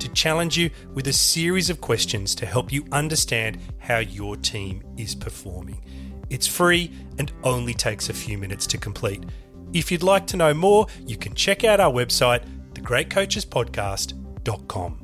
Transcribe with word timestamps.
to 0.00 0.08
challenge 0.08 0.56
you 0.56 0.70
with 0.92 1.06
a 1.08 1.12
series 1.12 1.70
of 1.70 1.80
questions 1.80 2.34
to 2.36 2.46
help 2.46 2.72
you 2.72 2.84
understand 2.92 3.58
how 3.78 3.98
your 3.98 4.36
team 4.36 4.82
is 4.96 5.14
performing. 5.14 5.84
It's 6.30 6.46
free 6.46 6.90
and 7.18 7.30
only 7.42 7.74
takes 7.74 8.08
a 8.08 8.14
few 8.14 8.38
minutes 8.38 8.66
to 8.68 8.78
complete. 8.78 9.24
If 9.72 9.92
you'd 9.92 10.02
like 10.02 10.26
to 10.28 10.36
know 10.36 10.54
more, 10.54 10.86
you 11.06 11.16
can 11.16 11.34
check 11.34 11.64
out 11.64 11.80
our 11.80 11.92
website, 11.92 12.44
thegreatcoachespodcast.com. 12.74 15.03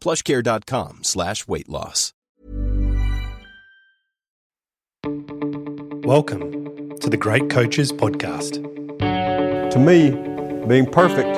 plushcare.com 0.00 1.00
slash 1.02 1.46
weight 1.48 1.68
loss. 1.68 2.12
Welcome 6.04 6.96
to 7.00 7.10
the 7.10 7.16
Great 7.16 7.50
Coaches 7.50 7.92
Podcast. 7.92 8.62
To 9.70 9.78
me, 9.78 10.10
being 10.66 10.86
perfect 10.86 11.36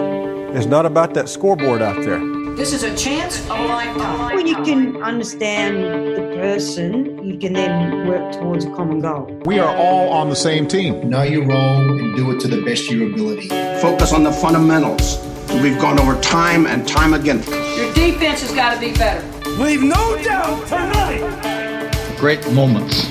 is 0.56 0.66
not 0.66 0.86
about 0.86 1.14
that 1.14 1.28
scoreboard 1.28 1.82
out 1.82 2.02
there. 2.04 2.18
This 2.56 2.72
is 2.72 2.82
a 2.82 2.94
chance 2.96 3.40
of 3.48 3.58
a 3.58 3.64
lifetime. 3.64 4.34
When 4.36 4.46
you 4.46 4.56
can 4.64 5.02
understand 5.02 5.84
the 6.16 6.36
person, 6.36 7.24
you 7.24 7.38
can 7.38 7.52
then 7.52 8.06
work 8.08 8.32
towards 8.32 8.64
a 8.64 8.70
common 8.72 9.00
goal. 9.00 9.26
We 9.44 9.58
are 9.58 9.74
all 9.76 10.08
on 10.10 10.28
the 10.28 10.36
same 10.36 10.66
team. 10.66 11.08
Know 11.08 11.22
your 11.22 11.46
role 11.46 11.98
and 11.98 12.16
do 12.16 12.30
it 12.32 12.40
to 12.40 12.48
the 12.48 12.62
best 12.62 12.90
of 12.90 12.96
your 12.96 13.10
ability. 13.12 13.48
Focus 13.80 14.12
on 14.12 14.24
the 14.24 14.32
fundamentals. 14.32 15.18
We've 15.50 15.80
gone 15.80 15.98
over 15.98 16.20
time 16.20 16.66
and 16.66 16.86
time 16.86 17.14
again. 17.14 17.38
Your 17.38 17.92
defense 17.94 18.42
has 18.42 18.52
got 18.54 18.74
to 18.74 18.80
be 18.80 18.92
better. 18.92 19.26
Leave 19.52 19.82
no 19.82 20.22
doubt 20.22 20.68
tonight. 20.68 22.16
Great 22.18 22.48
moments 22.52 23.08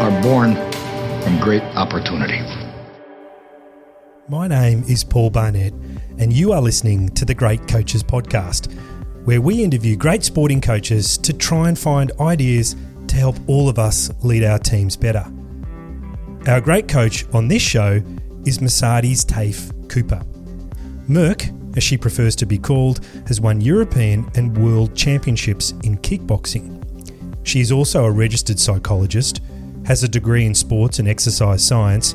are 0.00 0.22
born 0.22 0.54
from 1.22 1.38
great 1.40 1.62
opportunity. 1.76 2.40
My 4.28 4.48
name 4.48 4.82
is 4.88 5.04
Paul 5.04 5.30
Barnett, 5.30 5.72
and 6.18 6.32
you 6.32 6.52
are 6.52 6.60
listening 6.60 7.08
to 7.10 7.24
the 7.24 7.34
Great 7.34 7.66
Coaches 7.68 8.02
Podcast, 8.02 8.72
where 9.24 9.40
we 9.40 9.62
interview 9.62 9.96
great 9.96 10.24
sporting 10.24 10.60
coaches 10.60 11.16
to 11.18 11.32
try 11.32 11.68
and 11.68 11.78
find 11.78 12.10
ideas 12.20 12.74
to 13.06 13.16
help 13.16 13.36
all 13.46 13.68
of 13.68 13.78
us 13.78 14.10
lead 14.22 14.44
our 14.44 14.58
teams 14.58 14.96
better. 14.96 15.24
Our 16.48 16.60
great 16.60 16.88
coach 16.88 17.24
on 17.32 17.48
this 17.48 17.62
show 17.62 18.02
is 18.44 18.58
Mercedas 18.58 19.24
Taaffe 19.24 19.88
Cooper. 19.88 20.22
Merc, 21.10 21.44
as 21.76 21.82
she 21.82 21.98
prefers 21.98 22.36
to 22.36 22.46
be 22.46 22.56
called, 22.56 23.04
has 23.26 23.40
won 23.40 23.60
European 23.60 24.30
and 24.36 24.56
World 24.56 24.94
Championships 24.94 25.72
in 25.82 25.98
kickboxing. 25.98 26.76
She 27.42 27.60
is 27.60 27.72
also 27.72 28.04
a 28.04 28.10
registered 28.12 28.60
psychologist, 28.60 29.40
has 29.84 30.04
a 30.04 30.08
degree 30.08 30.46
in 30.46 30.54
sports 30.54 31.00
and 31.00 31.08
exercise 31.08 31.66
science, 31.66 32.14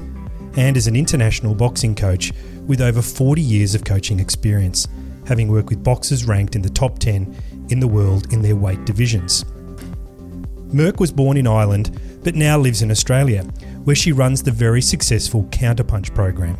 and 0.55 0.77
is 0.77 0.87
an 0.87 0.95
international 0.95 1.53
boxing 1.53 1.93
coach 1.93 2.31
with 2.67 2.79
over 2.79 3.01
40 3.01 3.41
years 3.41 3.75
of 3.75 3.83
coaching 3.83 4.21
experience, 4.21 4.87
having 5.27 5.51
worked 5.51 5.71
with 5.71 5.83
boxers 5.83 6.23
ranked 6.23 6.55
in 6.55 6.61
the 6.61 6.69
top 6.69 6.97
10 6.97 7.67
in 7.67 7.81
the 7.81 7.87
world 7.87 8.31
in 8.31 8.41
their 8.41 8.55
weight 8.55 8.85
divisions. 8.85 9.43
Merc 10.71 11.01
was 11.01 11.11
born 11.11 11.35
in 11.35 11.47
Ireland 11.47 11.99
but 12.23 12.33
now 12.33 12.57
lives 12.57 12.81
in 12.81 12.91
Australia, 12.91 13.43
where 13.83 13.95
she 13.95 14.13
runs 14.13 14.41
the 14.41 14.51
very 14.51 14.81
successful 14.81 15.43
Counterpunch 15.51 16.15
program. 16.15 16.57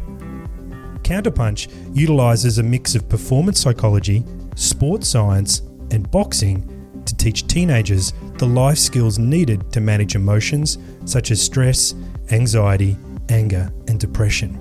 Counterpunch 1.05 1.71
utilises 1.95 2.57
a 2.57 2.63
mix 2.63 2.95
of 2.95 3.07
performance 3.07 3.61
psychology, 3.61 4.23
sports 4.55 5.07
science, 5.07 5.59
and 5.91 6.09
boxing 6.09 6.67
to 7.05 7.15
teach 7.15 7.45
teenagers 7.45 8.11
the 8.39 8.47
life 8.47 8.79
skills 8.79 9.19
needed 9.19 9.71
to 9.71 9.79
manage 9.79 10.15
emotions 10.15 10.79
such 11.05 11.29
as 11.29 11.39
stress, 11.39 11.93
anxiety, 12.31 12.97
anger, 13.29 13.71
and 13.87 13.99
depression. 13.99 14.59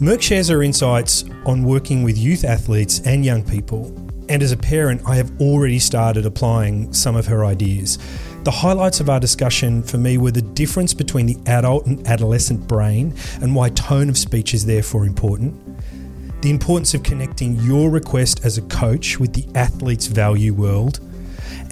Merc 0.00 0.22
shares 0.22 0.48
her 0.48 0.62
insights 0.62 1.26
on 1.44 1.64
working 1.64 2.02
with 2.02 2.16
youth 2.16 2.42
athletes 2.42 3.00
and 3.04 3.22
young 3.22 3.44
people, 3.44 3.94
and 4.30 4.42
as 4.42 4.52
a 4.52 4.56
parent, 4.56 5.02
I 5.06 5.16
have 5.16 5.38
already 5.38 5.78
started 5.78 6.24
applying 6.24 6.94
some 6.94 7.14
of 7.14 7.26
her 7.26 7.44
ideas. 7.44 7.98
The 8.46 8.52
highlights 8.52 9.00
of 9.00 9.10
our 9.10 9.18
discussion 9.18 9.82
for 9.82 9.98
me 9.98 10.18
were 10.18 10.30
the 10.30 10.40
difference 10.40 10.94
between 10.94 11.26
the 11.26 11.36
adult 11.46 11.84
and 11.86 12.06
adolescent 12.06 12.68
brain 12.68 13.12
and 13.42 13.56
why 13.56 13.70
tone 13.70 14.08
of 14.08 14.16
speech 14.16 14.54
is 14.54 14.64
therefore 14.64 15.04
important, 15.04 15.52
the 16.42 16.50
importance 16.50 16.94
of 16.94 17.02
connecting 17.02 17.56
your 17.56 17.90
request 17.90 18.44
as 18.44 18.56
a 18.56 18.62
coach 18.62 19.18
with 19.18 19.32
the 19.32 19.44
athlete's 19.58 20.06
value 20.06 20.54
world, 20.54 21.00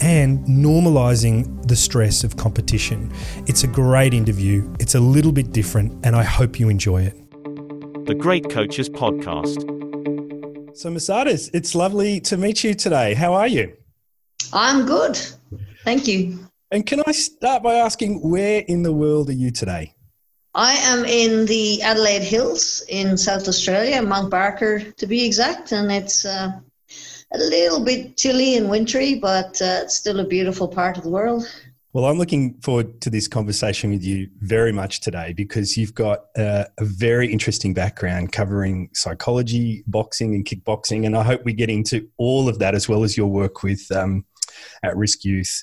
and 0.01 0.45
normalizing 0.49 1.65
the 1.69 1.77
stress 1.77 2.25
of 2.25 2.37
competition. 2.37 3.09
It's 3.47 3.63
a 3.63 3.69
great 3.69 4.13
interview. 4.13 4.69
It's 4.81 4.97
a 4.97 5.01
little 5.01 5.31
bit 5.31 5.53
different, 5.53 6.05
and 6.05 6.17
I 6.17 6.25
hope 6.25 6.59
you 6.59 6.69
enjoy 6.69 7.03
it. 7.03 7.15
The 8.07 8.17
Great 8.17 8.51
Coaches 8.51 8.89
Podcast. 8.89 9.63
So, 10.77 10.91
Mercedas, 10.91 11.51
it's 11.55 11.77
lovely 11.77 12.19
to 12.23 12.37
meet 12.37 12.65
you 12.65 12.75
today. 12.75 13.15
How 13.15 13.33
are 13.33 13.47
you? 13.47 13.77
I'm 14.53 14.87
good. 14.87 15.17
Thank 15.85 16.09
you. 16.09 16.49
And 16.75 16.85
can 16.85 17.05
I 17.07 17.13
start 17.13 17.63
by 17.63 17.75
asking 17.75 18.29
where 18.29 18.65
in 18.67 18.83
the 18.83 18.93
world 18.93 19.29
are 19.29 19.33
you 19.33 19.53
today? 19.53 19.95
I 20.57 20.73
am 20.73 21.05
in 21.05 21.47
the 21.47 21.81
Adelaide 21.83 22.25
Hills 22.25 22.83
in 22.89 23.17
South 23.17 23.47
Australia, 23.47 24.03
Mount 24.03 24.29
Barker 24.29 24.81
to 24.81 25.07
be 25.07 25.25
exact, 25.25 25.71
and 25.71 25.93
it's 25.93 26.25
uh, 26.25 26.51
a 27.33 27.39
little 27.39 27.85
bit 27.85 28.17
chilly 28.17 28.57
and 28.57 28.69
wintry, 28.69 29.15
but 29.15 29.63
uh, 29.63 29.83
it's 29.85 29.95
still 29.95 30.19
a 30.19 30.27
beautiful 30.27 30.67
part 30.67 30.99
of 30.99 31.05
the 31.05 31.11
world. 31.11 31.49
Well, 31.93 32.07
I'm 32.07 32.19
looking 32.19 32.55
forward 32.55 33.01
to 33.03 33.09
this 33.09 33.29
conversation 33.29 33.91
with 33.91 34.03
you 34.03 34.29
very 34.41 34.73
much 34.73 35.01
today 35.01 35.33
because 35.33 35.77
you've 35.77 35.95
got 35.95 36.25
a, 36.37 36.67
a, 36.79 36.85
very 36.85 37.31
interesting 37.33 37.73
background 37.73 38.33
covering 38.33 38.91
psychology, 38.95 39.85
boxing, 39.87 40.35
and 40.35 40.45
kickboxing. 40.45 41.07
And 41.07 41.17
I 41.17 41.23
hope 41.23 41.45
we 41.45 41.53
get 41.53 41.71
into 41.71 42.09
all 42.17 42.49
of 42.49 42.59
that 42.59 42.75
as 42.75 42.89
well 42.89 43.05
as 43.05 43.17
your 43.17 43.29
work 43.29 43.63
with 43.63 43.89
um, 43.93 44.25
at 44.83 44.97
risk 44.97 45.25
youth. 45.25 45.63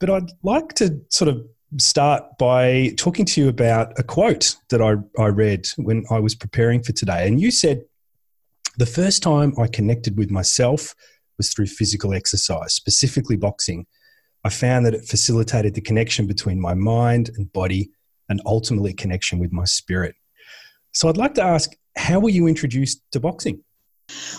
But 0.00 0.10
I'd 0.10 0.30
like 0.42 0.74
to 0.74 1.00
sort 1.10 1.28
of 1.28 1.46
start 1.78 2.24
by 2.38 2.92
talking 2.96 3.24
to 3.24 3.40
you 3.40 3.48
about 3.48 3.98
a 3.98 4.02
quote 4.02 4.56
that 4.70 4.80
I, 4.80 4.94
I 5.20 5.28
read 5.28 5.66
when 5.76 6.04
I 6.10 6.20
was 6.20 6.34
preparing 6.34 6.82
for 6.82 6.92
today. 6.92 7.26
And 7.26 7.40
you 7.40 7.50
said, 7.50 7.84
The 8.78 8.86
first 8.86 9.22
time 9.22 9.54
I 9.58 9.66
connected 9.66 10.16
with 10.16 10.30
myself 10.30 10.94
was 11.36 11.52
through 11.52 11.66
physical 11.66 12.14
exercise, 12.14 12.74
specifically 12.74 13.36
boxing. 13.36 13.86
I 14.44 14.50
found 14.50 14.84
that 14.86 14.94
it 14.94 15.06
facilitated 15.06 15.74
the 15.74 15.80
connection 15.80 16.26
between 16.26 16.60
my 16.60 16.74
mind 16.74 17.30
and 17.36 17.52
body 17.52 17.90
and 18.28 18.40
ultimately 18.46 18.92
connection 18.92 19.38
with 19.38 19.52
my 19.52 19.64
spirit. 19.64 20.14
So 20.92 21.08
I'd 21.08 21.16
like 21.16 21.34
to 21.34 21.42
ask, 21.42 21.72
how 21.96 22.20
were 22.20 22.28
you 22.28 22.46
introduced 22.46 23.00
to 23.12 23.20
boxing? 23.20 23.62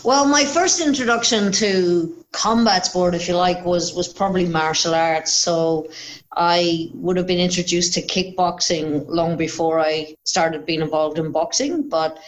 Well, 0.03 0.27
my 0.27 0.45
first 0.45 0.81
introduction 0.81 1.51
to 1.53 2.23
combat 2.31 2.85
sport, 2.85 3.15
if 3.15 3.27
you 3.27 3.35
like, 3.35 3.65
was 3.65 3.93
was 3.95 4.07
probably 4.07 4.45
martial 4.45 4.93
arts. 4.93 5.31
So 5.31 5.87
I 6.35 6.89
would 6.93 7.17
have 7.17 7.25
been 7.25 7.39
introduced 7.39 7.93
to 7.95 8.01
kickboxing 8.01 9.05
long 9.07 9.37
before 9.37 9.79
I 9.79 10.15
started 10.23 10.65
being 10.65 10.81
involved 10.81 11.17
in 11.17 11.31
boxing, 11.31 11.89
but 11.89 12.19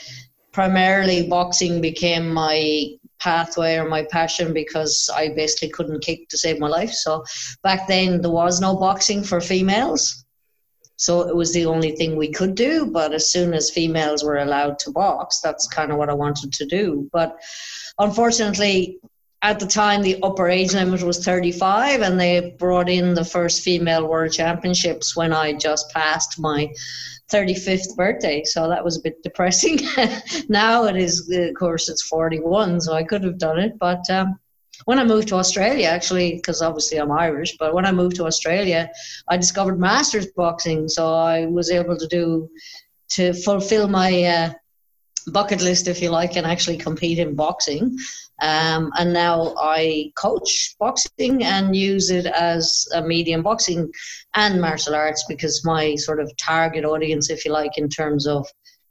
primarily 0.51 1.27
boxing 1.27 1.81
became 1.81 2.33
my 2.33 2.87
pathway 3.19 3.75
or 3.75 3.87
my 3.87 4.03
passion 4.03 4.53
because 4.53 5.09
I 5.13 5.29
basically 5.29 5.69
couldn't 5.69 6.03
kick 6.03 6.29
to 6.29 6.37
save 6.37 6.59
my 6.59 6.67
life. 6.67 6.91
So 6.91 7.23
back 7.63 7.87
then 7.87 8.21
there 8.21 8.31
was 8.31 8.59
no 8.59 8.75
boxing 8.75 9.23
for 9.23 9.41
females. 9.41 10.25
So 10.97 11.21
it 11.21 11.35
was 11.35 11.53
the 11.53 11.65
only 11.65 11.91
thing 11.95 12.15
we 12.15 12.31
could 12.31 12.55
do. 12.55 12.85
But 12.85 13.13
as 13.13 13.31
soon 13.31 13.53
as 13.53 13.69
females 13.69 14.23
were 14.23 14.37
allowed 14.37 14.79
to 14.79 14.91
box, 14.91 15.39
that's 15.39 15.67
kind 15.67 15.91
of 15.91 15.97
what 15.97 16.09
I 16.09 16.13
wanted 16.13 16.51
to 16.53 16.65
do. 16.65 17.09
But 17.13 17.39
unfortunately, 17.99 18.99
at 19.43 19.59
the 19.59 19.67
time, 19.67 20.01
the 20.01 20.19
upper 20.23 20.49
age 20.49 20.73
limit 20.73 21.03
was 21.03 21.23
35, 21.23 22.01
and 22.01 22.19
they 22.19 22.55
brought 22.57 22.89
in 22.89 23.13
the 23.13 23.23
first 23.23 23.61
female 23.61 24.07
world 24.07 24.33
championships 24.33 25.15
when 25.15 25.31
I 25.31 25.53
just 25.53 25.91
passed 25.91 26.39
my 26.39 26.73
35th 27.31 27.95
birthday. 27.95 28.43
So 28.43 28.67
that 28.67 28.83
was 28.83 28.97
a 28.97 29.01
bit 29.01 29.21
depressing. 29.21 29.79
now 30.49 30.85
it 30.85 30.95
is, 30.95 31.29
of 31.29 31.53
course, 31.53 31.87
it's 31.87 32.01
41, 32.01 32.81
so 32.81 32.93
I 32.93 33.03
could 33.03 33.23
have 33.23 33.37
done 33.37 33.59
it. 33.59 33.77
But 33.77 34.09
um, 34.09 34.39
when 34.85 34.99
I 34.99 35.03
moved 35.03 35.27
to 35.29 35.35
Australia, 35.35 35.87
actually, 35.87 36.35
because 36.35 36.61
obviously 36.61 36.97
I'm 36.97 37.11
Irish, 37.11 37.57
but 37.57 37.73
when 37.73 37.85
I 37.85 37.91
moved 37.91 38.15
to 38.17 38.25
Australia, 38.25 38.89
I 39.29 39.37
discovered 39.37 39.79
masters 39.79 40.27
boxing. 40.35 40.87
So 40.87 41.13
I 41.13 41.45
was 41.45 41.71
able 41.71 41.97
to 41.97 42.07
do, 42.07 42.49
to 43.09 43.33
fulfill 43.33 43.87
my 43.87 44.23
uh, 44.23 44.53
bucket 45.31 45.61
list, 45.61 45.87
if 45.87 46.01
you 46.01 46.09
like, 46.09 46.35
and 46.35 46.45
actually 46.45 46.77
compete 46.77 47.19
in 47.19 47.35
boxing. 47.35 47.97
Um, 48.41 48.91
and 48.97 49.13
now 49.13 49.55
I 49.57 50.11
coach 50.15 50.75
boxing 50.79 51.43
and 51.43 51.75
use 51.75 52.11
it 52.11 52.27
as 52.27 52.87
a 52.93 53.01
medium 53.01 53.41
boxing 53.41 53.91
and 54.35 54.61
martial 54.61 54.93
arts 54.93 55.25
because 55.27 55.65
my 55.65 55.95
sort 55.95 56.19
of 56.19 56.31
target 56.37 56.85
audience, 56.85 57.31
if 57.31 57.45
you 57.45 57.51
like, 57.51 57.77
in 57.77 57.89
terms 57.89 58.27
of 58.27 58.47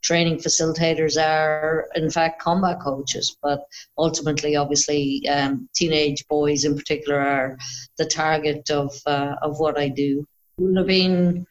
training 0.06 0.38
facilitators 0.38 1.20
are 1.20 1.88
in 1.96 2.08
fact 2.08 2.40
combat 2.40 2.78
coaches. 2.80 3.36
But 3.42 3.60
ultimately 3.98 4.54
obviously 4.54 5.28
um, 5.28 5.68
teenage 5.74 6.24
boys 6.28 6.64
in 6.64 6.76
particular 6.76 7.20
are 7.20 7.58
the 7.98 8.06
target 8.06 8.70
of 8.70 8.94
uh, 9.06 9.34
of 9.42 9.58
what 9.58 9.78
I 9.78 9.88
do. 9.88 10.24
Would 10.58 10.76
have 10.76 10.86
been 10.86 11.46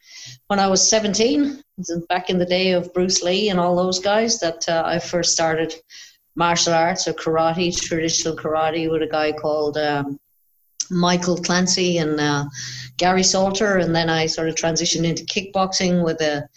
when 0.48 0.58
I 0.58 0.68
was 0.68 0.88
17 0.88 1.62
back 2.08 2.30
in 2.30 2.38
the 2.38 2.52
day 2.58 2.72
of 2.72 2.92
Bruce 2.94 3.22
Lee 3.22 3.50
and 3.50 3.60
all 3.60 3.76
those 3.76 4.00
guys 4.00 4.40
that 4.40 4.68
uh, 4.68 4.82
I 4.84 4.98
first 4.98 5.32
started 5.32 5.74
martial 6.34 6.74
arts 6.74 7.06
or 7.06 7.12
karate 7.12 7.76
traditional 7.78 8.36
karate 8.36 8.90
with 8.90 9.02
a 9.02 9.06
guy 9.18 9.32
called 9.32 9.76
um, 9.76 10.18
Michael 10.90 11.36
Clancy 11.36 11.98
and 11.98 12.18
uh, 12.18 12.44
Gary 12.96 13.22
Salter. 13.22 13.76
And 13.78 13.94
then 13.94 14.08
I 14.10 14.26
sort 14.26 14.48
of 14.48 14.54
transitioned 14.54 15.04
into 15.04 15.24
kickboxing 15.24 16.04
with 16.04 16.20
a 16.20 16.48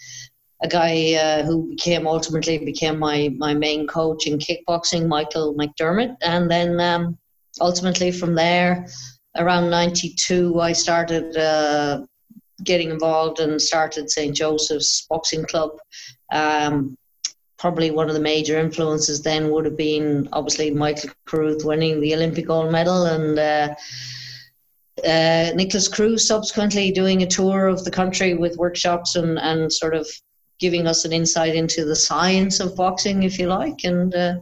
a 0.62 0.68
guy 0.68 1.14
uh, 1.14 1.42
who 1.42 1.68
became 1.70 2.06
ultimately 2.06 2.58
became 2.58 2.98
my 2.98 3.30
my 3.38 3.54
main 3.54 3.86
coach 3.86 4.26
in 4.26 4.38
kickboxing, 4.38 5.08
Michael 5.08 5.54
McDermott, 5.54 6.16
and 6.22 6.50
then 6.50 6.78
um, 6.80 7.18
ultimately 7.60 8.12
from 8.12 8.34
there, 8.34 8.86
around 9.36 9.70
'92, 9.70 10.60
I 10.60 10.72
started 10.72 11.36
uh, 11.36 12.04
getting 12.64 12.90
involved 12.90 13.40
and 13.40 13.60
started 13.60 14.10
St 14.10 14.36
Joseph's 14.36 15.06
Boxing 15.08 15.44
Club. 15.44 15.70
Um, 16.30 16.96
probably 17.58 17.90
one 17.90 18.08
of 18.08 18.14
the 18.14 18.20
major 18.20 18.58
influences 18.58 19.22
then 19.22 19.50
would 19.50 19.66
have 19.66 19.76
been 19.76 20.28
obviously 20.32 20.70
Michael 20.70 21.10
Carruth 21.26 21.64
winning 21.64 22.00
the 22.00 22.14
Olympic 22.14 22.46
gold 22.46 22.70
medal 22.70 23.06
and. 23.06 23.38
Uh, 23.38 23.74
uh, 25.02 25.50
Nicholas 25.54 25.88
Cruz 25.88 26.28
subsequently 26.28 26.90
doing 26.90 27.22
a 27.22 27.26
tour 27.26 27.68
of 27.68 27.82
the 27.84 27.90
country 27.90 28.34
with 28.34 28.58
workshops 28.58 29.16
and, 29.16 29.38
and 29.38 29.72
sort 29.72 29.94
of 29.94 30.06
giving 30.60 30.86
us 30.86 31.04
an 31.04 31.12
insight 31.12 31.54
into 31.54 31.84
the 31.84 31.96
science 31.96 32.60
of 32.60 32.76
boxing, 32.76 33.22
if 33.22 33.38
you 33.38 33.46
like, 33.46 33.84
and 33.84 34.14
uh, 34.14 34.34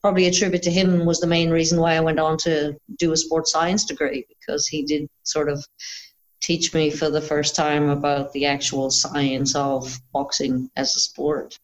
probably 0.00 0.26
a 0.26 0.32
tribute 0.32 0.62
to 0.62 0.70
him 0.70 1.04
was 1.04 1.20
the 1.20 1.26
main 1.26 1.50
reason 1.50 1.78
why 1.78 1.94
I 1.94 2.00
went 2.00 2.18
on 2.18 2.38
to 2.38 2.76
do 2.98 3.12
a 3.12 3.16
sports 3.16 3.52
science 3.52 3.84
degree 3.84 4.26
because 4.28 4.66
he 4.66 4.82
did 4.82 5.08
sort 5.22 5.48
of 5.48 5.64
teach 6.40 6.72
me 6.72 6.90
for 6.90 7.10
the 7.10 7.20
first 7.20 7.54
time 7.54 7.90
about 7.90 8.32
the 8.32 8.46
actual 8.46 8.90
science 8.90 9.54
of 9.54 9.98
boxing 10.12 10.70
as 10.76 10.96
a 10.96 11.00
sport. 11.00 11.58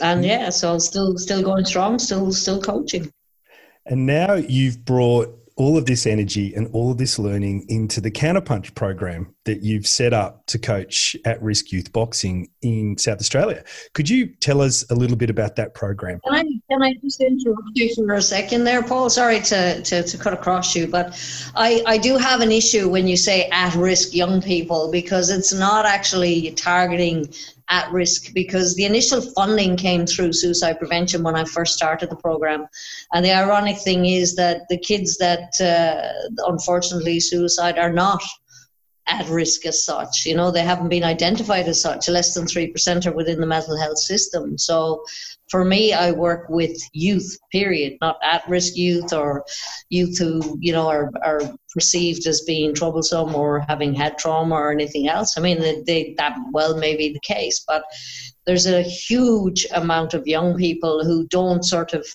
And 0.00 0.24
yeah, 0.24 0.50
so 0.50 0.78
still 0.78 1.18
still 1.18 1.42
going 1.42 1.64
strong, 1.64 1.98
still 1.98 2.32
still 2.32 2.62
coaching. 2.62 3.12
And 3.84 4.06
now 4.06 4.34
you've 4.34 4.84
brought 4.84 5.37
all 5.58 5.76
of 5.76 5.86
this 5.86 6.06
energy 6.06 6.54
and 6.54 6.68
all 6.72 6.92
of 6.92 6.98
this 6.98 7.18
learning 7.18 7.66
into 7.68 8.00
the 8.00 8.10
counterpunch 8.10 8.74
program 8.76 9.34
that 9.44 9.60
you've 9.60 9.88
set 9.88 10.12
up 10.12 10.46
to 10.46 10.56
coach 10.56 11.16
at 11.24 11.42
risk 11.42 11.72
youth 11.72 11.92
boxing 11.92 12.48
in 12.62 12.96
South 12.96 13.18
Australia. 13.18 13.64
Could 13.92 14.08
you 14.08 14.28
tell 14.36 14.60
us 14.60 14.88
a 14.90 14.94
little 14.94 15.16
bit 15.16 15.30
about 15.30 15.56
that 15.56 15.74
program? 15.74 16.20
Can 16.24 16.34
I, 16.34 16.44
can 16.70 16.82
I 16.82 16.94
just 17.02 17.20
interrupt 17.20 17.70
you 17.74 17.92
for 17.94 18.14
a 18.14 18.22
second 18.22 18.64
there, 18.64 18.84
Paul? 18.84 19.10
Sorry 19.10 19.40
to, 19.40 19.82
to, 19.82 20.04
to 20.04 20.18
cut 20.18 20.32
across 20.32 20.76
you, 20.76 20.86
but 20.86 21.20
I, 21.56 21.82
I 21.86 21.98
do 21.98 22.16
have 22.16 22.40
an 22.40 22.52
issue 22.52 22.88
when 22.88 23.08
you 23.08 23.16
say 23.16 23.48
at 23.50 23.74
risk 23.74 24.14
young 24.14 24.40
people 24.40 24.92
because 24.92 25.28
it's 25.28 25.52
not 25.52 25.84
actually 25.86 26.52
targeting 26.52 27.32
at 27.70 27.90
risk 27.92 28.32
because 28.32 28.74
the 28.74 28.84
initial 28.84 29.20
funding 29.20 29.76
came 29.76 30.06
through 30.06 30.32
suicide 30.32 30.78
prevention 30.78 31.22
when 31.22 31.36
I 31.36 31.44
first 31.44 31.74
started 31.74 32.10
the 32.10 32.16
program. 32.16 32.66
And 33.12 33.24
the 33.24 33.32
ironic 33.32 33.78
thing 33.78 34.06
is 34.06 34.34
that 34.36 34.62
the 34.68 34.78
kids 34.78 35.18
that 35.18 35.60
uh, 35.60 36.28
unfortunately 36.46 37.20
suicide 37.20 37.78
are 37.78 37.92
not 37.92 38.22
at 39.06 39.28
risk 39.28 39.66
as 39.66 39.84
such. 39.84 40.26
You 40.26 40.36
know, 40.36 40.50
they 40.50 40.62
haven't 40.62 40.88
been 40.88 41.04
identified 41.04 41.66
as 41.66 41.80
such. 41.80 42.08
Less 42.08 42.34
than 42.34 42.44
3% 42.44 43.06
are 43.06 43.12
within 43.12 43.40
the 43.40 43.46
mental 43.46 43.78
health 43.78 43.98
system. 43.98 44.58
So 44.58 45.04
for 45.48 45.64
me, 45.64 45.92
I 45.92 46.12
work 46.12 46.48
with 46.48 46.78
youth, 46.92 47.38
period, 47.50 47.96
not 48.00 48.18
at 48.22 48.46
risk 48.48 48.76
youth 48.76 49.12
or 49.12 49.44
youth 49.88 50.18
who, 50.18 50.58
you 50.60 50.72
know, 50.72 50.88
are, 50.88 51.10
are 51.22 51.40
perceived 51.72 52.26
as 52.26 52.42
being 52.42 52.74
troublesome 52.74 53.34
or 53.34 53.60
having 53.60 53.94
had 53.94 54.18
trauma 54.18 54.54
or 54.54 54.70
anything 54.70 55.08
else. 55.08 55.38
I 55.38 55.40
mean, 55.40 55.60
they, 55.60 55.82
they, 55.86 56.14
that 56.18 56.36
well 56.52 56.76
may 56.76 56.96
be 56.96 57.12
the 57.12 57.20
case, 57.20 57.64
but 57.66 57.82
there's 58.46 58.66
a 58.66 58.82
huge 58.82 59.66
amount 59.74 60.14
of 60.14 60.26
young 60.26 60.56
people 60.56 61.04
who 61.04 61.26
don't 61.28 61.64
sort 61.64 61.94
of 61.94 62.06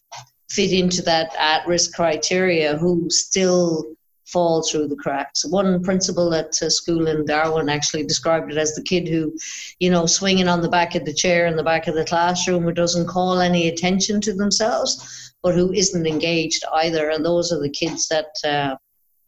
fit 0.50 0.72
into 0.72 1.02
that 1.02 1.36
at 1.38 1.66
risk 1.68 1.96
criteria 1.96 2.78
who 2.78 3.10
still 3.10 3.96
fall 4.26 4.64
through 4.64 4.88
the 4.88 4.96
cracks. 4.96 5.46
One 5.46 5.84
principal 5.84 6.34
at 6.34 6.62
a 6.62 6.70
school 6.70 7.08
in 7.08 7.26
Darwin 7.26 7.70
actually 7.70 8.06
described 8.06 8.52
it 8.52 8.58
as 8.58 8.74
the 8.74 8.84
kid 8.84 9.08
who, 9.08 9.36
you 9.80 9.90
know, 9.90 10.06
swinging 10.06 10.48
on 10.48 10.62
the 10.62 10.70
back 10.70 10.96
of 10.96 11.06
the 11.06 11.14
chair 11.14 11.46
in 11.46 11.56
the 11.56 11.64
back 11.64 11.88
of 11.88 11.96
the 11.96 12.06
classroom 12.06 12.64
who 12.64 12.72
doesn't 12.72 13.08
call 13.08 13.40
any 13.40 13.68
attention 13.68 14.22
to 14.22 14.34
themselves, 14.34 15.34
but 15.42 15.56
who 15.56 15.74
isn't 15.74 16.08
engaged 16.08 16.64
either. 16.74 17.10
And 17.10 17.26
those 17.26 17.52
are 17.52 17.60
the 17.60 17.70
kids 17.70 18.08
that, 18.08 18.28
uh, 18.44 18.76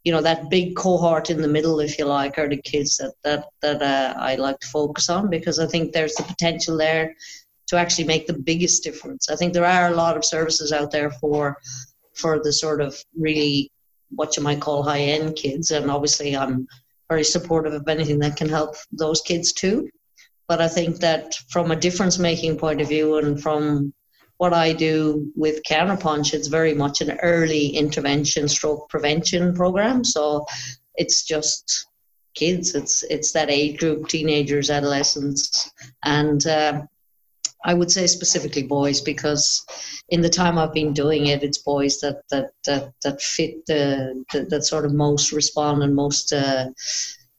you 0.03 0.11
know, 0.11 0.21
that 0.21 0.49
big 0.49 0.75
cohort 0.75 1.29
in 1.29 1.41
the 1.41 1.47
middle, 1.47 1.79
if 1.79 1.97
you 1.97 2.05
like, 2.05 2.37
are 2.37 2.47
the 2.47 2.61
kids 2.61 2.97
that 2.97 3.13
that 3.23 3.47
that 3.61 3.81
uh, 3.81 4.13
I 4.17 4.35
like 4.35 4.59
to 4.59 4.67
focus 4.67 5.09
on 5.09 5.29
because 5.29 5.59
I 5.59 5.65
think 5.65 5.91
there's 5.91 6.15
the 6.15 6.23
potential 6.23 6.77
there 6.77 7.15
to 7.67 7.77
actually 7.77 8.05
make 8.05 8.27
the 8.27 8.33
biggest 8.33 8.83
difference. 8.83 9.29
I 9.29 9.35
think 9.35 9.53
there 9.53 9.65
are 9.65 9.91
a 9.91 9.95
lot 9.95 10.15
of 10.15 10.23
services 10.23 10.71
out 10.71 10.91
there 10.91 11.09
for 11.09 11.57
for 12.13 12.39
the 12.41 12.53
sort 12.53 12.81
of 12.81 12.97
really 13.17 13.71
what 14.15 14.37
you 14.37 14.43
might 14.43 14.61
call 14.61 14.83
high 14.83 14.99
end 14.99 15.35
kids. 15.35 15.71
And 15.71 15.89
obviously, 15.91 16.35
I'm 16.35 16.67
very 17.09 17.23
supportive 17.23 17.73
of 17.73 17.87
anything 17.87 18.19
that 18.19 18.37
can 18.37 18.49
help 18.49 18.75
those 18.91 19.21
kids 19.21 19.53
too. 19.53 19.89
But 20.47 20.61
I 20.61 20.67
think 20.67 20.97
that 20.97 21.35
from 21.49 21.71
a 21.71 21.75
difference 21.75 22.19
making 22.19 22.57
point 22.57 22.81
of 22.81 22.89
view 22.89 23.17
and 23.17 23.41
from 23.41 23.93
what 24.37 24.53
I 24.53 24.73
do 24.73 25.31
with 25.35 25.63
Counterpunch, 25.63 26.33
it's 26.33 26.47
very 26.47 26.73
much 26.73 27.01
an 27.01 27.17
early 27.21 27.67
intervention 27.67 28.47
stroke 28.47 28.89
prevention 28.89 29.55
program. 29.55 30.03
So 30.03 30.45
it's 30.95 31.23
just 31.23 31.87
kids. 32.35 32.75
It's 32.75 33.03
it's 33.03 33.31
that 33.31 33.49
age 33.49 33.79
group, 33.79 34.07
teenagers, 34.07 34.69
adolescents, 34.69 35.71
and 36.03 36.45
uh, 36.45 36.81
I 37.65 37.73
would 37.73 37.91
say 37.91 38.07
specifically 38.07 38.63
boys 38.63 39.01
because 39.01 39.65
in 40.09 40.21
the 40.21 40.29
time 40.29 40.57
I've 40.57 40.73
been 40.73 40.93
doing 40.93 41.27
it, 41.27 41.43
it's 41.43 41.57
boys 41.57 41.99
that 41.99 42.21
that 42.29 42.51
that, 42.65 42.93
that 43.03 43.21
fit 43.21 43.65
the, 43.65 44.23
the 44.31 44.43
that 44.43 44.63
sort 44.63 44.85
of 44.85 44.93
most 44.93 45.31
respond 45.31 45.83
and 45.83 45.95
most 45.95 46.31
uh, 46.31 46.69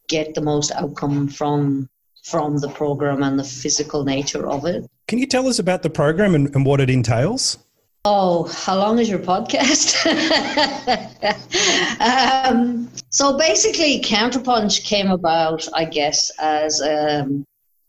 get 0.09 0.35
the 0.35 0.41
most 0.41 0.73
outcome 0.73 1.29
from 1.29 1.89
from 2.25 2.59
the 2.59 2.69
program 2.69 3.23
and 3.23 3.39
the 3.39 3.45
physical 3.45 4.05
nature 4.05 4.49
of 4.49 4.67
it. 4.67 4.85
Can 5.07 5.21
you 5.21 5.27
tell 5.27 5.47
us 5.47 5.61
about 5.61 5.83
the 5.83 5.91
program 5.91 6.35
and, 6.35 6.53
and 6.57 6.67
what 6.67 6.81
it 6.81 6.91
entails? 6.91 7.59
Oh, 8.05 8.45
how 8.45 8.77
long 8.77 8.99
is 8.99 9.09
your 9.09 9.21
podcast? 9.21 9.95
um, 12.01 12.89
so 13.11 13.37
basically, 13.37 14.01
Counterpunch 14.01 14.85
came 14.85 15.11
about, 15.11 15.67
I 15.75 15.85
guess, 15.85 16.31
as 16.39 16.81
um, 16.83 17.45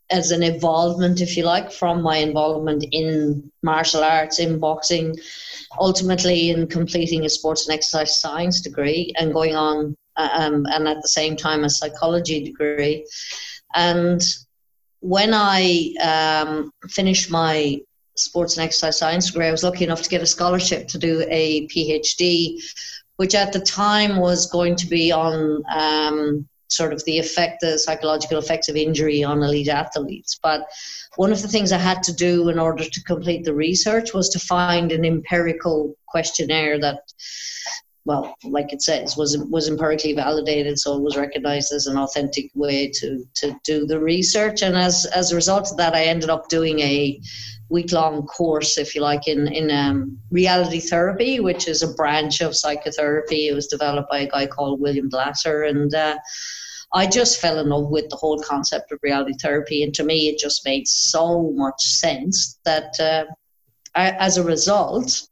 as 0.09 0.31
an 0.31 0.41
involvement, 0.43 1.21
if 1.21 1.35
you 1.35 1.43
like, 1.43 1.71
from 1.71 2.01
my 2.01 2.17
involvement 2.17 2.85
in 2.91 3.51
martial 3.61 4.03
arts, 4.03 4.39
in 4.39 4.59
boxing, 4.59 5.15
ultimately 5.79 6.49
in 6.49 6.67
completing 6.67 7.25
a 7.25 7.29
sports 7.29 7.67
and 7.67 7.75
exercise 7.75 8.21
science 8.21 8.61
degree 8.61 9.13
and 9.19 9.33
going 9.33 9.55
on, 9.55 9.95
uh, 10.15 10.29
um, 10.33 10.65
and 10.67 10.87
at 10.87 11.01
the 11.01 11.07
same 11.07 11.35
time 11.35 11.63
a 11.63 11.69
psychology 11.69 12.43
degree. 12.43 13.05
And 13.75 14.21
when 15.01 15.33
I 15.33 15.93
um, 16.01 16.71
finished 16.89 17.29
my 17.29 17.81
sports 18.15 18.57
and 18.57 18.65
exercise 18.65 18.97
science 18.97 19.27
degree, 19.27 19.47
I 19.47 19.51
was 19.51 19.63
lucky 19.63 19.83
enough 19.83 20.01
to 20.03 20.09
get 20.09 20.21
a 20.21 20.25
scholarship 20.25 20.87
to 20.89 20.97
do 20.97 21.25
a 21.29 21.67
PhD, 21.67 22.61
which 23.17 23.35
at 23.35 23.51
the 23.51 23.59
time 23.59 24.17
was 24.17 24.49
going 24.49 24.75
to 24.77 24.87
be 24.87 25.11
on 25.11 25.63
um, 25.69 26.47
sort 26.69 26.93
of 26.93 27.03
the 27.05 27.17
effect, 27.17 27.61
the 27.61 27.77
psychological 27.77 28.37
effects 28.37 28.69
of 28.69 28.75
injury 28.75 29.23
on 29.23 29.43
elite 29.43 29.69
athletes. 29.69 30.39
But 30.41 30.67
one 31.15 31.31
of 31.31 31.41
the 31.41 31.47
things 31.47 31.71
I 31.71 31.77
had 31.77 32.03
to 32.03 32.13
do 32.13 32.49
in 32.49 32.59
order 32.59 32.83
to 32.83 33.03
complete 33.03 33.45
the 33.45 33.53
research 33.53 34.13
was 34.13 34.29
to 34.29 34.39
find 34.39 34.91
an 34.91 35.05
empirical 35.05 35.95
questionnaire 36.07 36.79
that 36.79 36.99
well, 38.07 38.37
like 38.45 38.71
it 38.71 38.81
says, 38.81 39.17
was 39.17 39.37
was 39.37 39.67
empirically 39.67 40.13
validated, 40.13 40.79
so 40.79 40.95
it 40.95 41.03
was 41.03 41.17
recognized 41.17 41.73
as 41.73 41.87
an 41.87 41.97
authentic 41.97 42.49
way 42.55 42.89
to 42.95 43.27
to 43.35 43.53
do 43.65 43.85
the 43.85 43.99
research. 43.99 44.61
And 44.61 44.77
as 44.77 45.05
as 45.07 45.33
a 45.33 45.35
result 45.35 45.69
of 45.69 45.77
that, 45.77 45.93
I 45.93 46.05
ended 46.05 46.29
up 46.29 46.47
doing 46.47 46.79
a 46.79 47.19
week 47.69 47.91
long 47.91 48.25
course, 48.25 48.77
if 48.77 48.95
you 48.95 49.01
like, 49.01 49.27
in 49.27 49.47
in 49.47 49.69
um, 49.71 50.17
reality 50.31 50.79
therapy, 50.79 51.39
which 51.39 51.67
is 51.67 51.81
a 51.81 51.93
branch 51.93 52.41
of 52.41 52.55
psychotherapy. 52.55 53.47
It 53.47 53.53
was 53.53 53.67
developed 53.67 54.09
by 54.09 54.19
a 54.19 54.29
guy 54.29 54.47
called 54.47 54.81
William 54.81 55.09
Glasser, 55.09 55.63
and 55.63 55.93
uh, 55.93 56.17
I 56.93 57.07
just 57.07 57.41
fell 57.41 57.59
in 57.59 57.69
love 57.69 57.89
with 57.89 58.09
the 58.09 58.15
whole 58.15 58.39
concept 58.39 58.91
of 58.91 58.99
reality 59.03 59.33
therapy. 59.41 59.83
And 59.83 59.93
to 59.95 60.03
me, 60.03 60.29
it 60.29 60.39
just 60.39 60.65
made 60.65 60.87
so 60.87 61.51
much 61.53 61.81
sense 61.83 62.59
that 62.63 62.97
uh, 62.99 63.25
I, 63.95 64.11
as 64.11 64.37
a 64.37 64.43
result, 64.43 65.27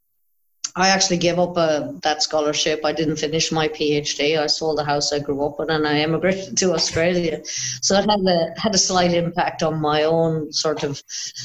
I 0.78 0.90
actually 0.90 1.18
gave 1.18 1.40
up 1.40 1.58
uh, 1.58 1.94
that 2.04 2.22
scholarship. 2.22 2.82
I 2.84 2.92
didn't 2.92 3.16
finish 3.16 3.50
my 3.50 3.70
PhD. 3.70 4.38
I 4.38 4.48
sold 4.48 4.78
the 4.78 4.84
house 4.84 5.14
I 5.14 5.20
grew 5.20 5.46
up 5.46 5.62
in, 5.62 5.70
and 5.70 5.88
I 5.88 6.00
emigrated 6.00 6.58
to 6.60 6.74
Australia. 6.74 7.40
So 7.46 7.98
it 7.98 8.10
had 8.10 8.20
a 8.20 8.60
had 8.60 8.76
a 8.76 8.78
slight 8.78 9.14
impact 9.14 9.64
on 9.64 9.80
my 9.80 10.04
own 10.04 10.52
sort 10.52 10.84
of 10.84 11.02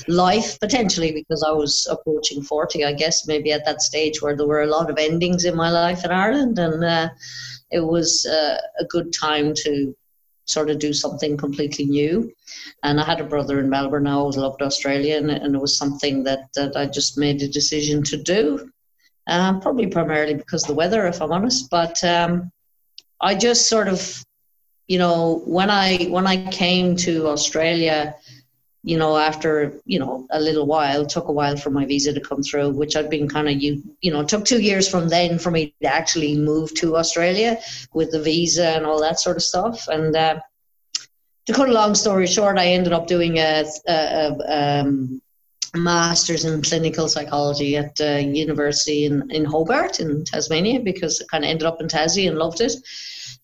life, 0.09 0.59
potentially 0.59 1.13
because 1.13 1.45
I 1.47 1.53
was 1.53 1.87
approaching 1.89 2.43
forty. 2.43 2.85
I 2.85 2.93
guess 2.93 3.29
maybe 3.29 3.53
at 3.53 3.65
that 3.67 3.83
stage 3.83 4.21
where 4.21 4.37
there 4.37 4.49
were 4.49 4.63
a 4.63 4.75
lot 4.79 4.91
of 4.91 4.99
endings 4.99 5.45
in 5.45 5.55
my 5.55 5.71
life 5.71 6.05
in 6.05 6.11
Ireland, 6.11 6.59
and 6.59 6.83
uh, 6.83 7.11
it 7.71 7.81
was 7.81 8.27
uh, 8.27 8.59
a 8.81 8.85
good 8.87 9.13
time 9.13 9.55
to 9.63 9.95
sort 10.47 10.71
of 10.71 10.81
do 10.81 10.93
something 10.93 11.37
completely 11.37 11.85
new. 11.85 12.33
And 12.83 13.01
I 13.01 13.05
had 13.05 13.21
a 13.21 13.31
brother 13.33 13.61
in 13.61 13.71
Melbourne. 13.71 14.09
I 14.09 14.15
always 14.15 14.37
loved 14.37 14.61
Australia, 14.61 15.19
and, 15.19 15.31
and 15.31 15.55
it 15.55 15.61
was 15.61 15.79
something 15.79 16.25
that 16.25 16.49
that 16.55 16.77
I 16.77 16.87
just 16.87 17.17
made 17.17 17.41
a 17.43 17.49
decision 17.49 18.03
to 18.05 18.17
do 18.17 18.73
um, 19.31 19.61
probably 19.61 19.87
primarily 19.87 20.35
because 20.35 20.65
of 20.65 20.69
the 20.69 20.75
weather, 20.75 21.07
if 21.07 21.23
I'm 21.23 21.33
honest. 21.33 21.71
But 21.71 22.03
um, 22.05 22.51
I 23.21 23.35
just 23.35 23.69
sort 23.69 23.89
of, 23.89 24.25
you 24.89 24.99
know, 24.99 25.43
when 25.47 25.71
I 25.71 26.05
when 26.11 26.27
I 26.27 26.51
came 26.51 26.97
to 26.97 27.29
Australia, 27.29 28.17
you 28.83 28.99
know, 28.99 29.17
after 29.17 29.81
you 29.87 30.01
know 30.01 30.27
a 30.31 30.41
little 30.41 30.67
while, 30.67 31.07
took 31.07 31.29
a 31.29 31.33
while 31.33 31.57
for 31.57 31.71
my 31.71 31.87
visa 31.87 32.13
to 32.13 32.21
come 32.21 32.43
through, 32.43 32.71
which 32.71 32.97
I'd 32.97 33.09
been 33.09 33.29
kind 33.29 33.49
of 33.49 33.63
you 33.63 33.83
you 34.01 34.13
know, 34.13 34.25
took 34.25 34.45
two 34.45 34.61
years 34.61 34.89
from 34.89 35.09
then 35.09 35.39
for 35.39 35.53
me 35.53 35.73
to 35.81 35.89
actually 35.89 36.37
move 36.37 36.75
to 36.75 36.97
Australia 36.97 37.59
with 37.95 38.11
the 38.11 38.21
visa 38.21 38.67
and 38.71 38.85
all 38.85 39.01
that 39.01 39.21
sort 39.21 39.37
of 39.37 39.45
stuff. 39.45 39.87
And 39.87 40.15
uh, 40.17 40.41
to 41.47 41.53
cut 41.53 41.69
a 41.69 41.73
long 41.73 41.95
story 41.95 42.27
short, 42.27 42.59
I 42.59 42.67
ended 42.67 42.93
up 42.93 43.07
doing 43.07 43.39
a, 43.39 43.65
a, 43.87 43.93
a 43.93 44.81
um, 44.81 45.23
master's 45.75 46.45
in 46.45 46.63
clinical 46.63 47.09
psychology 47.09 47.77
at 47.77 48.01
uh, 48.01 48.17
university 48.17 49.05
in, 49.05 49.31
in 49.31 49.45
Hobart 49.45 50.01
in 50.01 50.25
Tasmania 50.25 50.81
because 50.81 51.21
I 51.21 51.25
kind 51.31 51.45
of 51.45 51.51
ended 51.51 51.67
up 51.67 51.81
in 51.81 51.89
Tassie 51.89 52.29
and 52.29 52.39
loved 52.39 52.61
it. 52.61 52.73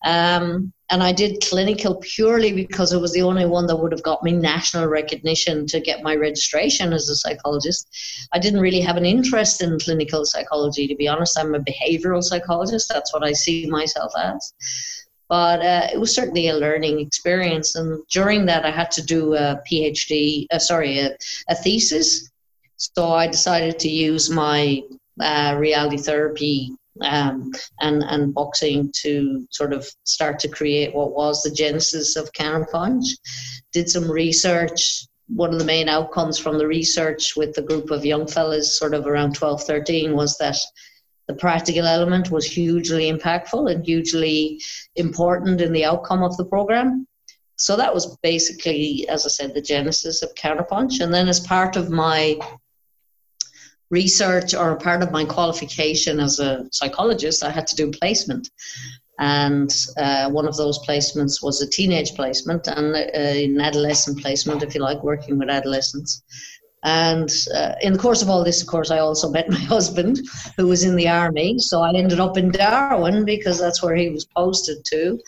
Um, 0.05 0.73
and 0.89 1.03
I 1.03 1.11
did 1.11 1.41
clinical 1.41 1.95
purely 1.95 2.53
because 2.53 2.93
it 2.93 3.01
was 3.01 3.11
the 3.11 3.23
only 3.23 3.45
one 3.45 3.67
that 3.67 3.75
would 3.75 3.91
have 3.91 4.03
got 4.03 4.23
me 4.23 4.31
national 4.31 4.87
recognition 4.87 5.65
to 5.67 5.81
get 5.81 6.03
my 6.03 6.15
registration 6.15 6.93
as 6.93 7.09
a 7.09 7.15
psychologist. 7.15 7.89
I 8.31 8.39
didn't 8.39 8.61
really 8.61 8.79
have 8.81 8.95
an 8.95 9.05
interest 9.05 9.61
in 9.61 9.79
clinical 9.79 10.23
psychology, 10.23 10.87
to 10.87 10.95
be 10.95 11.07
honest. 11.07 11.37
I'm 11.37 11.55
a 11.55 11.59
behavioral 11.59 12.23
psychologist, 12.23 12.89
that's 12.89 13.13
what 13.13 13.23
I 13.23 13.33
see 13.33 13.67
myself 13.67 14.13
as. 14.17 14.53
But 15.29 15.61
uh, 15.61 15.87
it 15.93 15.99
was 15.99 16.15
certainly 16.15 16.47
a 16.47 16.55
learning 16.55 16.99
experience. 16.99 17.75
And 17.75 18.01
during 18.07 18.45
that, 18.45 18.65
I 18.65 18.71
had 18.71 18.91
to 18.91 19.03
do 19.03 19.35
a 19.35 19.61
PhD, 19.69 20.47
uh, 20.51 20.59
sorry, 20.59 20.99
a, 20.99 21.17
a, 21.49 21.55
thesis. 21.55 22.29
So 22.77 23.11
I 23.11 23.27
decided 23.27 23.77
to 23.79 23.89
use 23.89 24.29
my 24.29 24.81
uh, 25.19 25.55
reality 25.57 25.97
therapy 25.97 26.71
um, 27.01 27.51
and, 27.81 28.03
and 28.03 28.33
boxing 28.33 28.91
to 29.01 29.45
sort 29.51 29.73
of 29.73 29.87
start 30.03 30.39
to 30.39 30.47
create 30.47 30.95
what 30.95 31.11
was 31.11 31.43
the 31.43 31.51
genesis 31.51 32.15
of 32.15 32.31
Counterpunch. 32.31 33.05
Did 33.73 33.89
some 33.89 34.09
research. 34.09 35.07
One 35.27 35.51
of 35.51 35.59
the 35.59 35.65
main 35.65 35.89
outcomes 35.89 36.39
from 36.39 36.57
the 36.57 36.67
research 36.67 37.35
with 37.35 37.53
the 37.53 37.61
group 37.61 37.91
of 37.91 38.05
young 38.05 38.27
fellas, 38.27 38.79
sort 38.79 38.93
of 38.93 39.07
around 39.07 39.35
12, 39.35 39.63
13, 39.63 40.15
was 40.15 40.37
that 40.37 40.57
the 41.27 41.33
practical 41.33 41.85
element 41.85 42.31
was 42.31 42.45
hugely 42.45 43.11
impactful 43.11 43.71
and 43.71 43.85
hugely 43.85 44.61
important 44.95 45.61
in 45.61 45.73
the 45.73 45.85
outcome 45.85 46.23
of 46.23 46.37
the 46.37 46.45
program. 46.45 47.05
So 47.57 47.75
that 47.75 47.93
was 47.93 48.17
basically, 48.17 49.07
as 49.09 49.25
I 49.25 49.29
said, 49.29 49.53
the 49.53 49.61
genesis 49.61 50.21
of 50.21 50.35
Counterpunch. 50.35 51.01
And 51.01 51.13
then 51.13 51.27
as 51.27 51.39
part 51.39 51.75
of 51.75 51.89
my 51.89 52.39
research 53.89 54.53
or 54.53 54.75
part 54.77 55.01
of 55.01 55.11
my 55.11 55.25
qualification 55.25 56.19
as 56.19 56.39
a 56.39 56.67
psychologist, 56.71 57.43
I 57.43 57.49
had 57.49 57.67
to 57.67 57.75
do 57.75 57.91
placement. 57.91 58.49
And 59.19 59.73
uh, 59.97 60.29
one 60.29 60.47
of 60.47 60.55
those 60.55 60.77
placements 60.85 61.41
was 61.41 61.61
a 61.61 61.69
teenage 61.69 62.13
placement 62.13 62.67
and 62.67 62.95
an 62.95 63.59
adolescent 63.59 64.21
placement, 64.21 64.61
if 64.61 64.75
you 64.75 64.81
like, 64.81 65.03
working 65.03 65.39
with 65.39 65.49
adolescents. 65.49 66.21
And 66.83 67.29
uh, 67.55 67.73
in 67.81 67.93
the 67.93 67.99
course 67.99 68.21
of 68.21 68.29
all 68.29 68.43
this, 68.43 68.61
of 68.61 68.67
course, 68.67 68.91
I 68.91 68.99
also 68.99 69.29
met 69.37 69.49
my 69.49 69.59
husband, 69.59 70.19
who 70.55 70.67
was 70.67 70.83
in 70.83 70.95
the 70.95 71.09
army. 71.09 71.59
So 71.59 71.81
I 71.81 71.93
ended 71.93 72.19
up 72.19 72.37
in 72.37 72.51
Darwin 72.51 73.25
because 73.25 73.59
that's 73.59 73.83
where 73.83 73.95
he 73.95 74.09
was 74.09 74.25
posted 74.25 74.85
to. 74.85 75.19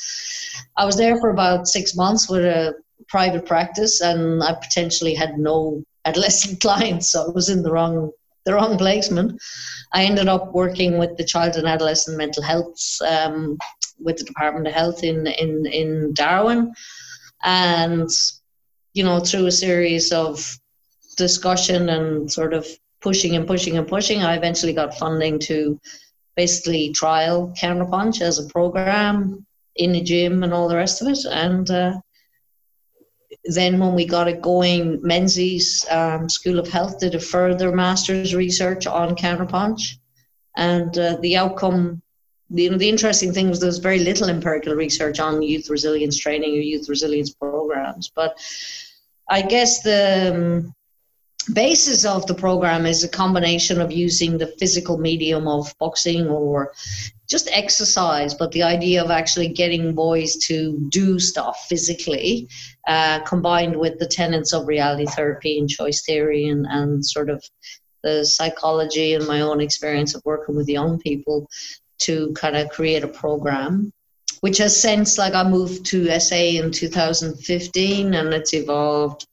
I 0.78 0.86
was 0.86 0.98
there 0.98 1.20
for 1.20 1.30
about 1.30 1.68
six 1.68 1.96
months 1.96 2.30
with 2.30 2.46
a 2.46 2.76
private 3.08 3.46
practice, 3.46 4.02
and 4.02 4.44
I 4.44 4.54
potentially 4.54 5.16
had 5.16 5.38
no 5.38 5.84
adolescent 6.06 6.62
clients, 6.62 7.12
so 7.12 7.26
I 7.26 7.30
was 7.30 7.50
in 7.50 7.64
the 7.64 7.72
wrong 7.72 8.12
the 8.46 8.54
wrong 8.54 8.78
placement. 8.78 9.40
I 9.92 10.06
ended 10.06 10.28
up 10.28 10.54
working 10.54 10.98
with 10.98 11.18
the 11.18 11.26
child 11.26 11.56
and 11.56 11.68
adolescent 11.68 12.18
mental 12.18 12.42
health 12.42 12.80
um, 13.06 13.58
with 14.00 14.18
the 14.18 14.24
Department 14.24 14.66
of 14.68 14.74
Health 14.74 15.04
in 15.04 15.28
in 15.28 15.66
in 15.66 16.14
Darwin, 16.14 16.74
and 17.44 18.10
you 18.94 19.04
know 19.04 19.20
through 19.20 19.48
a 19.48 19.52
series 19.52 20.12
of 20.12 20.58
discussion 21.20 21.90
and 21.90 22.32
sort 22.32 22.54
of 22.54 22.66
pushing 23.02 23.36
and 23.36 23.46
pushing 23.46 23.78
and 23.78 23.88
pushing, 23.88 24.24
I 24.24 24.36
eventually 24.36 24.74
got 24.74 24.98
funding 24.98 25.38
to 25.50 25.80
basically 26.36 26.92
trial 26.92 27.54
Counterpunch 27.62 28.22
as 28.22 28.40
a 28.40 28.50
program 28.50 29.46
in 29.76 29.92
the 29.92 30.02
gym 30.02 30.44
and 30.44 30.54
all 30.54 30.68
the 30.68 30.76
rest 30.76 31.02
of 31.02 31.08
it. 31.08 31.20
And 31.26 31.70
uh, 31.70 31.94
then 33.44 33.80
when 33.80 33.94
we 33.94 34.06
got 34.06 34.28
it 34.28 34.42
going, 34.42 35.00
Menzies 35.02 35.86
um, 35.90 36.30
School 36.30 36.60
of 36.60 36.68
Health 36.68 37.00
did 37.00 37.16
a 37.16 37.20
further 37.20 37.72
master's 37.72 38.36
research 38.36 38.88
on 38.88 39.16
Counterpunch. 39.16 39.98
And 40.58 40.98
uh, 40.98 41.18
the 41.22 41.38
outcome, 41.38 42.02
you 42.50 42.70
know, 42.70 42.78
the 42.78 42.90
interesting 42.90 43.32
thing 43.34 43.50
was 43.50 43.60
there 43.60 43.68
was 43.68 43.78
very 43.80 44.00
little 44.00 44.30
empirical 44.30 44.74
research 44.74 45.20
on 45.20 45.42
youth 45.42 45.70
resilience 45.70 46.18
training 46.18 46.52
or 46.56 46.62
youth 46.62 46.90
resilience 46.90 47.34
programs. 47.34 48.12
But 48.14 48.38
I 49.30 49.42
guess 49.42 49.82
the 49.84 50.34
um, 50.34 50.76
basis 51.54 52.06
of 52.06 52.28
the 52.28 52.34
program 52.34 52.86
is 52.86 53.04
a 53.04 53.10
combination 53.10 53.82
of 53.82 53.92
using 53.92 54.38
the 54.38 54.48
physical 54.60 54.98
medium 54.98 55.48
of 55.48 55.74
boxing 55.80 56.28
or 56.28 56.74
just 57.30 57.50
exercise, 57.52 58.34
but 58.34 58.52
the 58.52 58.64
idea 58.64 59.04
of 59.04 59.12
actually 59.12 59.48
getting 59.48 59.94
boys 59.94 60.36
to 60.38 60.78
do 60.90 61.20
stuff 61.20 61.66
physically, 61.68 62.48
uh, 62.88 63.20
combined 63.22 63.76
with 63.76 64.00
the 64.00 64.08
tenets 64.08 64.54
of 64.54 64.68
reality 64.68 65.06
therapy 65.06 65.60
and 65.60 65.70
choice 65.70 66.04
theory 66.04 66.48
and, 66.48 66.66
and 66.68 67.06
sort 67.06 67.30
of 67.30 67.44
the 68.04 68.26
psychology 68.26 69.14
and 69.14 69.28
my 69.28 69.42
own 69.42 69.62
experience 69.62 70.16
of 70.16 70.22
working 70.26 70.56
with 70.56 70.68
young 70.68 71.00
people 71.00 71.48
to 72.00 72.32
kind 72.34 72.56
of 72.56 72.70
create 72.70 73.04
a 73.04 73.08
program 73.08 73.92
which 74.40 74.58
has 74.58 74.80
since 74.80 75.18
like 75.18 75.34
i 75.34 75.44
moved 75.44 75.86
to 75.86 76.08
sa 76.18 76.36
in 76.36 76.72
2015 76.72 78.14
and 78.14 78.34
it's 78.34 78.54
evolved 78.54 79.28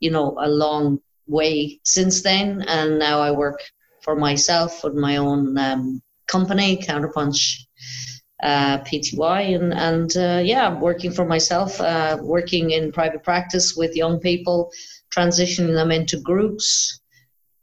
you 0.00 0.10
know 0.10 0.34
along 0.40 0.98
way 1.28 1.80
since 1.84 2.22
then, 2.22 2.62
and 2.62 2.98
now 2.98 3.20
I 3.20 3.30
work 3.30 3.60
for 4.02 4.16
myself 4.16 4.82
with 4.82 4.94
my 4.94 5.16
own 5.16 5.56
um, 5.58 6.02
company, 6.26 6.76
Counterpunch 6.78 7.58
uh, 8.42 8.78
PTY, 8.78 9.54
and 9.54 9.74
and 9.74 10.16
uh, 10.16 10.40
yeah, 10.42 10.78
working 10.78 11.12
for 11.12 11.24
myself, 11.24 11.80
uh, 11.80 12.18
working 12.20 12.70
in 12.70 12.92
private 12.92 13.22
practice 13.22 13.76
with 13.76 13.96
young 13.96 14.20
people, 14.20 14.70
transitioning 15.14 15.74
them 15.74 15.90
into 15.90 16.20
groups, 16.20 17.00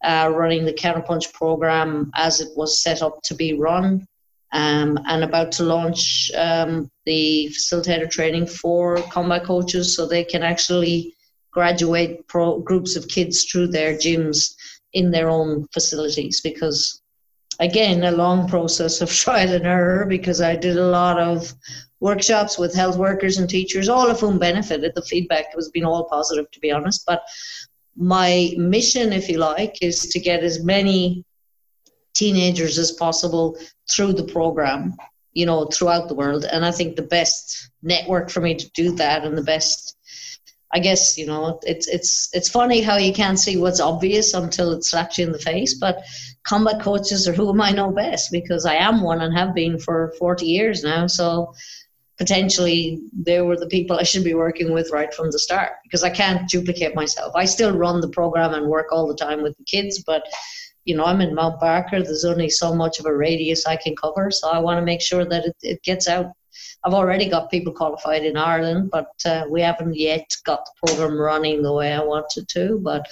uh, 0.03 0.31
running 0.33 0.65
the 0.65 0.73
counterpunch 0.73 1.33
program 1.33 2.11
as 2.15 2.41
it 2.41 2.49
was 2.55 2.83
set 2.83 3.01
up 3.01 3.21
to 3.23 3.33
be 3.33 3.53
run, 3.53 4.05
um, 4.51 4.99
and 5.07 5.23
about 5.23 5.51
to 5.53 5.63
launch 5.63 6.29
um, 6.35 6.89
the 7.05 7.49
facilitator 7.51 8.09
training 8.09 8.45
for 8.45 8.97
combat 9.11 9.45
coaches, 9.45 9.95
so 9.95 10.05
they 10.05 10.23
can 10.23 10.43
actually 10.43 11.14
graduate 11.55 12.27
pro- 12.27 12.59
groups 12.59 12.95
of 12.95 13.07
kids 13.07 13.45
through 13.45 13.67
their 13.67 13.93
gyms 14.03 14.53
in 14.93 15.11
their 15.11 15.29
own 15.29 15.65
facilities 15.73 16.41
because 16.41 17.01
again 17.59 18.03
a 18.03 18.11
long 18.23 18.47
process 18.47 19.01
of 19.01 19.09
trial 19.23 19.53
and 19.57 19.65
error 19.65 20.05
because 20.15 20.39
i 20.41 20.55
did 20.55 20.77
a 20.77 20.91
lot 20.99 21.17
of 21.17 21.53
workshops 22.05 22.57
with 22.57 22.75
health 22.75 22.97
workers 22.97 23.37
and 23.37 23.49
teachers 23.49 23.89
all 23.89 24.09
of 24.09 24.19
whom 24.19 24.37
benefited. 24.37 24.91
The 24.93 25.01
feedback 25.01 25.45
has 25.55 25.69
been 25.69 25.85
all 25.85 26.05
positive 26.05 26.49
to 26.51 26.59
be 26.59 26.71
honest. 26.71 27.03
But 27.07 27.23
my 27.95 28.53
mission 28.57 29.13
if 29.13 29.29
you 29.29 29.37
like 29.37 29.75
is 29.81 30.01
to 30.09 30.19
get 30.19 30.43
as 30.43 30.63
many 30.63 31.25
teenagers 32.13 32.77
as 32.77 32.91
possible 32.91 33.57
through 33.91 34.13
the 34.13 34.23
program 34.23 34.95
you 35.33 35.45
know 35.45 35.65
throughout 35.65 36.07
the 36.07 36.15
world. 36.15 36.45
And 36.45 36.65
i 36.65 36.71
think 36.71 36.95
the 36.95 37.09
best 37.19 37.71
network 37.81 38.29
for 38.29 38.41
me 38.41 38.55
to 38.55 38.69
do 38.71 38.91
that 38.95 39.23
and 39.25 39.37
the 39.37 39.49
best 39.53 39.94
I 40.75 40.79
guess 40.79 41.17
you 41.17 41.25
know 41.25 41.57
it's 41.63 41.87
it's 41.87 42.29
it's 42.33 42.49
funny 42.49 42.81
how 42.81 42.97
you 42.97 43.13
can't 43.13 43.39
see 43.39 43.55
what's 43.55 43.79
obvious 43.79 44.33
until 44.33 44.73
it 44.73 44.83
slaps 44.83 45.17
you 45.17 45.25
in 45.25 45.31
the 45.31 45.39
face. 45.39 45.73
But 45.75 46.03
combat 46.43 46.81
coaches 46.81 47.29
are 47.29 47.33
who 47.33 47.49
am 47.49 47.61
I 47.61 47.71
know 47.71 47.91
best 47.91 48.29
because 48.29 48.65
I 48.65 48.75
am 48.75 49.01
one 49.01 49.21
and 49.21 49.33
have 49.37 49.55
been 49.55 49.79
for 49.79 50.13
40 50.19 50.45
years 50.45 50.83
now. 50.83 51.07
So 51.07 51.53
potentially 52.17 53.01
they 53.13 53.39
were 53.39 53.55
the 53.55 53.67
people 53.67 53.97
I 53.97 54.03
should 54.03 54.25
be 54.25 54.33
working 54.33 54.73
with 54.73 54.91
right 54.91 55.13
from 55.13 55.31
the 55.31 55.39
start 55.39 55.71
because 55.83 56.03
I 56.03 56.09
can't 56.09 56.49
duplicate 56.49 56.93
myself. 56.93 57.33
I 57.37 57.45
still 57.45 57.77
run 57.77 58.01
the 58.01 58.09
program 58.09 58.53
and 58.53 58.67
work 58.67 58.87
all 58.91 59.07
the 59.07 59.15
time 59.15 59.41
with 59.43 59.55
the 59.57 59.63
kids, 59.63 60.03
but 60.03 60.23
you 60.83 60.97
know 60.97 61.05
I'm 61.05 61.21
in 61.21 61.33
Mount 61.33 61.57
Barker. 61.61 62.03
There's 62.03 62.25
only 62.25 62.49
so 62.49 62.75
much 62.75 62.99
of 62.99 63.05
a 63.05 63.15
radius 63.15 63.65
I 63.65 63.77
can 63.77 63.95
cover, 63.95 64.29
so 64.29 64.49
I 64.49 64.59
want 64.59 64.77
to 64.77 64.85
make 64.85 65.01
sure 65.01 65.23
that 65.23 65.45
it, 65.45 65.55
it 65.61 65.83
gets 65.83 66.09
out 66.09 66.33
I've 66.83 66.93
already 66.93 67.27
got 67.29 67.51
people 67.51 67.73
qualified 67.73 68.23
in 68.23 68.37
Ireland, 68.37 68.91
but 68.91 69.11
uh, 69.25 69.45
we 69.49 69.61
haven't 69.61 69.95
yet 69.95 70.29
got 70.45 70.65
the 70.65 70.87
program 70.87 71.19
running 71.19 71.61
the 71.61 71.73
way 71.73 71.93
I 71.93 72.03
wanted 72.03 72.47
to. 72.49 72.79
But 72.83 73.07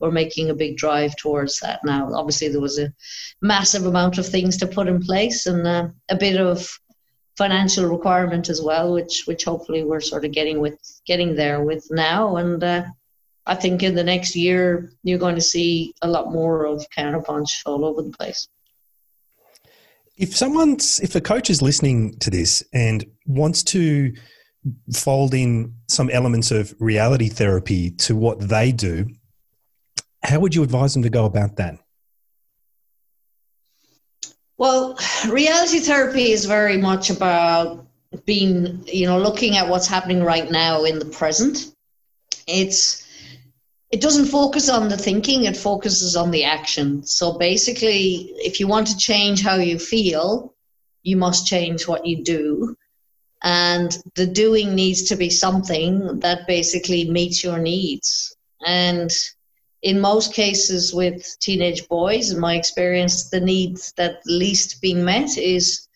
we're 0.00 0.10
making 0.10 0.50
a 0.50 0.54
big 0.54 0.76
drive 0.76 1.14
towards 1.16 1.60
that 1.60 1.80
now. 1.84 2.12
Obviously, 2.12 2.48
there 2.48 2.60
was 2.60 2.78
a 2.78 2.92
massive 3.40 3.86
amount 3.86 4.18
of 4.18 4.26
things 4.26 4.56
to 4.56 4.66
put 4.66 4.88
in 4.88 5.00
place 5.00 5.46
and 5.46 5.66
uh, 5.66 5.88
a 6.10 6.16
bit 6.16 6.40
of 6.40 6.68
financial 7.38 7.86
requirement 7.86 8.48
as 8.48 8.60
well, 8.60 8.92
which 8.92 9.24
which 9.26 9.44
hopefully 9.44 9.84
we're 9.84 10.00
sort 10.00 10.24
of 10.24 10.32
getting 10.32 10.60
with 10.60 10.78
getting 11.06 11.36
there 11.36 11.62
with 11.62 11.86
now. 11.90 12.36
And 12.36 12.62
uh, 12.62 12.84
I 13.46 13.54
think 13.54 13.82
in 13.82 13.94
the 13.94 14.04
next 14.04 14.34
year 14.34 14.92
you're 15.04 15.18
going 15.18 15.36
to 15.36 15.40
see 15.40 15.94
a 16.02 16.08
lot 16.08 16.32
more 16.32 16.66
of 16.66 16.84
counterpunch 16.96 17.62
all 17.64 17.84
over 17.84 18.02
the 18.02 18.10
place 18.10 18.48
if 20.22 20.36
someone's 20.36 21.00
if 21.00 21.16
a 21.16 21.20
coach 21.20 21.50
is 21.50 21.60
listening 21.60 22.16
to 22.20 22.30
this 22.30 22.62
and 22.72 23.04
wants 23.26 23.64
to 23.64 24.14
fold 24.94 25.34
in 25.34 25.74
some 25.88 26.08
elements 26.10 26.52
of 26.52 26.72
reality 26.78 27.28
therapy 27.28 27.90
to 27.90 28.14
what 28.14 28.38
they 28.38 28.70
do 28.70 29.04
how 30.22 30.38
would 30.38 30.54
you 30.54 30.62
advise 30.62 30.94
them 30.94 31.02
to 31.02 31.10
go 31.10 31.24
about 31.24 31.56
that? 31.56 31.76
Well 34.58 34.96
reality 35.28 35.80
therapy 35.80 36.30
is 36.30 36.44
very 36.44 36.76
much 36.76 37.10
about 37.10 37.84
being 38.24 38.84
you 38.86 39.06
know 39.06 39.18
looking 39.18 39.56
at 39.56 39.68
what's 39.68 39.88
happening 39.88 40.22
right 40.22 40.48
now 40.48 40.84
in 40.84 41.00
the 41.00 41.06
present. 41.06 41.74
It's 42.46 43.01
it 43.92 44.00
doesn't 44.00 44.26
focus 44.26 44.70
on 44.70 44.88
the 44.88 44.96
thinking, 44.96 45.44
it 45.44 45.56
focuses 45.56 46.16
on 46.16 46.30
the 46.30 46.44
action. 46.44 47.04
So 47.04 47.34
basically, 47.36 48.32
if 48.38 48.58
you 48.58 48.66
want 48.66 48.86
to 48.86 48.96
change 48.96 49.42
how 49.42 49.56
you 49.56 49.78
feel, 49.78 50.54
you 51.02 51.18
must 51.18 51.46
change 51.46 51.86
what 51.86 52.06
you 52.06 52.24
do. 52.24 52.74
And 53.42 53.96
the 54.14 54.26
doing 54.26 54.74
needs 54.74 55.02
to 55.04 55.16
be 55.16 55.28
something 55.28 56.20
that 56.20 56.46
basically 56.46 57.10
meets 57.10 57.44
your 57.44 57.58
needs. 57.58 58.34
And 58.64 59.10
in 59.82 60.00
most 60.00 60.32
cases 60.32 60.94
with 60.94 61.36
teenage 61.40 61.86
boys, 61.88 62.30
in 62.30 62.40
my 62.40 62.54
experience, 62.54 63.28
the 63.28 63.40
needs 63.40 63.92
that 63.98 64.22
least 64.24 64.80
being 64.80 65.04
met 65.04 65.36
is 65.36 65.88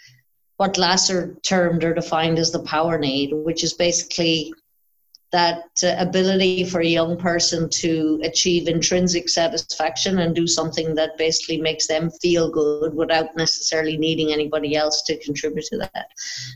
what 0.59 0.75
Glasser 0.75 1.37
termed 1.43 1.83
or 1.83 1.95
defined 1.95 2.39
as 2.39 2.51
the 2.51 2.63
power 2.63 2.99
need, 2.99 3.33
which 3.33 3.65
is 3.65 3.73
basically 3.73 4.53
that 5.37 5.68
uh, 5.83 5.94
ability 5.99 6.64
for 6.64 6.81
a 6.81 6.94
young 6.99 7.14
person 7.18 7.68
to 7.68 8.18
achieve 8.22 8.68
intrinsic 8.68 9.29
satisfaction 9.29 10.20
and 10.20 10.35
do 10.35 10.46
something 10.46 10.94
that 10.94 11.18
basically 11.18 11.61
makes 11.61 11.87
them 11.87 12.11
feel 12.22 12.51
good 12.51 12.94
without 12.94 13.37
necessarily 13.37 13.99
needing 13.99 14.33
anybody 14.33 14.75
else 14.77 15.03
to 15.03 15.22
contribute 15.22 15.66
to 15.66 15.77
that. 15.77 16.07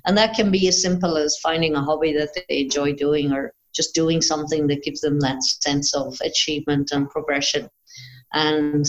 And 0.06 0.16
that 0.16 0.34
can 0.34 0.50
be 0.50 0.66
as 0.68 0.80
simple 0.80 1.18
as 1.18 1.36
finding 1.42 1.74
a 1.74 1.82
hobby 1.82 2.14
that 2.14 2.30
they 2.34 2.60
enjoy 2.60 2.94
doing 2.94 3.32
or 3.32 3.52
just 3.74 3.94
doing 3.94 4.22
something 4.22 4.66
that 4.68 4.82
gives 4.82 5.02
them 5.02 5.20
that 5.20 5.42
sense 5.42 5.94
of 5.94 6.18
achievement 6.22 6.90
and 6.92 7.10
progression. 7.10 7.68
And 8.32 8.86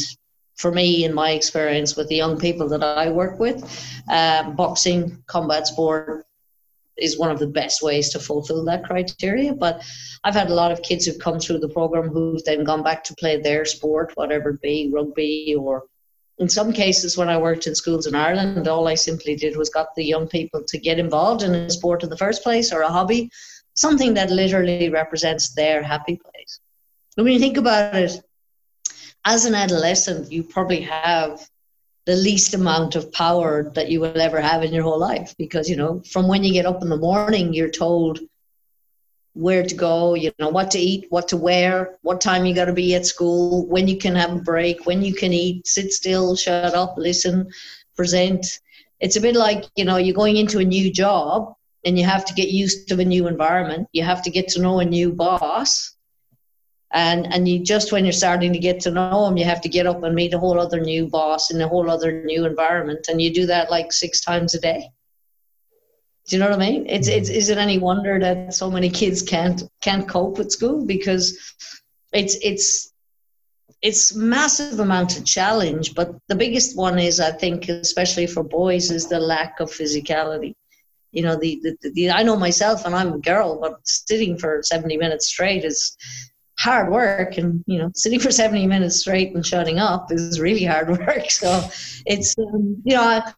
for 0.56 0.72
me, 0.72 1.04
in 1.04 1.14
my 1.14 1.32
experience 1.32 1.98
with 1.98 2.08
the 2.08 2.16
young 2.16 2.40
people 2.40 2.70
that 2.70 2.84
I 2.84 3.10
work 3.10 3.40
with, 3.40 3.58
uh, 4.10 4.52
boxing, 4.52 5.22
combat 5.28 5.68
sport, 5.68 6.26
is 7.02 7.18
one 7.18 7.32
of 7.32 7.40
the 7.40 7.48
best 7.48 7.82
ways 7.82 8.10
to 8.12 8.20
fulfill 8.20 8.64
that 8.66 8.84
criteria. 8.84 9.54
But 9.54 9.84
I've 10.24 10.36
had 10.36 10.50
a 10.50 10.54
lot 10.56 10.72
of 10.72 10.82
kids 10.82 11.06
who've 11.06 11.20
come 11.20 11.40
through 11.40 11.60
the 11.60 11.70
program 11.70 12.10
who've 12.10 12.44
then 12.44 12.64
gone 12.64 12.84
back 12.84 13.04
to 13.06 13.16
play 13.16 13.42
their 13.42 13.66
sport, 13.66 14.12
whatever 14.16 14.52
it 14.52 14.62
be, 14.62 14.90
rugby 14.94 15.56
or 15.58 15.86
in 16.42 16.50
some 16.50 16.74
cases 16.74 17.18
when 17.18 17.30
I 17.30 17.38
worked 17.38 17.68
in 17.68 17.76
schools 17.76 18.08
in 18.08 18.16
Ireland, 18.16 18.68
all 18.68 18.88
I 18.88 18.96
simply 18.96 19.36
did 19.36 19.56
was 19.56 19.70
got 19.70 19.94
the 19.96 20.04
young 20.04 20.28
people 20.28 20.64
to 20.68 20.78
get 20.80 20.98
involved 20.98 21.44
in 21.44 21.54
a 21.54 21.70
sport 21.70 22.02
in 22.02 22.10
the 22.10 22.18
first 22.18 22.42
place 22.42 22.74
or 22.74 22.82
a 22.82 22.90
hobby, 22.90 23.30
something 23.76 24.16
that 24.16 24.32
literally 24.32 24.90
represents 24.90 25.54
their 25.54 25.84
happy 25.84 26.16
place. 26.16 26.60
When 27.14 27.28
you 27.28 27.38
think 27.38 27.58
about 27.58 27.96
it, 27.96 28.20
as 29.24 29.46
an 29.46 29.54
adolescent, 29.54 30.32
you 30.32 30.44
probably 30.44 30.82
have 30.82 31.48
the 32.06 32.16
least 32.16 32.54
amount 32.54 32.96
of 32.96 33.12
power 33.12 33.72
that 33.76 33.90
you 33.90 34.00
will 34.00 34.20
ever 34.20 34.42
have 34.42 34.64
in 34.64 34.74
your 34.74 34.84
whole 34.84 35.00
life 35.00 35.36
because 35.38 35.70
you 35.70 35.76
know 35.76 36.02
from 36.10 36.28
when 36.28 36.44
you 36.44 36.54
get 36.54 36.66
up 36.66 36.82
in 36.82 36.90
the 36.90 36.98
morning 36.98 37.54
you're 37.54 37.70
told 37.70 38.20
where 39.34 39.64
to 39.64 39.76
go 39.76 40.14
you 40.14 40.32
know 40.40 40.50
what 40.50 40.72
to 40.72 40.80
eat 40.80 41.06
what 41.10 41.28
to 41.28 41.38
wear 41.38 41.98
what 42.02 42.20
time 42.20 42.46
you 42.46 42.54
got 42.54 42.66
to 42.66 42.74
be 42.74 42.96
at 42.96 43.06
school 43.06 43.66
when 43.68 43.88
you 43.88 43.98
can 43.98 44.16
have 44.16 44.34
a 44.34 44.42
break 44.42 44.86
when 44.86 45.02
you 45.02 45.14
can 45.14 45.32
eat 45.32 45.66
sit 45.66 45.94
still 45.94 46.36
shut 46.36 46.74
up 46.74 46.96
listen 46.98 47.48
present. 47.96 48.60
It's 49.00 49.16
a 49.16 49.22
bit 49.22 49.36
like 49.36 49.66
you 49.76 49.86
know 49.86 49.98
you're 49.98 50.16
going 50.16 50.38
into 50.38 50.60
a 50.60 50.64
new 50.64 50.92
job 50.92 51.54
and 51.86 51.98
you 51.98 52.06
have 52.06 52.26
to 52.26 52.34
get 52.34 52.50
used 52.50 52.88
to 52.88 53.00
a 53.00 53.06
new 53.06 53.28
environment. 53.28 53.88
You 53.94 54.04
have 54.04 54.22
to 54.24 54.32
get 54.32 54.48
to 54.50 54.62
know 54.62 54.80
a 54.80 54.86
new 54.86 55.12
boss 55.12 55.96
and 56.94 57.32
and 57.34 57.48
you 57.48 57.60
just 57.60 57.92
when 57.92 58.04
you're 58.04 58.12
starting 58.12 58.52
to 58.52 58.60
get 58.60 58.80
to 58.82 58.92
know 58.92 59.26
them 59.26 59.38
you 59.38 59.46
have 59.46 59.62
to 59.62 59.70
get 59.70 59.88
up 59.88 60.04
and 60.04 60.14
meet 60.14 60.34
a 60.34 60.40
whole 60.40 60.60
other 60.60 60.80
new 60.80 61.08
boss 61.08 61.52
in 61.52 61.62
a 61.62 61.68
whole 61.68 61.90
other 61.90 62.24
new 62.24 62.46
environment. 62.46 63.08
And 63.08 63.22
you 63.22 63.34
do 63.34 63.46
that 63.46 63.72
like 63.72 63.94
six 63.94 64.22
times 64.22 64.56
a 64.56 64.60
day. 64.60 64.90
Do 66.28 66.36
you 66.36 66.40
know 66.40 66.50
what 66.50 66.62
i 66.62 66.70
mean? 66.70 66.86
It's, 66.88 67.08
it's 67.08 67.30
is 67.30 67.50
it 67.50 67.58
any 67.58 67.78
wonder 67.78 68.20
that 68.20 68.54
so 68.54 68.70
many 68.70 68.90
kids 68.90 69.22
can't 69.22 69.64
can't 69.82 70.08
cope 70.08 70.38
with 70.38 70.52
school? 70.52 70.86
Because 70.86 71.38
it's 72.14 72.36
it's 72.42 72.92
it's 73.82 74.14
massive 74.14 74.80
amount 74.80 75.18
of 75.18 75.26
challenge 75.26 75.96
but 75.96 76.16
the 76.28 76.36
biggest 76.36 76.78
one 76.78 77.00
is 77.00 77.20
i 77.20 77.32
think 77.32 77.68
especially 77.68 78.28
for 78.28 78.44
boys 78.44 78.92
is 78.92 79.08
the 79.08 79.20
lack 79.20 79.60
of 79.60 79.72
physicality. 79.72 80.54
You 81.12 81.24
know 81.24 81.36
the, 81.36 81.60
the, 81.64 81.92
the 81.94 82.12
i 82.12 82.24
know 82.24 82.38
myself 82.38 82.86
and 82.86 82.96
i'm 82.96 83.14
a 83.14 83.20
girl 83.20 83.60
but 83.60 83.80
sitting 83.84 84.38
for 84.38 84.62
70 84.64 84.98
minutes 84.98 85.28
straight 85.28 85.66
is 85.66 85.98
hard 86.62 86.92
work 86.92 87.38
and 87.38 87.64
you 87.66 87.80
know 87.80 87.90
sitting 87.96 88.20
for 88.20 88.32
70 88.32 88.68
minutes 88.68 89.00
straight 89.00 89.34
and 89.34 89.46
shutting 89.46 89.80
up 89.80 90.12
is 90.12 90.40
really 90.40 90.64
hard 90.64 90.90
work. 91.00 91.32
So 91.32 91.68
it's 92.06 92.36
um, 92.38 92.82
you 92.86 92.96
know 92.96 93.04
I, 93.04 93.34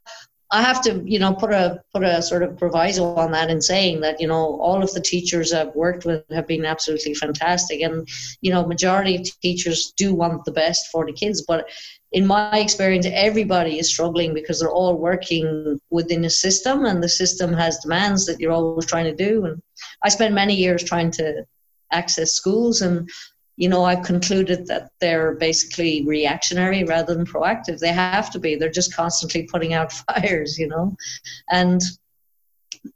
I 0.52 0.62
have 0.62 0.82
to 0.84 1.02
you 1.06 1.20
know 1.20 1.34
put 1.34 1.54
a 1.54 1.82
put 1.94 2.04
a 2.04 2.22
sort 2.22 2.44
of 2.44 2.58
proviso 2.58 3.16
on 3.16 3.32
that 3.32 3.50
in 3.50 3.62
saying 3.62 4.02
that 4.02 4.20
you 4.20 4.28
know 4.28 4.60
all 4.60 4.84
of 4.84 4.92
the 4.94 5.00
teachers 5.00 5.54
I've 5.54 5.74
worked 5.74 6.06
with 6.06 6.24
have 6.32 6.48
been 6.48 6.66
absolutely 6.66 7.14
fantastic. 7.14 7.82
And 7.82 8.08
you 8.42 8.52
know 8.52 8.66
majority 8.66 9.16
of 9.16 9.40
teachers 9.42 9.94
do 9.96 10.14
want 10.14 10.44
the 10.44 10.52
best 10.52 10.92
for 10.92 11.06
the 11.06 11.14
kids. 11.14 11.46
But 11.48 11.70
in 12.12 12.28
my 12.28 12.60
experience 12.60 13.08
everybody 13.10 13.80
is 13.80 13.90
struggling 13.90 14.34
because 14.34 14.60
they're 14.60 14.80
all 14.80 14.98
working 14.98 15.80
within 15.90 16.26
a 16.26 16.30
system 16.30 16.86
and 16.86 17.02
the 17.02 17.10
system 17.10 17.54
has 17.54 17.80
demands 17.80 18.26
that 18.26 18.40
you're 18.40 18.52
always 18.52 18.86
trying 18.86 19.06
to 19.06 19.16
do. 19.16 19.46
And 19.46 19.62
I 20.04 20.10
spent 20.10 20.36
many 20.36 20.56
years 20.56 20.84
trying 20.84 21.10
to 21.12 21.46
access 21.94 22.34
schools. 22.34 22.82
And 22.82 23.10
you 23.56 23.70
know 23.70 23.84
i've 23.84 24.04
concluded 24.04 24.66
that 24.66 24.90
they're 25.00 25.36
basically 25.36 26.04
reactionary 26.08 26.84
rather 26.84 27.14
than 27.14 27.26
proactive. 27.26 27.80
They 27.80 27.94
have 27.94 28.32
to 28.32 28.40
be. 28.40 28.56
They're 28.56 28.72
just 28.72 28.96
constantly 28.96 29.44
putting 29.44 29.74
out 29.74 29.92
fires 30.08 30.58
you 30.58 30.68
know. 30.68 30.96
And 31.52 31.82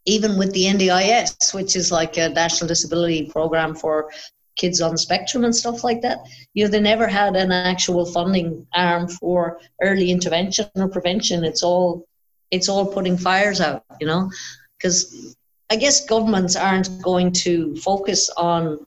even 0.06 0.38
with 0.38 0.52
the 0.54 0.66
NDIS, 0.66 1.54
which 1.54 1.76
is 1.76 1.92
like 1.92 2.18
a 2.18 2.30
national 2.30 2.68
disability 2.68 3.30
program 3.30 3.76
for 3.76 4.12
kids 4.58 4.82
on 4.82 4.92
the 4.92 4.98
spectrum 4.98 5.46
and 5.46 5.56
stuff 5.56 5.84
like 5.84 6.02
that, 6.02 6.20
you 6.54 6.66
know, 6.66 6.70
they 6.70 6.80
never 6.80 7.08
had 7.08 7.36
an 7.36 7.52
actual 7.52 8.06
funding 8.06 8.66
arm 8.74 9.08
for 9.08 9.60
early 9.82 10.12
intervention 10.12 10.68
or 10.76 10.90
prevention. 10.90 11.44
It's 11.44 11.64
all 11.64 12.06
it's 12.50 12.70
all 12.70 12.92
putting 12.92 13.18
fires 13.18 13.60
out, 13.62 13.84
you 14.00 14.08
know, 14.08 14.32
because 14.78 15.36
I 15.70 15.76
guess 15.76 16.06
governments 16.06 16.56
aren't 16.56 17.02
going 17.02 17.32
to 17.34 17.76
focus 17.78 18.30
on 18.38 18.86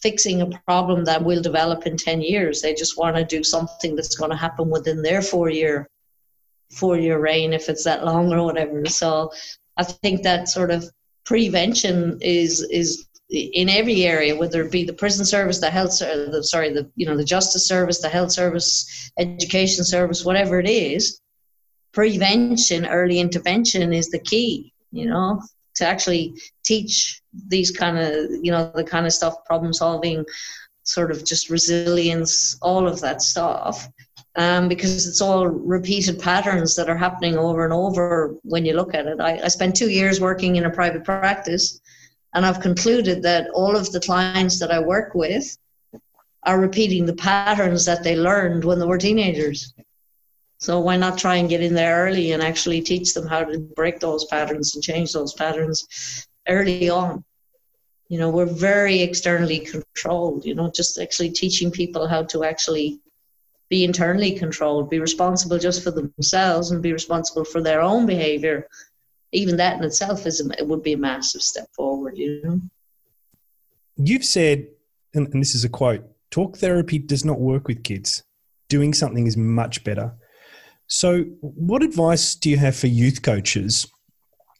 fixing 0.00 0.42
a 0.42 0.46
problem 0.66 1.04
that 1.04 1.22
will 1.22 1.42
develop 1.42 1.86
in 1.86 1.96
10 1.96 2.22
years. 2.22 2.62
They 2.62 2.74
just 2.74 2.96
want 2.96 3.16
to 3.16 3.24
do 3.24 3.44
something 3.44 3.94
that's 3.94 4.16
going 4.16 4.30
to 4.30 4.36
happen 4.36 4.70
within 4.70 5.02
their 5.02 5.22
four 5.22 5.50
year 5.50 5.88
four 6.70 6.96
year 6.96 7.18
reign 7.18 7.52
if 7.52 7.68
it's 7.68 7.84
that 7.84 8.04
long 8.04 8.32
or 8.32 8.44
whatever. 8.44 8.86
So 8.86 9.30
I 9.76 9.84
think 9.84 10.22
that 10.22 10.48
sort 10.48 10.70
of 10.70 10.90
prevention 11.24 12.18
is 12.20 12.62
is 12.70 13.06
in 13.30 13.68
every 13.70 14.04
area, 14.04 14.36
whether 14.36 14.62
it 14.62 14.70
be 14.70 14.84
the 14.84 14.92
prison 14.92 15.24
service, 15.24 15.58
the 15.58 15.70
health, 15.70 15.98
the, 15.98 16.42
sorry, 16.42 16.72
the 16.72 16.90
you 16.96 17.06
know 17.06 17.16
the 17.16 17.24
justice 17.24 17.66
service, 17.66 18.00
the 18.00 18.08
health 18.08 18.32
service, 18.32 19.10
education 19.18 19.84
service, 19.84 20.24
whatever 20.24 20.58
it 20.58 20.68
is. 20.68 21.20
Prevention, 21.92 22.86
early 22.86 23.20
intervention 23.20 23.92
is 23.92 24.08
the 24.08 24.18
key. 24.18 24.72
You 24.92 25.06
know, 25.06 25.42
to 25.76 25.86
actually 25.86 26.34
teach 26.64 27.22
these 27.48 27.70
kind 27.70 27.98
of 27.98 28.30
you 28.42 28.50
know 28.50 28.70
the 28.74 28.84
kind 28.84 29.06
of 29.06 29.12
stuff, 29.12 29.44
problem 29.44 29.72
solving, 29.72 30.24
sort 30.82 31.10
of 31.10 31.24
just 31.24 31.50
resilience, 31.50 32.58
all 32.62 32.86
of 32.86 33.00
that 33.00 33.22
stuff 33.22 33.88
um, 34.36 34.68
because 34.68 35.06
it's 35.06 35.20
all 35.20 35.46
repeated 35.46 36.18
patterns 36.18 36.74
that 36.76 36.88
are 36.88 36.96
happening 36.96 37.36
over 37.36 37.64
and 37.64 37.72
over 37.72 38.34
when 38.42 38.64
you 38.64 38.74
look 38.74 38.94
at 38.94 39.06
it. 39.06 39.20
I, 39.20 39.40
I 39.44 39.48
spent 39.48 39.76
two 39.76 39.90
years 39.90 40.20
working 40.20 40.56
in 40.56 40.64
a 40.64 40.70
private 40.70 41.04
practice, 41.04 41.80
and 42.34 42.46
I've 42.46 42.60
concluded 42.60 43.22
that 43.22 43.50
all 43.50 43.76
of 43.76 43.92
the 43.92 44.00
clients 44.00 44.58
that 44.60 44.70
I 44.70 44.80
work 44.80 45.14
with 45.14 45.56
are 46.44 46.60
repeating 46.60 47.04
the 47.04 47.14
patterns 47.14 47.84
that 47.84 48.02
they 48.02 48.16
learned 48.16 48.64
when 48.64 48.78
they 48.78 48.86
were 48.86 48.98
teenagers. 48.98 49.74
So 50.62 50.78
why 50.78 50.96
not 50.96 51.18
try 51.18 51.34
and 51.38 51.48
get 51.48 51.60
in 51.60 51.74
there 51.74 52.06
early 52.06 52.30
and 52.30 52.40
actually 52.40 52.82
teach 52.82 53.14
them 53.14 53.26
how 53.26 53.42
to 53.42 53.58
break 53.58 53.98
those 53.98 54.26
patterns 54.26 54.76
and 54.76 54.84
change 54.84 55.12
those 55.12 55.34
patterns 55.34 56.28
early 56.46 56.88
on? 56.88 57.24
You 58.08 58.20
know, 58.20 58.30
we're 58.30 58.46
very 58.46 59.00
externally 59.00 59.58
controlled, 59.58 60.46
you 60.46 60.54
know, 60.54 60.70
just 60.70 61.00
actually 61.00 61.30
teaching 61.30 61.72
people 61.72 62.06
how 62.06 62.22
to 62.26 62.44
actually 62.44 63.00
be 63.70 63.82
internally 63.82 64.38
controlled, 64.38 64.88
be 64.88 65.00
responsible 65.00 65.58
just 65.58 65.82
for 65.82 65.90
themselves 65.90 66.70
and 66.70 66.80
be 66.80 66.92
responsible 66.92 67.44
for 67.44 67.60
their 67.60 67.82
own 67.82 68.06
behavior. 68.06 68.68
Even 69.32 69.56
that 69.56 69.78
in 69.78 69.82
itself 69.82 70.26
is 70.28 70.46
a, 70.46 70.48
it 70.60 70.68
would 70.68 70.84
be 70.84 70.92
a 70.92 70.96
massive 70.96 71.42
step 71.42 71.66
forward, 71.74 72.16
you 72.16 72.40
know. 72.44 72.60
You've 73.96 74.24
said, 74.24 74.68
and, 75.12 75.26
and 75.26 75.42
this 75.42 75.56
is 75.56 75.64
a 75.64 75.68
quote: 75.68 76.04
"Talk 76.30 76.56
therapy 76.56 77.00
does 77.00 77.24
not 77.24 77.40
work 77.40 77.66
with 77.66 77.82
kids. 77.82 78.22
Doing 78.68 78.94
something 78.94 79.26
is 79.26 79.36
much 79.36 79.82
better." 79.82 80.14
So, 80.94 81.22
what 81.40 81.82
advice 81.82 82.34
do 82.34 82.50
you 82.50 82.58
have 82.58 82.76
for 82.76 82.86
youth 82.86 83.22
coaches 83.22 83.86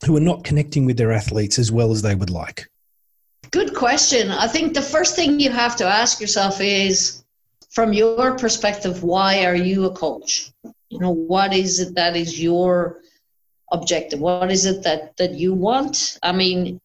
who 0.06 0.16
are 0.16 0.28
not 0.30 0.44
connecting 0.44 0.86
with 0.86 0.96
their 0.96 1.12
athletes 1.12 1.58
as 1.58 1.70
well 1.70 1.92
as 1.92 2.00
they 2.00 2.14
would 2.14 2.30
like? 2.30 2.70
Good 3.50 3.74
question. 3.74 4.30
I 4.30 4.48
think 4.48 4.72
the 4.72 4.80
first 4.80 5.14
thing 5.14 5.38
you 5.38 5.50
have 5.50 5.76
to 5.76 5.84
ask 5.84 6.22
yourself 6.22 6.58
is 6.62 7.22
from 7.68 7.92
your 7.92 8.38
perspective, 8.38 9.02
why 9.02 9.44
are 9.44 9.54
you 9.54 9.84
a 9.84 9.94
coach? 9.94 10.50
You 10.88 11.00
know, 11.00 11.10
what 11.10 11.52
is 11.52 11.80
it 11.80 11.94
that 11.96 12.16
is 12.16 12.42
your 12.42 13.02
objective? 13.70 14.18
What 14.18 14.50
is 14.50 14.64
it 14.64 14.82
that, 14.84 15.14
that 15.18 15.34
you 15.34 15.52
want? 15.52 16.18
I 16.22 16.32
mean, 16.32 16.80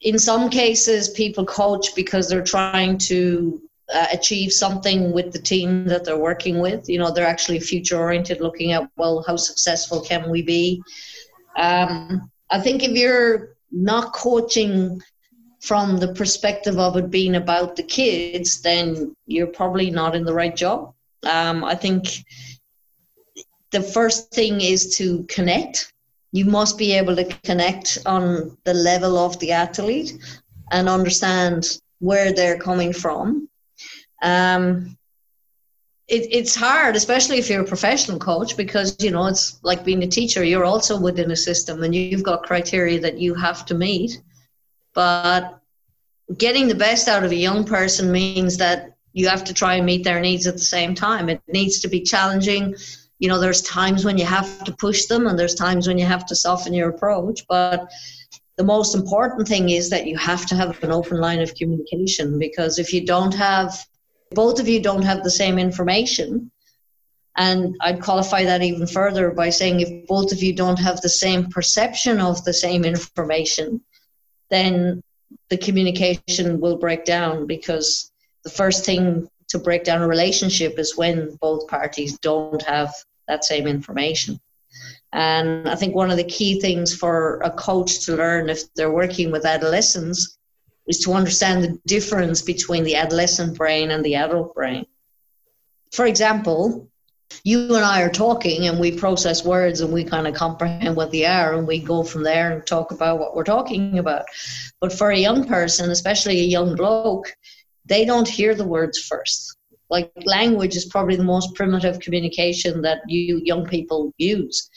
in 0.00 0.18
some 0.18 0.48
cases, 0.48 1.10
people 1.10 1.44
coach 1.44 1.94
because 1.94 2.30
they're 2.30 2.42
trying 2.42 2.96
to 3.10 3.60
uh, 3.92 4.06
achieve 4.12 4.52
something 4.52 5.12
with 5.12 5.32
the 5.32 5.38
team 5.38 5.84
that 5.86 6.04
they're 6.04 6.18
working 6.18 6.60
with. 6.60 6.88
You 6.88 6.98
know, 6.98 7.10
they're 7.10 7.26
actually 7.26 7.60
future 7.60 7.98
oriented, 7.98 8.40
looking 8.40 8.72
at, 8.72 8.88
well, 8.96 9.24
how 9.26 9.36
successful 9.36 10.00
can 10.00 10.30
we 10.30 10.42
be? 10.42 10.82
Um, 11.56 12.30
I 12.50 12.60
think 12.60 12.82
if 12.82 12.92
you're 12.92 13.56
not 13.70 14.12
coaching 14.12 15.00
from 15.60 15.98
the 15.98 16.14
perspective 16.14 16.78
of 16.78 16.96
it 16.96 17.10
being 17.10 17.36
about 17.36 17.76
the 17.76 17.82
kids, 17.82 18.62
then 18.62 19.14
you're 19.26 19.46
probably 19.46 19.90
not 19.90 20.16
in 20.16 20.24
the 20.24 20.34
right 20.34 20.56
job. 20.56 20.94
Um, 21.24 21.64
I 21.64 21.74
think 21.74 22.24
the 23.70 23.82
first 23.82 24.32
thing 24.32 24.60
is 24.60 24.96
to 24.96 25.24
connect. 25.24 25.92
You 26.32 26.46
must 26.46 26.78
be 26.78 26.92
able 26.92 27.14
to 27.16 27.24
connect 27.44 27.98
on 28.06 28.56
the 28.64 28.74
level 28.74 29.18
of 29.18 29.38
the 29.38 29.52
athlete 29.52 30.14
and 30.70 30.88
understand 30.88 31.78
where 31.98 32.32
they're 32.32 32.58
coming 32.58 32.92
from. 32.92 33.49
Um, 34.22 34.96
it, 36.08 36.26
it's 36.32 36.56
hard, 36.56 36.96
especially 36.96 37.38
if 37.38 37.48
you're 37.48 37.62
a 37.62 37.66
professional 37.66 38.18
coach, 38.18 38.56
because 38.56 38.96
you 39.00 39.12
know 39.12 39.26
it's 39.26 39.60
like 39.62 39.84
being 39.84 40.02
a 40.02 40.08
teacher. 40.08 40.42
You're 40.42 40.64
also 40.64 41.00
within 41.00 41.30
a 41.30 41.36
system, 41.36 41.82
and 41.82 41.94
you've 41.94 42.24
got 42.24 42.42
criteria 42.42 42.98
that 43.00 43.18
you 43.18 43.34
have 43.34 43.64
to 43.66 43.74
meet. 43.74 44.20
But 44.92 45.60
getting 46.36 46.66
the 46.66 46.74
best 46.74 47.06
out 47.06 47.24
of 47.24 47.30
a 47.30 47.36
young 47.36 47.64
person 47.64 48.10
means 48.10 48.56
that 48.56 48.96
you 49.12 49.28
have 49.28 49.44
to 49.44 49.54
try 49.54 49.74
and 49.74 49.86
meet 49.86 50.04
their 50.04 50.20
needs 50.20 50.46
at 50.46 50.54
the 50.54 50.60
same 50.60 50.94
time. 50.94 51.28
It 51.28 51.40
needs 51.48 51.80
to 51.80 51.88
be 51.88 52.00
challenging. 52.00 52.74
You 53.20 53.28
know, 53.28 53.38
there's 53.38 53.62
times 53.62 54.04
when 54.04 54.18
you 54.18 54.24
have 54.24 54.64
to 54.64 54.72
push 54.72 55.06
them, 55.06 55.28
and 55.28 55.38
there's 55.38 55.54
times 55.54 55.86
when 55.86 55.98
you 55.98 56.06
have 56.06 56.26
to 56.26 56.34
soften 56.34 56.74
your 56.74 56.90
approach. 56.90 57.46
But 57.48 57.88
the 58.56 58.64
most 58.64 58.94
important 58.94 59.46
thing 59.46 59.70
is 59.70 59.90
that 59.90 60.06
you 60.06 60.18
have 60.18 60.44
to 60.46 60.56
have 60.56 60.82
an 60.82 60.90
open 60.90 61.20
line 61.20 61.40
of 61.40 61.54
communication 61.54 62.38
because 62.38 62.78
if 62.78 62.92
you 62.92 63.06
don't 63.06 63.34
have, 63.34 63.86
both 64.30 64.60
of 64.60 64.68
you 64.68 64.80
don't 64.80 65.02
have 65.02 65.22
the 65.22 65.30
same 65.30 65.58
information, 65.58 66.50
and 67.36 67.76
I'd 67.80 68.02
qualify 68.02 68.44
that 68.44 68.62
even 68.62 68.86
further 68.86 69.30
by 69.30 69.50
saying 69.50 69.80
if 69.80 70.06
both 70.06 70.32
of 70.32 70.42
you 70.42 70.52
don't 70.54 70.78
have 70.78 71.00
the 71.00 71.08
same 71.08 71.46
perception 71.46 72.20
of 72.20 72.44
the 72.44 72.52
same 72.52 72.84
information, 72.84 73.80
then 74.50 75.02
the 75.48 75.56
communication 75.56 76.60
will 76.60 76.76
break 76.76 77.04
down 77.04 77.46
because 77.46 78.12
the 78.44 78.50
first 78.50 78.84
thing 78.84 79.28
to 79.48 79.58
break 79.58 79.84
down 79.84 80.02
a 80.02 80.08
relationship 80.08 80.78
is 80.78 80.96
when 80.96 81.36
both 81.40 81.68
parties 81.68 82.18
don't 82.18 82.62
have 82.62 82.94
that 83.26 83.44
same 83.44 83.66
information. 83.66 84.40
And 85.12 85.68
I 85.68 85.74
think 85.74 85.94
one 85.94 86.10
of 86.10 86.16
the 86.16 86.24
key 86.24 86.60
things 86.60 86.94
for 86.94 87.40
a 87.40 87.50
coach 87.50 88.04
to 88.04 88.16
learn 88.16 88.48
if 88.48 88.72
they're 88.74 88.92
working 88.92 89.32
with 89.32 89.44
adolescents 89.44 90.38
is 90.90 90.98
to 90.98 91.12
understand 91.12 91.62
the 91.62 91.78
difference 91.86 92.42
between 92.42 92.82
the 92.84 92.96
adolescent 92.96 93.56
brain 93.56 93.92
and 93.92 94.04
the 94.04 94.16
adult 94.16 94.54
brain. 94.54 94.84
For 95.92 96.04
example, 96.04 96.88
you 97.44 97.76
and 97.76 97.84
I 97.84 98.02
are 98.02 98.10
talking 98.10 98.66
and 98.66 98.80
we 98.80 98.90
process 98.90 99.44
words 99.44 99.80
and 99.80 99.92
we 99.92 100.02
kind 100.02 100.26
of 100.26 100.34
comprehend 100.34 100.96
what 100.96 101.12
they 101.12 101.24
are 101.24 101.54
and 101.54 101.66
we 101.66 101.78
go 101.78 102.02
from 102.02 102.24
there 102.24 102.50
and 102.50 102.66
talk 102.66 102.90
about 102.90 103.20
what 103.20 103.36
we're 103.36 103.44
talking 103.44 104.00
about. 104.00 104.24
But 104.80 104.92
for 104.92 105.10
a 105.10 105.18
young 105.18 105.46
person, 105.46 105.90
especially 105.90 106.40
a 106.40 106.52
young 106.56 106.74
bloke, 106.74 107.32
they 107.86 108.04
don't 108.04 108.28
hear 108.28 108.56
the 108.56 108.66
words 108.66 108.98
first. 108.98 109.56
Like 109.90 110.12
language 110.24 110.74
is 110.76 110.86
probably 110.86 111.16
the 111.16 111.32
most 111.36 111.54
primitive 111.54 112.00
communication 112.00 112.82
that 112.82 112.98
you 113.06 113.40
young 113.44 113.64
people 113.64 114.12
use. 114.18 114.68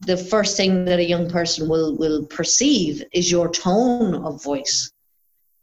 The 0.00 0.16
first 0.16 0.56
thing 0.56 0.84
that 0.84 0.98
a 0.98 1.08
young 1.14 1.30
person 1.30 1.68
will, 1.68 1.96
will 1.96 2.26
perceive 2.26 3.02
is 3.12 3.30
your 3.30 3.50
tone 3.50 4.14
of 4.14 4.42
voice. 4.42 4.90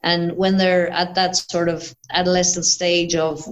And 0.07 0.37
when 0.37 0.55
they're 0.55 0.89
at 1.01 1.15
that 1.15 1.35
sort 1.35 1.67
of 1.67 1.93
adolescent 2.11 2.65
stage 2.65 3.13
of 3.15 3.43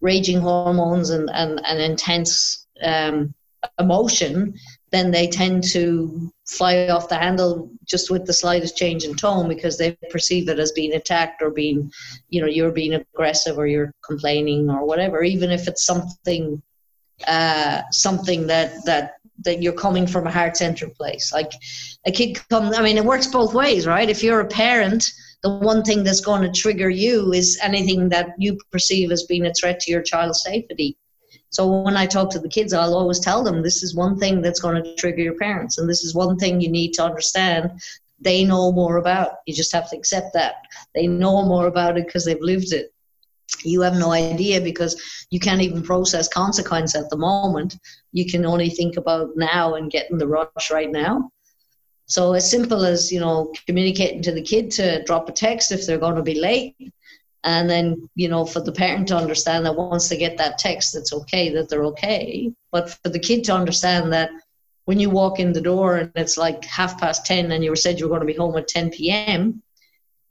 raging 0.00 0.40
hormones 0.40 1.10
and, 1.10 1.30
and, 1.30 1.60
and 1.64 1.80
intense 1.80 2.66
um, 2.82 3.32
emotion, 3.78 4.54
then 4.90 5.12
they 5.12 5.28
tend 5.28 5.62
to 5.72 6.32
fly 6.48 6.88
off 6.88 7.08
the 7.08 7.14
handle 7.26 7.70
just 7.84 8.10
with 8.10 8.26
the 8.26 8.32
slightest 8.32 8.76
change 8.76 9.04
in 9.04 9.14
tone 9.14 9.46
because 9.48 9.78
they 9.78 9.96
perceive 10.10 10.48
it 10.48 10.58
as 10.58 10.72
being 10.72 10.94
attacked 10.94 11.42
or 11.42 11.50
being, 11.50 11.92
you 12.28 12.40
know, 12.40 12.48
you're 12.48 12.72
being 12.72 12.94
aggressive 12.94 13.56
or 13.56 13.68
you're 13.68 13.92
complaining 14.04 14.68
or 14.68 14.84
whatever, 14.84 15.22
even 15.22 15.52
if 15.52 15.68
it's 15.68 15.86
something, 15.86 16.60
uh, 17.28 17.82
something 17.92 18.48
that 18.48 18.84
that 18.84 19.12
that 19.44 19.62
you're 19.62 19.82
coming 19.86 20.06
from 20.08 20.26
a 20.26 20.32
heart-centered 20.38 20.92
place. 20.96 21.32
Like 21.32 21.52
a 22.04 22.10
kid 22.10 22.30
comes, 22.50 22.76
I 22.76 22.82
mean, 22.82 22.98
it 22.98 23.04
works 23.04 23.28
both 23.28 23.54
ways, 23.54 23.86
right? 23.86 24.10
If 24.10 24.22
you're 24.22 24.40
a 24.40 24.54
parent 24.64 25.02
the 25.42 25.50
one 25.50 25.82
thing 25.82 26.04
that's 26.04 26.20
going 26.20 26.42
to 26.42 26.60
trigger 26.60 26.90
you 26.90 27.32
is 27.32 27.58
anything 27.62 28.08
that 28.10 28.34
you 28.38 28.58
perceive 28.70 29.10
as 29.10 29.24
being 29.24 29.46
a 29.46 29.54
threat 29.54 29.80
to 29.80 29.90
your 29.90 30.02
child's 30.02 30.42
safety. 30.42 30.96
So 31.50 31.82
when 31.82 31.96
I 31.96 32.06
talk 32.06 32.30
to 32.30 32.38
the 32.38 32.48
kids, 32.48 32.72
I'll 32.72 32.94
always 32.94 33.18
tell 33.18 33.42
them 33.42 33.62
this 33.62 33.82
is 33.82 33.94
one 33.94 34.18
thing 34.18 34.40
that's 34.40 34.60
going 34.60 34.82
to 34.82 34.94
trigger 34.96 35.22
your 35.22 35.36
parents, 35.36 35.78
and 35.78 35.88
this 35.88 36.04
is 36.04 36.14
one 36.14 36.36
thing 36.36 36.60
you 36.60 36.70
need 36.70 36.92
to 36.94 37.04
understand. 37.04 37.72
They 38.20 38.44
know 38.44 38.70
more 38.70 38.98
about. 38.98 39.36
You 39.46 39.54
just 39.54 39.72
have 39.72 39.90
to 39.90 39.96
accept 39.96 40.32
that 40.34 40.56
they 40.94 41.06
know 41.06 41.44
more 41.44 41.66
about 41.66 41.96
it 41.96 42.06
because 42.06 42.24
they've 42.24 42.40
lived 42.40 42.72
it. 42.72 42.92
You 43.64 43.80
have 43.80 43.96
no 43.96 44.12
idea 44.12 44.60
because 44.60 45.26
you 45.30 45.40
can't 45.40 45.60
even 45.60 45.82
process 45.82 46.28
consequence 46.28 46.94
at 46.94 47.10
the 47.10 47.16
moment. 47.16 47.78
You 48.12 48.30
can 48.30 48.46
only 48.46 48.70
think 48.70 48.96
about 48.96 49.36
now 49.36 49.74
and 49.74 49.90
getting 49.90 50.18
the 50.18 50.28
rush 50.28 50.70
right 50.70 50.90
now. 50.90 51.30
So 52.10 52.32
as 52.32 52.50
simple 52.50 52.84
as 52.84 53.12
you 53.12 53.20
know 53.20 53.52
communicating 53.66 54.22
to 54.22 54.32
the 54.32 54.42
kid 54.42 54.70
to 54.72 55.02
drop 55.04 55.28
a 55.28 55.32
text 55.32 55.70
if 55.70 55.86
they're 55.86 56.06
going 56.06 56.16
to 56.16 56.22
be 56.22 56.40
late, 56.40 56.76
and 57.44 57.70
then 57.70 58.08
you 58.16 58.28
know 58.28 58.44
for 58.44 58.60
the 58.60 58.72
parent 58.72 59.08
to 59.08 59.16
understand 59.16 59.64
that 59.64 59.76
once 59.76 60.08
they 60.08 60.18
get 60.18 60.36
that 60.38 60.58
text, 60.58 60.96
it's 60.96 61.12
okay 61.12 61.50
that 61.50 61.68
they're 61.68 61.86
okay. 61.86 62.52
But 62.72 62.90
for 62.90 63.10
the 63.10 63.18
kid 63.18 63.44
to 63.44 63.54
understand 63.54 64.12
that 64.12 64.30
when 64.86 64.98
you 64.98 65.08
walk 65.08 65.38
in 65.38 65.52
the 65.52 65.60
door 65.60 65.98
and 65.98 66.12
it's 66.16 66.36
like 66.36 66.64
half 66.64 67.00
past 67.00 67.24
ten 67.24 67.52
and 67.52 67.62
you 67.62 67.70
were 67.70 67.76
said 67.76 67.98
you 67.98 68.06
were 68.06 68.16
going 68.16 68.26
to 68.26 68.32
be 68.32 68.38
home 68.38 68.56
at 68.56 68.68
ten 68.68 68.90
p.m 68.90 69.62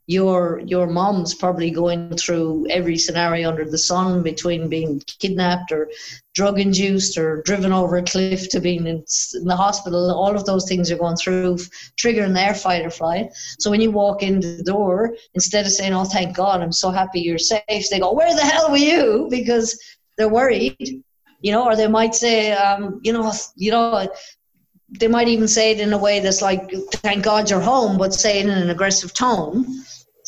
your 0.09 0.59
your 0.65 0.87
mom's 0.87 1.35
probably 1.35 1.69
going 1.69 2.17
through 2.17 2.65
every 2.71 2.97
scenario 2.97 3.47
under 3.47 3.63
the 3.63 3.77
sun 3.77 4.23
between 4.23 4.67
being 4.67 4.99
kidnapped 5.19 5.71
or 5.71 5.87
drug 6.39 6.57
induced 6.57 7.17
or 7.17 7.41
driven 7.49 7.73
over 7.73 7.97
a 7.97 8.03
cliff 8.11 8.47
to 8.49 8.61
being 8.67 8.85
in, 8.87 9.03
in, 9.39 9.45
the 9.51 9.59
hospital 9.65 10.01
all 10.21 10.33
of 10.39 10.45
those 10.45 10.65
things 10.69 10.89
are 10.89 11.01
going 11.03 11.17
through 11.17 11.57
triggering 12.01 12.33
their 12.33 12.53
fight 12.53 12.85
or 12.85 12.93
flight. 13.01 13.27
So 13.61 13.69
when 13.69 13.81
you 13.81 13.91
walk 13.91 14.23
in 14.23 14.39
the 14.39 14.63
door 14.73 15.15
instead 15.33 15.65
of 15.65 15.73
saying 15.73 15.93
oh 15.93 16.05
thank 16.05 16.29
god 16.43 16.61
i'm 16.61 16.71
so 16.83 16.89
happy 16.99 17.19
you're 17.19 17.45
safe 17.53 17.83
they 17.89 17.99
go 17.99 18.13
where 18.13 18.33
the 18.35 18.49
hell 18.51 18.71
were 18.71 18.85
you? 18.93 19.27
Because 19.37 19.67
they're 20.15 20.35
worried 20.41 21.03
you 21.45 21.51
know 21.53 21.63
or 21.67 21.75
they 21.75 21.91
might 21.99 22.15
say 22.15 22.37
um, 22.53 22.81
you 23.03 23.13
know 23.13 23.31
you 23.55 23.71
know 23.71 24.07
they 25.01 25.09
might 25.15 25.27
even 25.27 25.47
say 25.57 25.65
it 25.71 25.79
in 25.85 25.91
a 25.93 26.01
way 26.07 26.15
that's 26.19 26.41
like 26.49 26.63
thank 27.07 27.21
god 27.31 27.49
you're 27.49 27.67
home 27.73 27.97
but 27.97 28.13
say 28.13 28.39
it 28.39 28.45
in 28.45 28.57
an 28.65 28.69
aggressive 28.69 29.13
tone 29.13 29.55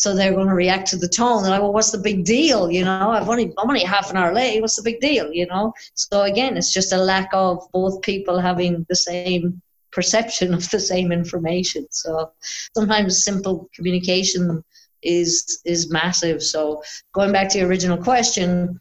so 0.01 0.15
they're 0.15 0.33
going 0.33 0.47
to 0.47 0.55
react 0.55 0.87
to 0.87 0.97
the 0.97 1.07
tone. 1.07 1.43
They're 1.43 1.51
like, 1.51 1.61
well, 1.61 1.73
what's 1.73 1.91
the 1.91 1.99
big 1.99 2.25
deal? 2.25 2.71
You 2.71 2.83
know, 2.83 3.11
I've 3.11 3.29
only 3.29 3.53
I'm 3.59 3.69
only 3.69 3.83
half 3.83 4.09
an 4.09 4.17
hour 4.17 4.33
late. 4.33 4.59
What's 4.59 4.75
the 4.75 4.81
big 4.81 4.99
deal? 4.99 5.31
You 5.31 5.45
know. 5.45 5.73
So 5.93 6.23
again, 6.23 6.57
it's 6.57 6.73
just 6.73 6.91
a 6.91 6.97
lack 6.97 7.29
of 7.33 7.71
both 7.71 8.01
people 8.01 8.39
having 8.39 8.83
the 8.89 8.95
same 8.95 9.61
perception 9.91 10.55
of 10.55 10.67
the 10.71 10.79
same 10.79 11.11
information. 11.11 11.85
So 11.91 12.31
sometimes 12.75 13.23
simple 13.23 13.69
communication 13.75 14.63
is 15.03 15.61
is 15.65 15.91
massive. 15.91 16.41
So 16.41 16.81
going 17.13 17.31
back 17.31 17.49
to 17.49 17.59
your 17.59 17.67
original 17.67 17.97
question, 17.97 18.79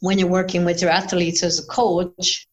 when 0.00 0.18
you're 0.18 0.28
working 0.28 0.66
with 0.66 0.82
your 0.82 0.90
athletes 0.90 1.42
as 1.42 1.58
a 1.58 1.66
coach, 1.68 2.46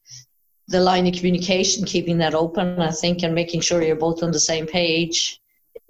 the 0.69 0.80
line 0.80 1.08
of 1.08 1.13
communication, 1.15 1.84
keeping 1.84 2.19
that 2.19 2.36
open, 2.36 2.80
I 2.80 2.91
think, 2.91 3.23
and 3.23 3.36
making 3.36 3.60
sure 3.60 3.82
you're 3.82 3.97
both 3.97 4.23
on 4.23 4.32
the 4.32 4.39
same 4.39 4.65
page 4.65 5.40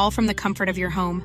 all 0.00 0.10
from 0.10 0.26
the 0.26 0.34
comfort 0.34 0.70
of 0.70 0.78
your 0.78 0.90
home. 0.90 1.22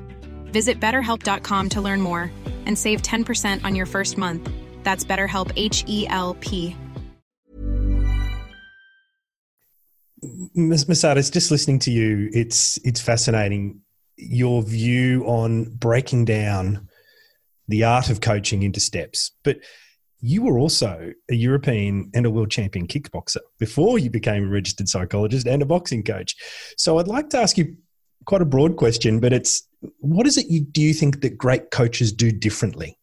Visit 0.52 0.78
betterhelp.com 0.78 1.70
to 1.70 1.80
learn 1.80 2.02
more 2.02 2.30
and 2.66 2.76
save 2.76 3.00
10% 3.00 3.64
on 3.64 3.74
your 3.74 3.86
first 3.86 4.18
month. 4.18 4.50
That's 4.82 5.02
BetterHelp 5.04 5.50
H 5.56 5.82
E 5.88 6.06
L 6.08 6.34
P. 6.40 6.76
Ms. 10.54 10.88
Masada, 10.88 11.22
just 11.22 11.50
listening 11.50 11.78
to 11.80 11.90
you, 11.90 12.28
it's 12.32 12.78
it's 12.84 13.00
fascinating 13.00 13.80
your 14.16 14.62
view 14.62 15.24
on 15.26 15.64
breaking 15.64 16.24
down 16.24 16.88
the 17.68 17.84
art 17.84 18.10
of 18.10 18.20
coaching 18.20 18.62
into 18.62 18.80
steps. 18.80 19.32
But 19.44 19.58
you 20.20 20.42
were 20.42 20.58
also 20.58 21.12
a 21.30 21.34
European 21.34 22.10
and 22.14 22.24
a 22.24 22.30
world 22.30 22.50
champion 22.50 22.86
kickboxer 22.86 23.40
before 23.58 23.98
you 23.98 24.10
became 24.10 24.44
a 24.44 24.50
registered 24.50 24.88
psychologist 24.88 25.46
and 25.46 25.62
a 25.62 25.66
boxing 25.66 26.02
coach. 26.02 26.34
So 26.78 26.98
I'd 26.98 27.08
like 27.08 27.30
to 27.30 27.38
ask 27.38 27.58
you 27.58 27.76
quite 28.26 28.42
a 28.42 28.46
broad 28.46 28.76
question, 28.76 29.20
but 29.20 29.32
it's 29.32 29.66
what 30.00 30.26
is 30.26 30.36
it 30.36 30.46
you 30.48 30.60
do 30.60 30.82
you 30.82 30.92
think 30.92 31.22
that 31.22 31.38
great 31.38 31.70
coaches 31.70 32.12
do 32.12 32.30
differently? 32.30 32.98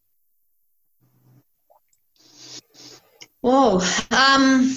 Oh, 3.42 3.76
um, 4.10 4.74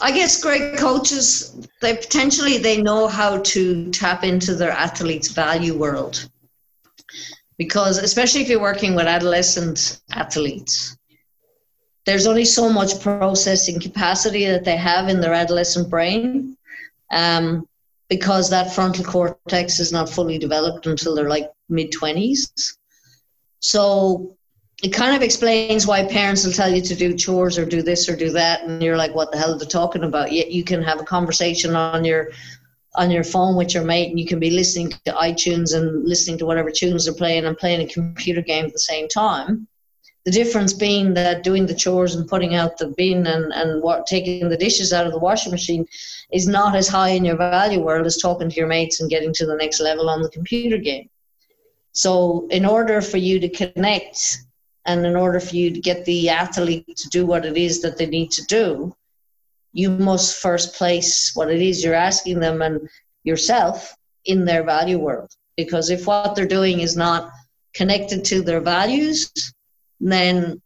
I 0.00 0.12
guess 0.12 0.42
great 0.42 0.76
coaches 0.76 1.66
they 1.80 1.96
potentially 1.96 2.58
they 2.58 2.82
know 2.82 3.06
how 3.06 3.38
to 3.38 3.90
tap 3.90 4.24
into 4.24 4.54
their 4.54 4.70
athletes' 4.70 5.28
value 5.28 5.76
world 5.76 6.28
because 7.56 7.98
especially 7.98 8.42
if 8.42 8.48
you're 8.48 8.60
working 8.60 8.94
with 8.94 9.06
adolescent 9.06 10.00
athletes 10.12 10.96
there's 12.06 12.26
only 12.26 12.44
so 12.44 12.68
much 12.68 13.00
processing 13.00 13.80
capacity 13.80 14.44
that 14.46 14.64
they 14.64 14.76
have 14.76 15.08
in 15.08 15.20
their 15.20 15.32
adolescent 15.32 15.88
brain 15.88 16.56
um, 17.10 17.66
because 18.08 18.50
that 18.50 18.74
frontal 18.74 19.04
cortex 19.04 19.80
is 19.80 19.92
not 19.92 20.08
fully 20.08 20.38
developed 20.38 20.86
until 20.86 21.14
they're 21.14 21.28
like 21.28 21.50
mid 21.68 21.92
20s. 21.92 22.76
So 23.60 24.36
it 24.82 24.92
kind 24.92 25.16
of 25.16 25.22
explains 25.22 25.86
why 25.86 26.04
parents 26.04 26.44
will 26.44 26.52
tell 26.52 26.72
you 26.72 26.82
to 26.82 26.94
do 26.94 27.14
chores 27.14 27.56
or 27.56 27.64
do 27.64 27.80
this 27.80 28.08
or 28.08 28.16
do 28.16 28.30
that, 28.30 28.64
and 28.64 28.82
you're 28.82 28.96
like, 28.96 29.14
"What 29.14 29.32
the 29.32 29.38
hell 29.38 29.54
are 29.54 29.58
they 29.58 29.66
talking 29.66 30.04
about?" 30.04 30.32
Yet 30.32 30.50
you 30.50 30.64
can 30.64 30.82
have 30.82 31.00
a 31.00 31.04
conversation 31.04 31.74
on 31.74 32.04
your 32.04 32.32
on 32.96 33.10
your 33.10 33.24
phone 33.24 33.56
with 33.56 33.74
your 33.74 33.84
mate, 33.84 34.10
and 34.10 34.20
you 34.20 34.26
can 34.26 34.38
be 34.38 34.50
listening 34.50 34.90
to 34.90 35.12
iTunes 35.12 35.74
and 35.74 36.06
listening 36.06 36.38
to 36.38 36.46
whatever 36.46 36.70
tunes 36.70 37.04
they're 37.04 37.14
playing 37.14 37.44
and 37.44 37.56
playing 37.56 37.80
a 37.80 37.92
computer 37.92 38.42
game 38.42 38.66
at 38.66 38.72
the 38.72 38.78
same 38.78 39.08
time. 39.08 39.66
The 40.24 40.30
difference 40.30 40.72
being 40.72 41.12
that 41.14 41.42
doing 41.42 41.66
the 41.66 41.74
chores 41.74 42.14
and 42.14 42.26
putting 42.26 42.54
out 42.54 42.78
the 42.78 42.88
bin 42.88 43.26
and, 43.26 43.52
and 43.52 43.82
what, 43.82 44.06
taking 44.06 44.48
the 44.48 44.56
dishes 44.56 44.92
out 44.92 45.06
of 45.06 45.12
the 45.12 45.18
washing 45.18 45.52
machine 45.52 45.86
is 46.32 46.48
not 46.48 46.74
as 46.74 46.88
high 46.88 47.10
in 47.10 47.24
your 47.24 47.36
value 47.36 47.80
world 47.80 48.06
as 48.06 48.16
talking 48.16 48.48
to 48.48 48.56
your 48.56 48.66
mates 48.66 49.00
and 49.00 49.10
getting 49.10 49.34
to 49.34 49.46
the 49.46 49.56
next 49.56 49.80
level 49.80 50.08
on 50.08 50.22
the 50.22 50.30
computer 50.30 50.78
game. 50.78 51.10
So, 51.92 52.48
in 52.50 52.64
order 52.64 53.00
for 53.00 53.18
you 53.18 53.38
to 53.38 53.48
connect 53.48 54.38
and 54.86 55.06
in 55.06 55.14
order 55.14 55.40
for 55.40 55.54
you 55.54 55.70
to 55.70 55.80
get 55.80 56.04
the 56.04 56.28
athlete 56.28 56.96
to 56.96 57.08
do 57.08 57.24
what 57.26 57.44
it 57.44 57.56
is 57.56 57.82
that 57.82 57.96
they 57.96 58.06
need 58.06 58.30
to 58.32 58.44
do, 58.46 58.94
you 59.72 59.90
must 59.90 60.40
first 60.40 60.74
place 60.74 61.32
what 61.34 61.50
it 61.50 61.60
is 61.60 61.84
you're 61.84 61.94
asking 61.94 62.40
them 62.40 62.62
and 62.62 62.88
yourself 63.24 63.94
in 64.24 64.44
their 64.44 64.62
value 64.62 64.98
world. 64.98 65.30
Because 65.56 65.90
if 65.90 66.06
what 66.06 66.34
they're 66.34 66.46
doing 66.46 66.80
is 66.80 66.96
not 66.96 67.30
connected 67.74 68.24
to 68.24 68.42
their 68.42 68.60
values, 68.60 69.30
then 70.00 70.60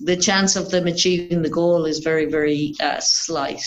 the 0.00 0.16
chance 0.16 0.56
of 0.56 0.70
them 0.70 0.86
achieving 0.86 1.42
the 1.42 1.50
goal 1.50 1.86
is 1.86 2.00
very, 2.00 2.26
very 2.26 2.74
uh, 2.80 3.00
slight. 3.00 3.62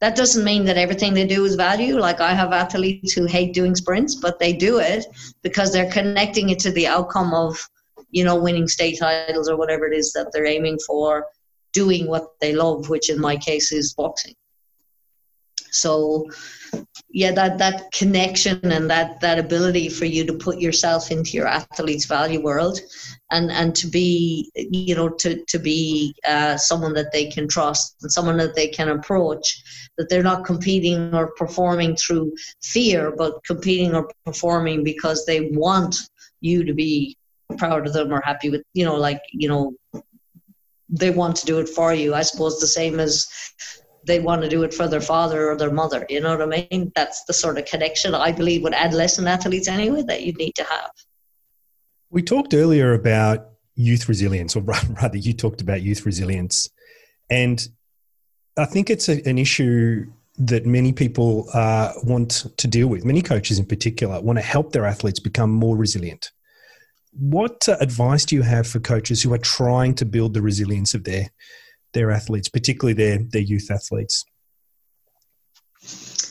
That 0.00 0.16
doesn't 0.16 0.44
mean 0.44 0.64
that 0.64 0.76
everything 0.76 1.14
they 1.14 1.26
do 1.26 1.44
is 1.44 1.54
value. 1.54 1.98
Like 1.98 2.20
I 2.20 2.34
have 2.34 2.52
athletes 2.52 3.12
who 3.12 3.26
hate 3.26 3.54
doing 3.54 3.74
sprints, 3.74 4.14
but 4.14 4.38
they 4.38 4.52
do 4.52 4.78
it 4.78 5.06
because 5.42 5.72
they're 5.72 5.90
connecting 5.90 6.50
it 6.50 6.58
to 6.60 6.70
the 6.70 6.86
outcome 6.86 7.32
of, 7.32 7.56
you 8.10 8.24
know, 8.24 8.36
winning 8.36 8.68
state 8.68 8.98
titles 8.98 9.48
or 9.48 9.56
whatever 9.56 9.86
it 9.86 9.96
is 9.96 10.12
that 10.12 10.30
they're 10.32 10.46
aiming 10.46 10.78
for, 10.86 11.26
doing 11.72 12.08
what 12.08 12.26
they 12.40 12.52
love, 12.52 12.88
which 12.88 13.08
in 13.08 13.20
my 13.20 13.36
case 13.36 13.72
is 13.72 13.94
boxing. 13.94 14.34
So 15.70 16.28
yeah, 17.10 17.32
that 17.32 17.58
that 17.58 17.92
connection 17.92 18.60
and 18.64 18.90
that 18.90 19.20
that 19.20 19.38
ability 19.38 19.88
for 19.88 20.04
you 20.04 20.24
to 20.26 20.34
put 20.34 20.58
yourself 20.58 21.10
into 21.10 21.32
your 21.32 21.46
athlete's 21.46 22.06
value 22.06 22.42
world, 22.42 22.80
and 23.30 23.50
and 23.50 23.74
to 23.74 23.86
be 23.88 24.50
you 24.54 24.94
know 24.94 25.08
to 25.08 25.44
to 25.46 25.58
be 25.58 26.14
uh, 26.26 26.56
someone 26.56 26.94
that 26.94 27.12
they 27.12 27.26
can 27.30 27.48
trust 27.48 27.96
and 28.02 28.12
someone 28.12 28.36
that 28.36 28.54
they 28.54 28.68
can 28.68 28.88
approach, 28.88 29.62
that 29.98 30.08
they're 30.08 30.22
not 30.22 30.44
competing 30.44 31.14
or 31.14 31.32
performing 31.32 31.96
through 31.96 32.32
fear, 32.62 33.12
but 33.16 33.42
competing 33.44 33.94
or 33.94 34.10
performing 34.24 34.84
because 34.84 35.24
they 35.24 35.50
want 35.52 35.96
you 36.40 36.64
to 36.64 36.72
be 36.72 37.16
proud 37.58 37.86
of 37.86 37.92
them 37.92 38.12
or 38.12 38.20
happy 38.24 38.50
with 38.50 38.62
you 38.74 38.84
know 38.84 38.96
like 38.96 39.20
you 39.32 39.48
know 39.48 39.72
they 40.88 41.10
want 41.10 41.36
to 41.36 41.46
do 41.46 41.58
it 41.58 41.68
for 41.68 41.92
you. 41.92 42.14
I 42.14 42.22
suppose 42.22 42.60
the 42.60 42.66
same 42.66 43.00
as 43.00 43.26
they 44.06 44.20
want 44.20 44.42
to 44.42 44.48
do 44.48 44.62
it 44.62 44.72
for 44.72 44.86
their 44.86 45.00
father 45.00 45.50
or 45.50 45.56
their 45.56 45.72
mother. 45.72 46.06
You 46.08 46.20
know 46.20 46.36
what 46.36 46.54
I 46.54 46.66
mean? 46.70 46.92
That's 46.94 47.24
the 47.24 47.32
sort 47.32 47.58
of 47.58 47.64
connection 47.64 48.14
I 48.14 48.30
believe 48.30 48.62
with 48.62 48.72
adolescent 48.72 49.26
athletes 49.26 49.66
anyway 49.66 50.02
that 50.06 50.22
you 50.22 50.32
need 50.34 50.54
to 50.54 50.64
have. 50.64 50.92
We 52.10 52.22
talked 52.22 52.54
earlier 52.54 52.94
about 52.94 53.48
youth 53.74 54.08
resilience, 54.08 54.56
or 54.56 54.60
rather, 54.62 55.18
you 55.18 55.32
talked 55.32 55.60
about 55.60 55.82
youth 55.82 56.06
resilience. 56.06 56.68
And 57.30 57.66
I 58.56 58.64
think 58.64 58.90
it's 58.90 59.08
a, 59.08 59.26
an 59.28 59.38
issue 59.38 60.06
that 60.38 60.66
many 60.66 60.92
people 60.92 61.48
uh, 61.54 61.92
want 62.02 62.46
to 62.56 62.68
deal 62.68 62.88
with, 62.88 63.04
many 63.04 63.22
coaches 63.22 63.58
in 63.58 63.66
particular, 63.66 64.20
want 64.20 64.38
to 64.38 64.44
help 64.44 64.72
their 64.72 64.84
athletes 64.84 65.18
become 65.18 65.50
more 65.50 65.76
resilient. 65.76 66.30
What 67.12 67.68
uh, 67.68 67.76
advice 67.80 68.24
do 68.26 68.36
you 68.36 68.42
have 68.42 68.66
for 68.66 68.78
coaches 68.78 69.22
who 69.22 69.32
are 69.32 69.38
trying 69.38 69.94
to 69.94 70.04
build 70.04 70.34
the 70.34 70.42
resilience 70.42 70.94
of 70.94 71.04
their 71.04 71.30
their 71.92 72.10
athletes, 72.10 72.48
particularly 72.48 72.92
their 72.92 73.18
their 73.18 73.42
youth 73.42 73.70
athletes? 73.70 74.24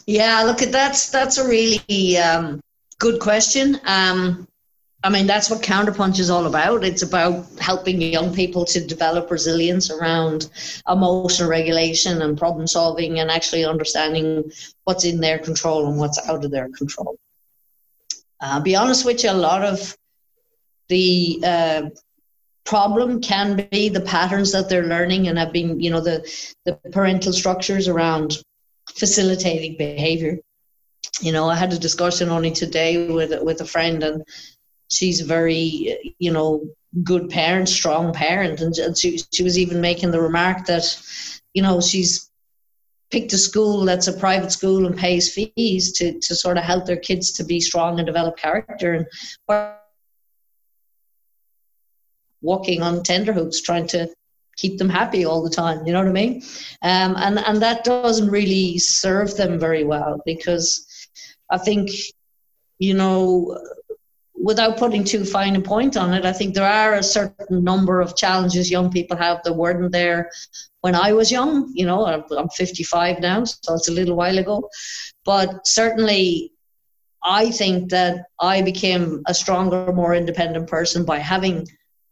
Yeah, 0.05 0.43
look, 0.43 0.59
that's 0.59 1.09
that's 1.09 1.39
a 1.39 1.47
really 1.47 2.17
um, 2.19 2.61
good 2.99 3.19
question. 3.19 3.79
Um, 3.85 4.47
I 5.05 5.09
mean, 5.09 5.27
that's 5.27 5.51
what 5.51 5.61
Counterpunch 5.61 6.17
is 6.17 6.31
all 6.31 6.47
about. 6.47 6.83
It's 6.83 7.03
about 7.03 7.45
helping 7.59 8.01
young 8.01 8.33
people 8.33 8.65
to 8.65 8.83
develop 8.83 9.29
resilience 9.29 9.91
around 9.91 10.49
emotional 10.89 11.47
regulation 11.47 12.23
and 12.23 12.35
problem 12.35 12.65
solving 12.65 13.19
and 13.19 13.29
actually 13.29 13.65
understanding 13.65 14.51
what's 14.85 15.05
in 15.05 15.21
their 15.21 15.37
control 15.37 15.85
and 15.85 15.99
what's 15.99 16.17
out 16.27 16.43
of 16.43 16.49
their 16.49 16.69
control. 16.69 17.19
Uh, 18.41 18.59
be 18.59 18.75
honest 18.75 19.05
with 19.05 19.23
you, 19.23 19.29
a 19.29 19.33
lot 19.33 19.63
of 19.63 19.95
the 20.89 21.39
uh, 21.45 21.81
problem 22.63 23.21
can 23.21 23.67
be 23.71 23.89
the 23.89 24.01
patterns 24.01 24.51
that 24.53 24.69
they're 24.69 24.87
learning 24.87 25.27
and 25.27 25.37
have 25.37 25.53
been, 25.53 25.79
you 25.79 25.91
know, 25.91 26.01
the, 26.01 26.27
the 26.65 26.73
parental 26.91 27.31
structures 27.31 27.87
around 27.87 28.39
facilitating 28.95 29.77
behavior. 29.77 30.39
You 31.21 31.31
know, 31.31 31.47
I 31.47 31.55
had 31.55 31.71
a 31.71 31.77
discussion 31.77 32.29
only 32.29 32.49
today 32.49 33.07
with 33.07 33.31
with 33.43 33.61
a 33.61 33.65
friend 33.65 34.03
and 34.03 34.23
she's 34.89 35.21
a 35.21 35.25
very 35.25 36.15
you 36.19 36.31
know 36.31 36.63
good 37.03 37.29
parent 37.29 37.67
strong 37.69 38.13
parent. 38.13 38.61
And 38.61 38.97
she, 38.97 39.19
she 39.31 39.43
was 39.43 39.57
even 39.57 39.81
making 39.81 40.11
the 40.11 40.21
remark 40.21 40.65
that 40.65 40.85
you 41.53 41.61
know 41.61 41.81
she's 41.81 42.31
picked 43.11 43.33
a 43.33 43.37
school 43.37 43.85
that's 43.85 44.07
a 44.07 44.13
private 44.13 44.51
school 44.51 44.85
and 44.85 44.97
pays 44.97 45.33
fees 45.33 45.91
to, 45.93 46.19
to 46.19 46.35
sort 46.35 46.57
of 46.57 46.63
help 46.63 46.85
their 46.85 46.97
kids 46.97 47.31
to 47.33 47.43
be 47.43 47.59
strong 47.59 47.99
and 47.99 48.05
develop 48.05 48.37
character 48.37 48.93
and 48.93 49.05
walking 52.41 52.81
on 52.81 53.03
tenterhooks 53.03 53.61
trying 53.61 53.87
to 53.87 54.09
keep 54.57 54.77
them 54.77 54.89
happy 54.89 55.25
all 55.25 55.43
the 55.43 55.49
time 55.49 55.85
you 55.85 55.93
know 55.93 55.99
what 55.99 56.07
i 56.07 56.11
mean? 56.11 56.41
Um, 56.81 57.15
and 57.17 57.39
and 57.39 57.61
that 57.61 57.83
doesn't 57.83 58.29
really 58.29 58.77
serve 58.79 59.35
them 59.37 59.59
very 59.59 59.83
well 59.83 60.21
because 60.25 60.87
i 61.49 61.57
think 61.57 61.89
you 62.79 62.93
know 62.93 63.57
without 64.45 64.77
putting 64.77 65.03
too 65.03 65.25
fine 65.25 65.55
a 65.55 65.60
point 65.60 65.97
on 65.97 66.13
it, 66.13 66.23
I 66.23 66.31
think 66.31 66.53
there 66.53 66.69
are 66.69 66.93
a 66.93 67.01
certain 67.01 67.63
number 67.63 67.99
of 67.99 68.15
challenges 68.15 68.69
young 68.69 68.91
people 68.91 69.17
have 69.17 69.41
that 69.43 69.53
weren't 69.53 69.91
there 69.91 70.29
when 70.81 70.93
I 70.93 71.13
was 71.13 71.31
young. 71.31 71.71
You 71.73 71.88
know, 71.88 72.05
I'm 72.05 72.49
55 72.49 73.21
now, 73.21 73.43
so 73.43 73.73
it's 73.73 73.89
a 73.89 73.91
little 73.91 74.15
while 74.15 74.38
ago. 74.38 74.69
But 75.25 75.65
certainly, 75.65 76.51
I 77.23 77.49
think 77.49 77.89
that 77.89 78.25
I 78.39 78.62
became 78.62 79.23
a 79.25 79.34
stronger, 79.34 79.91
more 79.91 80.13
independent 80.13 80.67
person 80.69 81.05
by 81.05 81.17
having 81.17 81.67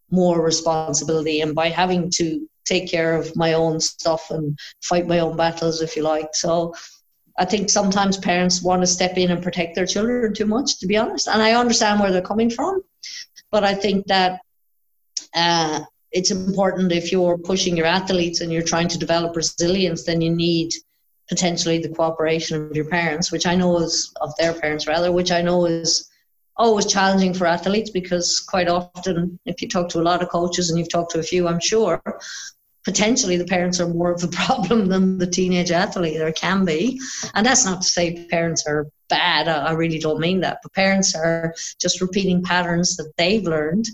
more 0.10 0.42
responsibility 0.42 1.42
and 1.42 1.54
by 1.54 1.70
having 1.70 2.10
to 2.16 2.50
take 2.66 2.90
care 2.90 3.16
of 3.16 3.36
my 3.36 3.54
own 3.54 3.80
stuff 3.80 4.32
and 4.32 4.58
fight 4.82 5.06
my 5.06 5.20
own 5.20 5.38
battles, 5.38 5.84
if 5.84 5.96
you 5.96 6.02
like. 6.02 6.34
So 6.34 6.74
I 7.38 7.46
think 7.46 7.70
sometimes 7.70 8.18
parents 8.18 8.62
want 8.62 8.82
to 8.82 8.88
step 8.88 9.18
in 9.18 9.32
and 9.32 9.42
protect 9.42 9.76
their 9.76 9.88
children 9.88 10.34
too 10.34 10.46
much, 10.46 10.80
to 10.80 10.88
be 10.88 10.98
honest. 10.98 11.28
And 11.28 11.42
I 11.42 11.54
understand 11.54 12.00
where 12.00 12.12
they're 12.12 12.22
coming 12.22 12.50
from. 12.50 12.84
But 13.52 13.64
I 13.64 13.74
think 13.74 14.06
that 14.08 14.42
uh, 15.36 15.82
it's 16.12 16.32
important 16.32 16.92
if 16.92 17.12
you're 17.12 17.38
pushing 17.38 17.76
your 17.76 17.88
athletes 17.88 18.42
and 18.42 18.52
you're 18.52 18.62
trying 18.62 18.88
to 18.90 19.00
develop 19.00 19.36
resilience, 19.36 20.04
then 20.04 20.22
you 20.22 20.34
need 20.34 20.72
potentially 21.28 21.80
the 21.80 21.90
cooperation 21.90 22.68
of 22.70 22.76
your 22.76 22.86
parents, 22.86 23.32
which 23.32 23.48
I 23.48 23.56
know 23.56 23.78
is 23.80 24.14
of 24.22 24.36
their 24.38 24.54
parents 24.54 24.88
rather, 24.88 25.12
which 25.12 25.32
I 25.32 25.42
know 25.42 25.66
is 25.66 26.10
always 26.58 26.86
challenging 26.86 27.34
for 27.34 27.48
athletes 27.48 27.90
because 27.90 28.40
quite 28.40 28.68
often, 28.68 29.40
if 29.46 29.62
you 29.62 29.68
talk 29.68 29.90
to 29.90 30.00
a 30.00 30.04
lot 30.04 30.22
of 30.22 30.30
coaches 30.30 30.70
and 30.70 30.78
you've 30.78 30.92
talked 30.92 31.12
to 31.12 31.20
a 31.20 31.24
few, 31.24 31.48
I'm 31.48 31.60
sure, 31.60 32.02
potentially 32.84 33.38
the 33.38 33.46
parents 33.46 33.80
are 33.80 33.88
more 33.88 34.12
of 34.12 34.24
a 34.24 34.28
problem 34.46 34.88
than 34.88 35.18
the 35.18 35.28
teenage 35.28 35.72
athlete 35.72 36.22
or 36.22 36.32
can 36.32 36.66
be. 36.66 37.00
And 37.34 37.46
that's 37.46 37.66
not 37.66 37.82
to 37.82 37.88
say 37.88 38.26
parents 38.30 38.66
are 38.68 38.88
bad 39.10 39.48
i 39.48 39.72
really 39.74 40.00
don't 40.00 40.20
mean 40.20 40.40
that 40.40 40.58
but 40.64 40.74
parents 40.74 41.14
are 41.14 41.54
just 41.80 42.02
repeating 42.02 42.42
patterns 42.42 42.96
that 42.96 43.12
they've 43.18 43.44
learned 43.44 43.86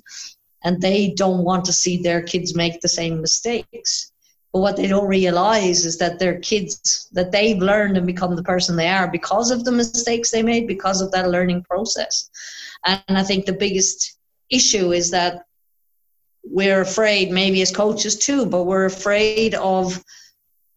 and 0.64 0.82
they 0.82 1.14
don't 1.16 1.44
want 1.44 1.66
to 1.66 1.74
see 1.74 2.02
their 2.02 2.22
kids 2.22 2.56
make 2.56 2.82
the 2.82 2.88
same 2.88 3.22
mistakes. 3.22 4.12
But 4.52 4.60
what 4.62 4.78
they 4.78 4.88
don't 4.88 5.08
realize 5.08 5.86
is 5.86 5.98
that 6.00 6.20
their 6.20 6.40
kids 6.40 7.08
that 7.12 7.32
they've 7.32 7.58
learned 7.58 7.98
and 7.98 8.08
become 8.08 8.36
the 8.36 8.44
person 8.44 8.76
they 8.76 8.90
are 8.90 9.10
because 9.10 9.52
of 9.52 9.64
the 9.64 9.72
mistakes 9.72 10.32
they 10.32 10.44
made 10.44 10.68
because 10.68 11.02
of 11.02 11.12
that 11.12 11.30
learning 11.30 11.64
process. 11.64 12.30
And 12.86 13.18
i 13.18 13.24
think 13.24 13.46
the 13.46 13.54
biggest 13.54 14.18
issue 14.50 14.92
is 14.92 15.12
that 15.12 15.46
we're 16.50 16.82
afraid, 16.82 17.32
maybe 17.32 17.62
as 17.62 17.72
coaches 17.72 18.18
too, 18.18 18.46
but 18.46 18.64
we're 18.64 18.86
afraid 18.86 19.54
of 19.56 20.04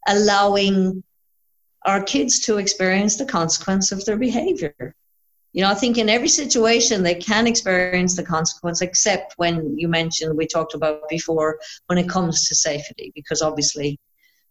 allowing 0.07 1.03
our 1.85 2.03
kids 2.03 2.41
to 2.41 2.59
experience 2.59 3.17
the 3.17 3.25
consequence 3.25 3.91
of 3.91 4.05
their 4.05 4.17
behavior. 4.17 4.95
You 5.53 5.63
know, 5.63 5.71
I 5.71 5.75
think 5.75 5.99
in 5.99 6.09
every 6.09 6.29
situation 6.29 7.03
they 7.03 7.15
can 7.15 7.47
experience 7.47 8.17
the 8.17 8.23
consequence, 8.23 8.81
except 8.81 9.35
when 9.37 9.79
you 9.79 9.89
mentioned 9.89 10.37
we 10.37 10.47
talked 10.47 10.75
about 10.75 11.09
before 11.09 11.59
when 11.87 11.99
it 11.99 12.09
comes 12.09 12.49
to 12.49 12.55
safety, 12.55 13.13
because 13.15 13.43
obviously 13.43 13.99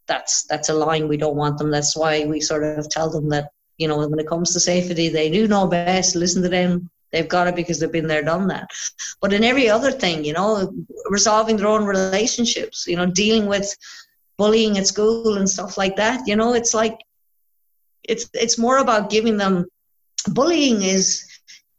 that's 0.08 0.44
that's 0.44 0.70
a 0.70 0.74
line 0.74 1.08
we 1.08 1.18
don't 1.18 1.36
want 1.36 1.58
them. 1.58 1.72
That's 1.72 1.96
why 1.96 2.26
we 2.26 2.40
sort 2.40 2.64
of 2.64 2.90
tell 2.90 3.10
them 3.10 3.30
that 3.30 3.50
you 3.78 3.88
know 3.88 4.08
when 4.08 4.20
it 4.20 4.28
comes 4.28 4.54
to 4.54 4.60
safety, 4.60 5.10
they 5.10 5.30
do 5.32 5.48
know 5.48 5.68
best. 5.68 6.16
Listen 6.16 6.44
to 6.44 6.50
them. 6.50 6.90
They've 7.12 7.28
got 7.28 7.48
it 7.48 7.56
because 7.56 7.80
they've 7.80 7.92
been 7.92 8.08
there, 8.08 8.24
done 8.24 8.48
that. 8.48 8.70
But 9.22 9.34
in 9.34 9.44
every 9.44 9.70
other 9.70 9.92
thing, 9.92 10.24
you 10.24 10.34
know, 10.34 10.74
resolving 11.10 11.58
their 11.58 11.68
own 11.68 11.84
relationships, 11.84 12.88
you 12.88 12.96
know, 12.96 13.06
dealing 13.06 13.48
with 13.48 13.76
bullying 14.38 14.78
at 14.78 14.88
school 14.88 15.38
and 15.38 15.50
stuff 15.50 15.78
like 15.78 15.96
that, 15.98 16.26
you 16.26 16.36
know, 16.36 16.54
it's 16.54 16.74
like 16.74 16.98
it's 18.04 18.30
it's 18.34 18.58
more 18.58 18.78
about 18.78 19.10
giving 19.10 19.38
them 19.38 19.66
bullying 20.28 20.82
is 20.82 21.26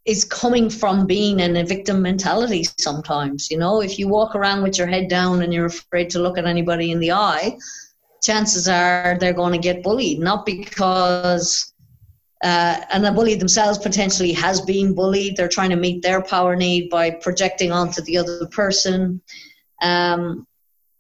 is 0.05 0.25
coming 0.25 0.69
from 0.69 1.07
being 1.07 1.41
in 1.41 1.57
a 1.57 1.65
victim 1.65 2.03
mentality 2.03 2.65
sometimes 2.79 3.51
you 3.51 3.59
know 3.59 3.81
if 3.81 3.99
you 3.99 4.09
walk 4.09 4.35
around 4.35 4.63
with 4.63 4.77
your 4.79 4.87
head 4.87 5.09
down 5.09 5.43
and 5.43 5.55
you're 5.55 5.67
afraid 5.67 6.11
to 6.11 6.19
look 6.19 6.39
at 6.39 6.45
anybody 6.45 6.91
in 6.91 6.99
the 6.99 7.13
eye 7.13 7.57
chances 8.23 8.69
are 8.69 9.17
they're 9.21 9.33
going 9.33 9.53
to 9.53 9.59
get 9.59 9.83
bullied 9.83 10.19
not 10.19 10.45
because 10.45 11.72
uh, 12.43 12.81
and 12.91 13.05
the 13.05 13.13
bully 13.13 13.35
themselves 13.37 13.79
potentially 13.79 14.33
has 14.33 14.61
been 14.61 14.95
bullied. 14.95 15.37
They're 15.37 15.49
trying 15.49 15.71
to 15.71 15.77
meet 15.77 16.03
their 16.03 16.23
power 16.23 16.57
need 16.57 16.91
by 16.91 17.11
projecting 17.11 17.71
onto 17.71 18.03
the 18.03 18.19
other 18.19 18.47
person. 18.47 19.21
Um, 19.81 20.47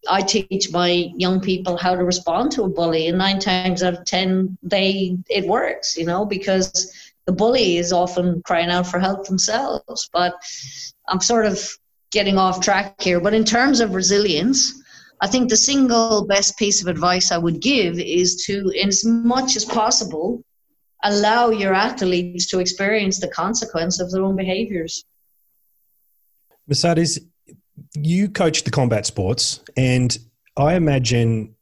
I 0.08 0.22
teach 0.22 0.72
my 0.72 1.10
young 1.16 1.40
people 1.40 1.76
how 1.76 1.94
to 1.94 2.04
respond 2.04 2.52
to 2.52 2.64
a 2.64 2.68
bully, 2.68 3.08
and 3.08 3.18
nine 3.18 3.38
times 3.38 3.82
out 3.82 3.94
of 3.94 4.04
ten, 4.04 4.56
they 4.62 5.16
it 5.28 5.46
works, 5.46 5.96
you 5.96 6.04
know, 6.04 6.24
because 6.24 6.92
the 7.26 7.32
bully 7.32 7.76
is 7.76 7.92
often 7.92 8.42
crying 8.42 8.70
out 8.70 8.86
for 8.86 8.98
help 8.98 9.26
themselves. 9.26 10.08
But 10.12 10.34
I'm 11.08 11.20
sort 11.20 11.46
of 11.46 11.60
getting 12.10 12.36
off 12.38 12.60
track 12.60 13.00
here. 13.00 13.20
But 13.20 13.34
in 13.34 13.44
terms 13.44 13.80
of 13.80 13.94
resilience, 13.94 14.80
I 15.20 15.28
think 15.28 15.48
the 15.48 15.56
single 15.56 16.26
best 16.26 16.56
piece 16.58 16.82
of 16.82 16.88
advice 16.88 17.30
I 17.30 17.38
would 17.38 17.60
give 17.60 17.98
is 17.98 18.44
to, 18.46 18.70
in 18.70 18.88
as 18.88 19.04
much 19.04 19.56
as 19.56 19.64
possible, 19.64 20.42
allow 21.02 21.50
your 21.50 21.74
athletes 21.74 22.46
to 22.48 22.60
experience 22.60 23.20
the 23.20 23.28
consequence 23.28 24.00
of 24.00 24.10
their 24.10 24.22
own 24.22 24.36
behaviors. 24.36 25.04
Mercedas, 26.70 27.18
you 27.94 28.28
coach 28.28 28.64
the 28.64 28.70
combat 28.70 29.06
sports, 29.06 29.60
and 29.76 30.16
I 30.56 30.74
imagine 30.74 31.54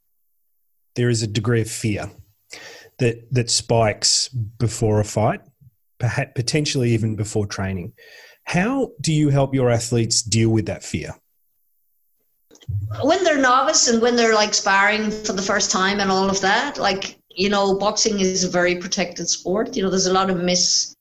there 0.96 1.08
is 1.08 1.22
a 1.22 1.26
degree 1.26 1.62
of 1.62 1.70
fear 1.70 2.10
that 2.98 3.32
that 3.32 3.50
spikes 3.50 4.28
before 4.28 5.00
a 5.00 5.04
fight, 5.04 5.40
perhaps 5.98 6.32
potentially 6.34 6.90
even 6.90 7.16
before 7.16 7.46
training. 7.46 7.92
How 8.44 8.90
do 9.00 9.12
you 9.12 9.30
help 9.30 9.54
your 9.54 9.70
athletes 9.70 10.22
deal 10.22 10.50
with 10.50 10.66
that 10.66 10.84
fear? 10.84 11.14
When 13.02 13.24
they're 13.24 13.38
novice 13.38 13.88
and 13.88 14.02
when 14.02 14.16
they're 14.16 14.34
like 14.34 14.54
sparring 14.54 15.10
for 15.10 15.32
the 15.32 15.42
first 15.42 15.70
time 15.70 16.00
and 16.00 16.10
all 16.10 16.28
of 16.28 16.40
that, 16.42 16.78
like 16.78 17.19
you 17.30 17.48
know, 17.48 17.78
boxing 17.78 18.20
is 18.20 18.44
a 18.44 18.50
very 18.50 18.76
protected 18.76 19.28
sport. 19.28 19.76
You 19.76 19.82
know, 19.82 19.90
there's 19.90 20.06
a 20.06 20.12
lot 20.12 20.30
of 20.30 20.38
mis 20.38 20.96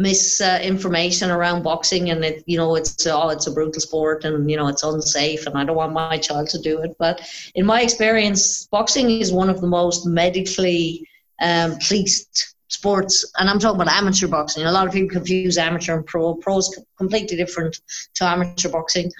misinformation 0.00 1.28
uh, 1.28 1.36
around 1.36 1.64
boxing 1.64 2.10
and 2.10 2.24
it 2.24 2.44
you 2.46 2.56
know 2.56 2.76
it's 2.76 3.04
oh 3.08 3.30
it's 3.30 3.48
a 3.48 3.50
brutal 3.50 3.80
sport 3.80 4.24
and 4.24 4.48
you 4.48 4.56
know 4.56 4.68
it's 4.68 4.84
unsafe 4.84 5.44
and 5.44 5.58
I 5.58 5.64
don't 5.64 5.74
want 5.74 5.92
my 5.92 6.16
child 6.16 6.48
to 6.50 6.58
do 6.60 6.80
it. 6.82 6.94
But 7.00 7.20
in 7.56 7.66
my 7.66 7.82
experience 7.82 8.68
boxing 8.68 9.10
is 9.10 9.32
one 9.32 9.50
of 9.50 9.60
the 9.60 9.66
most 9.66 10.06
medically 10.06 11.04
um, 11.42 11.76
policed 11.78 12.54
sports. 12.68 13.30
And 13.38 13.48
I'm 13.50 13.58
talking 13.58 13.80
about 13.80 13.92
amateur 13.92 14.28
boxing. 14.28 14.64
A 14.64 14.72
lot 14.72 14.86
of 14.86 14.92
people 14.92 15.10
confuse 15.10 15.58
amateur 15.58 15.96
and 15.96 16.06
pro. 16.06 16.34
Pro 16.34 16.58
is 16.58 16.84
completely 16.96 17.36
different 17.36 17.80
to 18.14 18.24
amateur 18.24 18.68
boxing. 18.68 19.10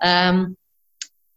Um, 0.00 0.56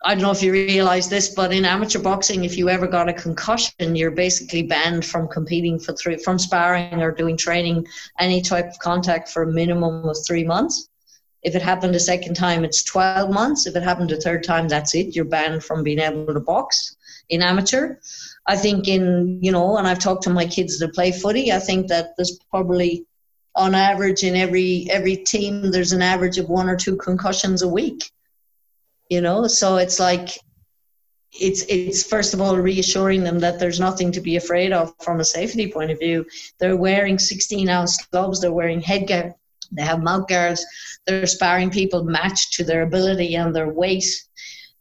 I 0.03 0.13
don't 0.13 0.21
know 0.21 0.31
if 0.31 0.43
you 0.43 0.51
realize 0.51 1.09
this, 1.09 1.29
but 1.29 1.51
in 1.51 1.65
amateur 1.65 1.99
boxing, 1.99 2.45
if 2.45 2.57
you 2.57 2.69
ever 2.69 2.87
got 2.87 3.09
a 3.09 3.13
concussion, 3.13 3.95
you're 3.95 4.11
basically 4.11 4.63
banned 4.63 5.03
from 5.05 5.27
competing 5.27 5.79
for 5.79 5.93
three, 5.93 6.17
from 6.17 6.37
sparring 6.37 7.01
or 7.01 7.11
doing 7.11 7.35
training, 7.35 7.87
any 8.19 8.41
type 8.41 8.67
of 8.67 8.79
contact 8.79 9.29
for 9.29 9.43
a 9.43 9.51
minimum 9.51 10.07
of 10.07 10.15
three 10.25 10.43
months. 10.43 10.89
If 11.41 11.55
it 11.55 11.61
happened 11.61 11.95
a 11.95 11.99
second 11.99 12.35
time, 12.35 12.63
it's 12.63 12.83
12 12.83 13.31
months. 13.31 13.65
If 13.65 13.75
it 13.75 13.83
happened 13.83 14.11
a 14.11 14.21
third 14.21 14.43
time, 14.43 14.67
that's 14.67 14.93
it. 14.93 15.15
You're 15.15 15.25
banned 15.25 15.63
from 15.63 15.83
being 15.83 15.99
able 15.99 16.33
to 16.33 16.39
box 16.39 16.95
in 17.29 17.41
amateur. 17.41 17.95
I 18.45 18.55
think 18.55 18.87
in, 18.87 19.39
you 19.41 19.51
know, 19.51 19.77
and 19.77 19.87
I've 19.87 19.99
talked 19.99 20.23
to 20.23 20.29
my 20.29 20.45
kids 20.45 20.77
that 20.79 20.93
play 20.93 21.11
footy, 21.11 21.51
I 21.51 21.59
think 21.59 21.87
that 21.87 22.15
there's 22.17 22.39
probably 22.51 23.05
on 23.55 23.73
average 23.73 24.23
in 24.23 24.35
every 24.35 24.87
every 24.91 25.15
team 25.15 25.71
there's 25.71 25.91
an 25.91 26.03
average 26.03 26.37
of 26.37 26.47
one 26.47 26.69
or 26.69 26.75
two 26.75 26.95
concussions 26.95 27.63
a 27.63 27.67
week 27.67 28.11
you 29.09 29.21
know? 29.21 29.47
So 29.47 29.77
it's 29.77 29.99
like 29.99 30.29
it's 31.31 31.63
it's 31.67 32.03
first 32.03 32.33
of 32.33 32.41
all 32.41 32.57
reassuring 32.57 33.23
them 33.23 33.39
that 33.39 33.59
there's 33.59 33.79
nothing 33.79 34.11
to 34.11 34.21
be 34.21 34.37
afraid 34.37 34.71
of 34.71 34.93
from 35.01 35.19
a 35.19 35.25
safety 35.25 35.71
point 35.71 35.91
of 35.91 35.99
view. 35.99 36.25
They're 36.59 36.77
wearing 36.77 37.19
16 37.19 37.69
ounce 37.69 38.05
gloves 38.07 38.41
they're 38.41 38.51
wearing 38.51 38.81
headgear 38.81 39.35
they 39.71 39.81
have 39.81 40.01
mouth 40.01 40.27
guards 40.27 40.65
they're 41.05 41.25
sparring 41.25 41.69
people 41.69 42.03
matched 42.03 42.53
to 42.53 42.63
their 42.63 42.83
ability 42.83 43.35
and 43.35 43.55
their 43.55 43.69
weight. 43.69 44.05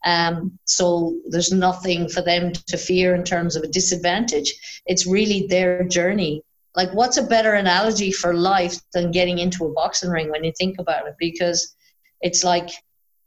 Um, 0.05 0.59
so 0.65 1.17
there's 1.29 1.53
nothing 1.53 2.09
for 2.09 2.21
them 2.21 2.53
to 2.53 2.77
fear 2.77 3.15
in 3.15 3.25
terms 3.25 3.57
of 3.57 3.63
a 3.63 3.69
disadvantage. 3.69 4.53
It's 4.87 5.07
really 5.07 5.47
their 5.49 5.85
journey. 5.85 6.43
Like 6.75 6.93
what's 6.93 7.17
a 7.17 7.23
better 7.23 7.55
analogy 7.55 8.13
for 8.13 8.35
life 8.35 8.77
than 8.93 9.11
getting 9.11 9.39
into 9.39 9.65
a 9.65 9.73
boxing 9.73 10.11
ring 10.11 10.31
when 10.31 10.45
you 10.45 10.53
think 10.59 10.79
about 10.79 11.07
it? 11.07 11.15
Because 11.19 11.75
it's 12.21 12.45
like 12.45 12.71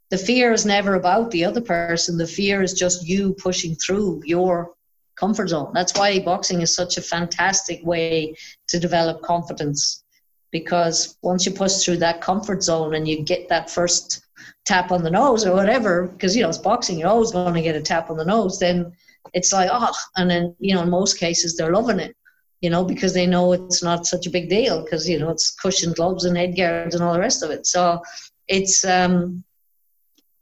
the 0.09 0.17
fear 0.17 0.51
is 0.51 0.65
never 0.65 0.95
about 0.95 1.31
the 1.31 1.45
other 1.45 1.61
person. 1.61 2.17
The 2.17 2.27
fear 2.27 2.61
is 2.61 2.73
just 2.73 3.07
you 3.07 3.33
pushing 3.33 3.75
through 3.75 4.23
your 4.25 4.73
comfort 5.15 5.49
zone. 5.49 5.71
That's 5.73 5.95
why 5.97 6.19
boxing 6.19 6.61
is 6.61 6.73
such 6.73 6.97
a 6.97 7.01
fantastic 7.01 7.85
way 7.85 8.35
to 8.69 8.79
develop 8.79 9.21
confidence 9.21 10.03
because 10.51 11.17
once 11.21 11.45
you 11.45 11.51
push 11.51 11.77
through 11.77 11.97
that 11.97 12.21
comfort 12.21 12.63
zone 12.63 12.95
and 12.95 13.07
you 13.07 13.21
get 13.21 13.49
that 13.49 13.69
first 13.69 14.21
tap 14.65 14.91
on 14.91 15.03
the 15.03 15.11
nose 15.11 15.45
or 15.45 15.53
whatever, 15.53 16.07
because 16.07 16.35
you 16.35 16.41
know 16.41 16.49
it's 16.49 16.57
boxing, 16.57 16.97
you're 16.97 17.09
always 17.09 17.31
going 17.31 17.53
to 17.53 17.61
get 17.61 17.75
a 17.75 17.81
tap 17.81 18.09
on 18.09 18.17
the 18.17 18.25
nose. 18.25 18.57
Then 18.57 18.91
it's 19.33 19.53
like 19.53 19.69
oh, 19.71 19.93
and 20.15 20.29
then 20.29 20.55
you 20.59 20.73
know 20.73 20.81
in 20.81 20.89
most 20.89 21.19
cases 21.19 21.55
they're 21.55 21.73
loving 21.73 21.99
it, 21.99 22.15
you 22.61 22.69
know, 22.69 22.83
because 22.83 23.13
they 23.13 23.27
know 23.27 23.53
it's 23.53 23.83
not 23.83 24.07
such 24.07 24.25
a 24.25 24.31
big 24.31 24.49
deal 24.49 24.83
because 24.83 25.07
you 25.07 25.19
know 25.19 25.29
it's 25.29 25.51
cushioned 25.51 25.95
gloves 25.95 26.25
and 26.25 26.35
head 26.35 26.57
guards 26.57 26.95
and 26.95 27.03
all 27.03 27.13
the 27.13 27.19
rest 27.19 27.43
of 27.43 27.51
it. 27.51 27.67
So 27.67 28.01
it's 28.47 28.83
um 28.85 29.43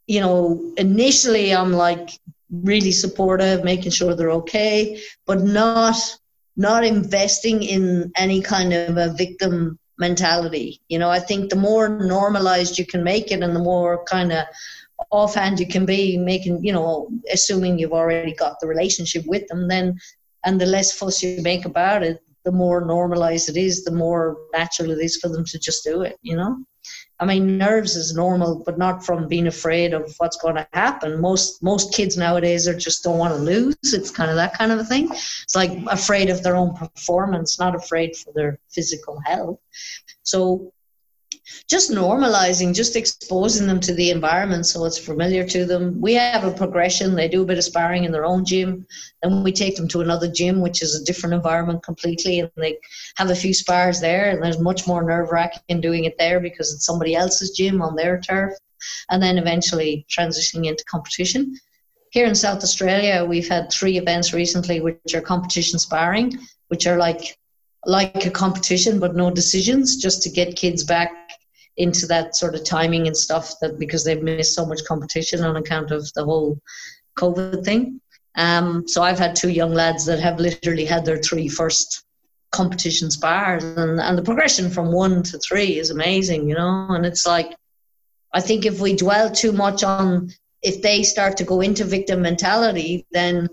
you 0.08 0.22
know, 0.22 0.74
initially 0.78 1.54
I'm 1.54 1.74
like 1.74 2.10
really 2.50 2.92
supportive, 2.92 3.64
making 3.64 3.92
sure 3.92 4.16
they're 4.16 4.32
okay, 4.32 5.02
but 5.26 5.42
not 5.42 5.96
not 6.56 6.84
investing 6.84 7.62
in 7.62 8.12
any 8.18 8.42
kind 8.42 8.74
of 8.74 8.98
a 8.98 9.14
victim 9.14 9.78
mentality. 10.00 10.82
You 10.90 10.98
know, 10.98 11.10
I 11.10 11.20
think 11.20 11.50
the 11.50 11.56
more 11.56 11.88
normalized 11.90 12.80
you 12.80 12.86
can 12.86 13.04
make 13.04 13.32
it 13.32 13.44
and 13.44 13.56
the 13.56 13.60
more 13.60 14.04
kind 14.06 14.32
of 14.32 14.46
offhand 15.12 15.60
you 15.60 15.68
can 15.68 15.86
be 15.86 16.18
making, 16.18 16.64
you 16.64 16.74
know, 16.74 17.10
assuming 17.32 17.78
you've 17.78 17.94
already 17.94 18.34
got 18.34 18.60
the 18.60 18.68
relationship 18.68 19.24
with 19.28 19.48
them, 19.48 19.68
then 19.68 20.00
and 20.46 20.60
the 20.60 20.66
less 20.66 20.92
fuss 20.92 21.22
you 21.22 21.42
make 21.42 21.66
about 21.66 22.02
it, 22.04 22.20
the 22.46 22.52
more 22.52 22.86
normalized 22.86 23.50
it 23.50 23.58
is, 23.58 23.84
the 23.84 23.92
more 23.92 24.38
natural 24.54 24.92
it 24.92 25.00
is 25.00 25.18
for 25.18 25.28
them 25.28 25.44
to 25.46 25.60
just 25.60 25.84
do 25.84 26.02
it, 26.02 26.18
you 26.22 26.36
know? 26.36 26.58
I 27.20 27.26
mean, 27.26 27.58
nerves 27.58 27.96
is 27.96 28.14
normal, 28.14 28.62
but 28.64 28.78
not 28.78 29.04
from 29.04 29.28
being 29.28 29.48
afraid 29.48 29.94
of 29.94 30.14
what's 30.20 30.38
going 30.38 30.56
to 30.56 30.68
happen. 30.74 31.20
Most 31.20 31.64
most 31.64 31.94
kids 31.94 32.16
nowadays 32.16 32.68
are 32.68 32.78
just 32.78 33.04
don't 33.04 33.18
want 33.18 33.34
to 33.34 33.40
lose. 33.40 33.76
It's 33.84 34.12
kind 34.12 34.30
of 34.30 34.36
that 34.36 34.58
kind 34.58 34.72
of 34.72 34.80
a 34.80 34.84
thing. 34.84 35.10
It's 35.12 35.56
like 35.56 35.72
afraid 35.88 36.30
of 36.30 36.44
their 36.44 36.56
own 36.56 36.76
performance, 36.76 37.60
not 37.60 37.76
afraid 37.76 38.16
for 38.16 38.32
their 38.34 38.60
physical 38.70 39.20
health. 39.26 39.60
So 40.24 40.72
just 41.70 41.92
normalizing, 41.92 42.76
just 42.76 42.96
exposing 42.96 43.68
them 43.68 43.80
to 43.80 43.94
the 43.94 44.12
environment 44.12 44.66
so 44.66 44.86
it's 44.86 44.98
familiar 44.98 45.46
to 45.48 45.66
them. 45.66 46.00
We 46.00 46.14
have 46.14 46.44
a 46.44 46.52
progression. 46.52 47.16
They 47.16 47.28
do 47.28 47.44
a 47.44 47.46
bit 47.46 47.58
of 47.58 47.64
sparring 47.64 48.04
in 48.04 48.12
their 48.12 48.26
own 48.26 48.46
gym. 48.46 48.86
Then 49.22 49.44
we 49.44 49.52
take 49.52 49.76
them 49.76 49.88
to 49.90 50.02
another 50.02 50.30
gym, 50.30 50.62
which 50.62 50.82
is 50.82 50.96
a 50.96 51.04
different 51.04 51.34
environment 51.34 51.84
completely, 51.84 52.40
and 52.40 52.52
they 52.58 52.78
have 53.16 53.30
a 53.30 53.36
few 53.36 53.54
spars 53.54 54.00
there. 54.00 54.30
And 54.30 54.44
there's 54.44 54.60
much 54.60 54.88
more 54.88 55.04
nerve 55.04 55.32
wracking 55.32 55.82
doing 55.82 56.06
it 56.06 56.18
there 56.18 56.40
because 56.40 56.74
it's 56.74 56.86
somebody 56.86 57.16
else's 57.16 57.52
gym 57.52 57.82
on 57.82 57.96
their 57.96 58.20
turf. 58.20 58.54
And 59.10 59.22
then 59.22 59.38
eventually 59.38 60.06
transitioning 60.10 60.68
into 60.68 60.84
competition. 60.86 61.58
Here 62.12 62.26
in 62.26 62.36
South 62.36 62.64
Australia, 62.64 63.26
we've 63.26 63.50
had 63.50 63.72
three 63.72 63.98
events 63.98 64.34
recently, 64.34 64.80
which 64.80 65.14
are 65.14 65.22
competition 65.22 65.80
sparring, 65.80 66.38
which 66.68 66.88
are 66.88 66.98
like 66.98 67.38
like 67.86 68.26
a 68.26 68.32
competition 68.32 69.00
but 69.00 69.16
no 69.16 69.30
decisions, 69.30 69.98
just 69.98 70.22
to 70.24 70.30
get 70.30 70.56
kids 70.56 70.84
back 70.84 71.12
into 71.78 72.08
that 72.08 72.36
sort 72.36 72.56
of 72.56 72.66
timing 72.66 73.08
and 73.08 73.16
stuff 73.16 73.54
that 73.62 73.78
because 73.78 74.04
they've 74.04 74.24
missed 74.24 74.56
so 74.56 74.66
much 74.66 74.84
competition 74.86 75.44
on 75.44 75.58
account 75.58 75.92
of 75.92 76.12
the 76.14 76.24
whole 76.24 76.60
COVID 77.18 77.64
thing. 77.64 78.02
Um, 78.36 78.88
so 78.88 79.02
I've 79.04 79.20
had 79.20 79.36
two 79.36 79.50
young 79.50 79.74
lads 79.74 80.06
that 80.06 80.20
have 80.20 80.40
literally 80.40 80.86
had 80.86 81.06
their 81.06 81.18
three 81.18 81.48
first 81.48 82.04
competition 82.52 83.12
spars, 83.12 83.64
and, 83.64 84.00
and 84.00 84.18
the 84.18 84.24
progression 84.24 84.70
from 84.70 84.92
one 84.92 85.24
to 85.24 85.38
three 85.40 85.78
is 85.80 85.90
amazing, 85.90 86.50
you 86.50 86.56
know. 86.56 86.88
And 86.90 87.06
it's 87.06 87.26
like, 87.26 87.56
I 88.34 88.42
think 88.42 88.66
if 88.66 88.80
we 88.80 88.96
dwell 88.96 89.32
too 89.32 89.52
much 89.52 89.84
on 89.84 90.32
if 90.62 90.82
they 90.82 91.04
start 91.04 91.38
to 91.38 91.44
go 91.44 91.62
into 91.62 91.84
victim 91.84 92.22
mentality, 92.22 93.06
then 93.12 93.48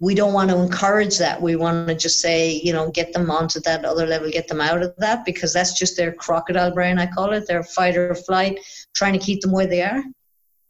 we 0.00 0.14
don't 0.14 0.32
want 0.32 0.48
to 0.48 0.56
encourage 0.56 1.18
that. 1.18 1.40
We 1.40 1.56
want 1.56 1.86
to 1.86 1.94
just 1.94 2.20
say, 2.20 2.52
you 2.64 2.72
know, 2.72 2.90
get 2.90 3.12
them 3.12 3.30
onto 3.30 3.60
that 3.60 3.84
other 3.84 4.06
level, 4.06 4.30
get 4.30 4.48
them 4.48 4.60
out 4.60 4.82
of 4.82 4.96
that 4.96 5.26
because 5.26 5.52
that's 5.52 5.78
just 5.78 5.96
their 5.96 6.12
crocodile 6.12 6.72
brain, 6.72 6.98
I 6.98 7.06
call 7.06 7.34
it, 7.34 7.46
their 7.46 7.62
fight 7.62 7.96
or 7.98 8.14
flight, 8.14 8.58
trying 8.94 9.12
to 9.12 9.18
keep 9.18 9.42
them 9.42 9.52
where 9.52 9.66
they 9.66 9.82
are. 9.82 10.02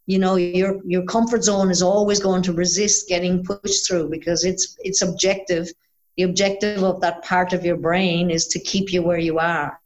You 0.07 0.19
know, 0.19 0.35
your 0.35 0.81
your 0.85 1.05
comfort 1.05 1.45
zone 1.45 1.71
is 1.71 1.81
always 1.81 2.19
going 2.19 2.43
to 2.43 2.53
resist 2.53 3.09
getting 3.09 3.45
pushed 3.45 3.87
through 3.87 4.11
because 4.11 4.45
it's 4.45 4.77
it's 4.81 5.03
objective. 5.03 5.69
The 6.17 6.25
objective 6.25 6.83
of 6.83 7.01
that 7.01 7.23
part 7.23 7.53
of 7.53 7.65
your 7.65 7.77
brain 7.77 8.31
is 8.31 8.49
to 8.49 8.59
keep 8.59 8.93
you 8.93 9.03
where 9.03 9.19
you 9.19 9.39
are, 9.39 9.81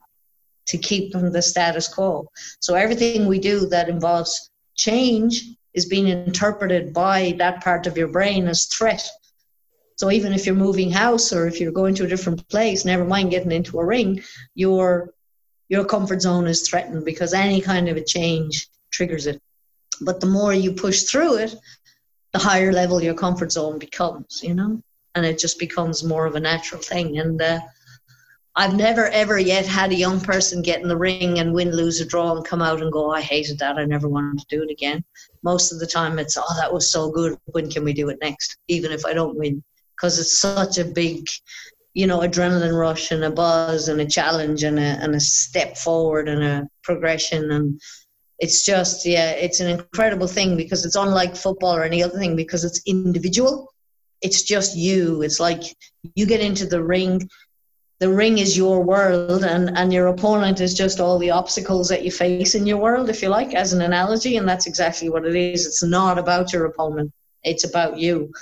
to 0.69 0.79
keep 0.79 1.13
them 1.13 1.31
the 1.31 1.43
status 1.43 1.87
quo. 1.87 2.27
So 2.61 2.75
everything 2.75 3.27
we 3.27 3.39
do 3.39 3.67
that 3.67 3.91
involves 3.91 4.51
change 4.75 5.43
is 5.75 5.85
being 5.85 6.09
interpreted 6.09 6.95
by 6.95 7.35
that 7.37 7.63
part 7.63 7.87
of 7.87 7.99
your 7.99 8.09
brain 8.09 8.49
as 8.49 8.65
threat 8.67 9.07
so 9.97 10.11
even 10.11 10.33
if 10.33 10.45
you're 10.45 10.55
moving 10.55 10.91
house 10.91 11.33
or 11.33 11.47
if 11.47 11.61
you're 11.61 11.73
going 11.73 11.95
to 11.97 12.05
a 12.05 12.09
different 12.09 12.49
place, 12.49 12.85
never 12.85 13.05
mind 13.05 13.31
getting 13.31 13.53
into 13.53 13.79
a 13.79 13.85
ring, 13.85 14.23
your 14.55 15.15
your 15.69 15.85
comfort 15.85 16.21
zone 16.21 16.47
is 16.47 16.69
threatened 16.69 17.05
because 17.05 17.33
any 17.33 17.61
kind 17.61 17.89
of 17.89 17.97
a 17.97 18.05
change 18.05 18.69
triggers 18.91 19.27
it. 19.27 19.41
But 20.01 20.21
the 20.21 20.27
more 20.27 20.53
you 20.53 20.73
push 20.73 21.05
through 21.05 21.37
it, 21.39 21.55
the 22.33 22.39
higher 22.39 22.73
level 22.73 23.03
your 23.03 23.15
comfort 23.15 23.53
zone 23.53 23.79
becomes, 23.79 24.43
you 24.43 24.55
know, 24.55 24.83
and 25.15 25.25
it 25.25 25.39
just 25.39 25.59
becomes 25.59 26.05
more 26.05 26.27
of 26.27 26.35
a 26.35 26.41
natural 26.41 26.83
thing. 26.83 27.19
And 27.19 27.41
uh, 27.41 27.61
I've 28.57 28.75
never 28.75 29.07
ever 29.07 29.39
yet 29.39 29.65
had 29.65 29.93
a 29.93 29.97
young 29.97 30.21
person 30.21 30.61
get 30.61 30.83
in 30.83 30.89
the 30.89 30.97
ring 30.97 31.39
and 31.39 31.55
win, 31.55 31.71
lose, 31.71 32.01
or 32.01 32.05
draw 32.05 32.37
and 32.37 32.45
come 32.45 32.63
out 32.63 32.83
and 32.83 32.93
go, 32.93 33.13
I 33.13 33.21
hated 33.21 33.61
that. 33.61 33.79
I 33.79 33.85
never 33.85 34.09
wanted 34.09 34.41
to 34.41 34.57
do 34.57 34.63
it 34.65 34.71
again. 34.71 35.05
Most 35.45 35.73
of 35.73 35.79
the 35.79 35.87
time, 35.87 36.19
it's, 36.19 36.37
oh, 36.37 36.57
that 36.57 36.73
was 36.73 36.91
so 36.91 37.11
good. 37.11 37.39
When 37.47 37.71
can 37.71 37.85
we 37.85 37.93
do 37.93 38.09
it 38.09 38.19
next? 38.21 38.59
Even 38.67 38.91
if 38.91 39.07
I 39.07 39.13
don't 39.13 39.37
win 39.37 39.63
because 39.97 40.19
it's 40.19 40.41
such 40.41 40.79
a 40.79 40.85
big 40.85 41.27
you 41.95 42.07
know 42.07 42.21
adrenaline 42.21 42.79
rush 42.79 43.13
and 43.13 43.25
a 43.25 43.31
buzz 43.31 43.89
and 43.89 44.01
a 44.01 44.07
challenge 44.07 44.65
and 44.65 44.79
a, 44.79 44.99
and 45.01 45.15
a 45.15 45.21
step 45.21 45.77
forward 45.77 46.29
and 46.29 46.43
a 46.43 46.69
progression. 46.83 47.51
And 47.53 47.81
it's 48.41 48.65
just 48.65 49.07
yeah 49.07 49.31
it's 49.31 49.61
an 49.61 49.71
incredible 49.71 50.27
thing 50.27 50.57
because 50.57 50.85
it's 50.85 50.97
unlike 50.97 51.37
football 51.37 51.77
or 51.77 51.85
any 51.85 52.03
other 52.03 52.19
thing 52.19 52.37
because 52.37 52.65
it's 52.65 52.83
individual. 52.87 53.73
It's 54.21 54.43
just 54.43 54.77
you. 54.77 55.23
It's 55.23 55.39
like 55.39 55.63
you 56.15 56.27
get 56.27 56.41
into 56.41 56.67
the 56.67 56.83
ring. 56.83 57.29
The 58.01 58.09
ring 58.09 58.39
is 58.39 58.57
your 58.57 58.83
world 58.83 59.45
and 59.45 59.77
and 59.79 59.93
your 59.93 60.09
opponent 60.09 60.61
is 60.61 60.75
just 60.75 60.99
all 60.99 61.19
the 61.19 61.31
obstacles 61.31 61.89
that 61.89 62.05
you 62.05 62.11
face 62.11 62.57
in 62.57 62.67
your 62.67 62.79
world 62.79 63.09
if 63.09 63.23
you 63.23 63.29
like 63.29 63.55
as 63.55 63.73
an 63.73 63.83
analogy. 63.83 64.37
And 64.37 64.49
that's 64.49 64.67
exactly 64.67 65.09
what 65.09 65.25
it 65.25 65.37
is. 65.37 65.65
It's 65.65 65.85
not 65.85 66.19
about 66.19 66.53
your 66.53 66.65
opponent. 66.65 67.13
It's 67.45 67.65
about 67.65 67.99
you 67.99 68.33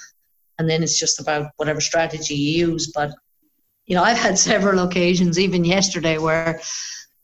and 0.58 0.68
then 0.68 0.82
it's 0.82 0.98
just 0.98 1.20
about 1.20 1.50
whatever 1.56 1.80
strategy 1.80 2.34
you 2.34 2.68
use. 2.68 2.92
But 2.94 3.12
you 3.86 3.96
know, 3.96 4.02
I've 4.02 4.18
had 4.18 4.38
several 4.38 4.80
occasions, 4.80 5.38
even 5.38 5.64
yesterday, 5.64 6.18
where 6.18 6.60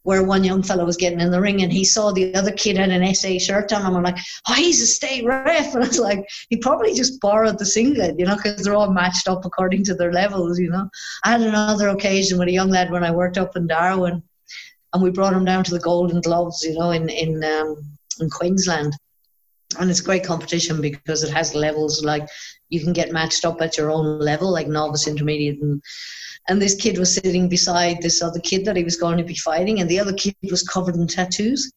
where 0.09 0.23
one 0.23 0.43
young 0.43 0.63
fellow 0.63 0.87
was 0.87 0.97
getting 0.97 1.21
in 1.21 1.31
the 1.31 1.41
ring 1.41 1.63
and 1.63 1.71
he 1.71 1.85
saw 1.85 2.11
the 2.11 2.35
other 2.35 2.53
kid 2.53 2.79
had 2.79 2.89
an 2.89 3.15
SA 3.15 3.39
shirt 3.39 3.71
on 3.75 3.85
him. 3.85 3.95
I'm 3.95 4.03
like, 4.03 4.17
oh, 4.49 4.55
he's 4.55 4.81
a 4.81 4.87
state 4.87 5.23
ref. 5.27 5.75
And 5.75 5.85
I 5.85 5.87
was 5.87 5.99
like, 5.99 6.27
he 6.49 6.57
probably 6.57 6.95
just 6.95 7.21
borrowed 7.21 7.59
the 7.59 7.67
singlet, 7.67 8.19
you 8.19 8.25
know, 8.25 8.37
because 8.37 8.63
they're 8.63 8.75
all 8.75 8.91
matched 8.91 9.29
up 9.29 9.45
according 9.45 9.85
to 9.85 9.95
their 9.95 10.11
levels, 10.11 10.59
you 10.59 10.71
know. 10.71 10.89
I 11.25 11.33
had 11.33 11.43
another 11.43 11.89
occasion 11.89 12.39
with 12.39 12.49
a 12.49 12.53
young 12.53 12.71
lad 12.71 12.91
when 12.91 13.05
I 13.05 13.11
worked 13.11 13.37
up 13.37 13.55
in 13.55 13.67
Darwin 13.67 14.23
and 14.95 15.03
we 15.03 15.11
brought 15.11 15.35
him 15.35 15.45
down 15.45 15.65
to 15.65 15.73
the 15.73 15.81
Golden 15.81 16.23
Gloves, 16.23 16.65
you 16.65 16.79
know, 16.79 16.93
in, 16.93 17.11
in, 17.11 17.45
um, 17.45 17.77
in 18.21 18.31
Queensland. 18.31 18.97
And 19.79 19.91
it's 19.91 20.01
great 20.01 20.25
competition 20.25 20.81
because 20.81 21.23
it 21.23 21.31
has 21.31 21.55
levels 21.55 22.05
like 22.05 22.29
you 22.69 22.81
can 22.81 22.93
get 22.93 23.13
matched 23.13 23.45
up 23.45 23.61
at 23.61 23.79
your 23.79 23.91
own 23.91 24.19
level, 24.19 24.51
like 24.51 24.67
novice, 24.69 25.07
intermediate, 25.07 25.61
and 25.63 25.83
and 26.49 26.63
this 26.63 26.75
kid 26.75 26.99
was 26.99 27.15
sitting 27.15 27.49
beside 27.49 28.01
this 28.01 28.23
other 28.23 28.41
kid 28.41 28.65
that 28.65 28.77
he 28.77 28.83
was 28.83 28.97
going 28.97 29.19
to 29.19 29.25
be 29.25 29.35
fighting, 29.35 29.81
and 29.81 29.89
the 29.89 30.01
other 30.01 30.15
kid 30.15 30.35
was 30.51 30.63
covered 30.63 30.97
in 30.97 31.07
tattoos. 31.07 31.71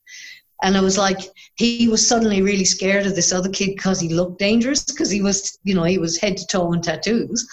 And 0.64 0.76
it 0.76 0.82
was 0.82 0.98
like 0.98 1.20
he 1.56 1.88
was 1.90 2.08
suddenly 2.08 2.42
really 2.42 2.66
scared 2.66 3.06
of 3.06 3.16
this 3.16 3.34
other 3.34 3.50
kid 3.50 3.76
because 3.76 4.00
he 4.00 4.14
looked 4.14 4.40
dangerous 4.40 4.86
because 4.86 5.10
he 5.10 5.22
was, 5.22 5.58
you 5.64 5.76
know, 5.76 5.84
he 5.84 5.98
was 5.98 6.18
head 6.18 6.38
to 6.38 6.48
toe 6.48 6.72
in 6.74 6.82
tattoos. 6.82 7.48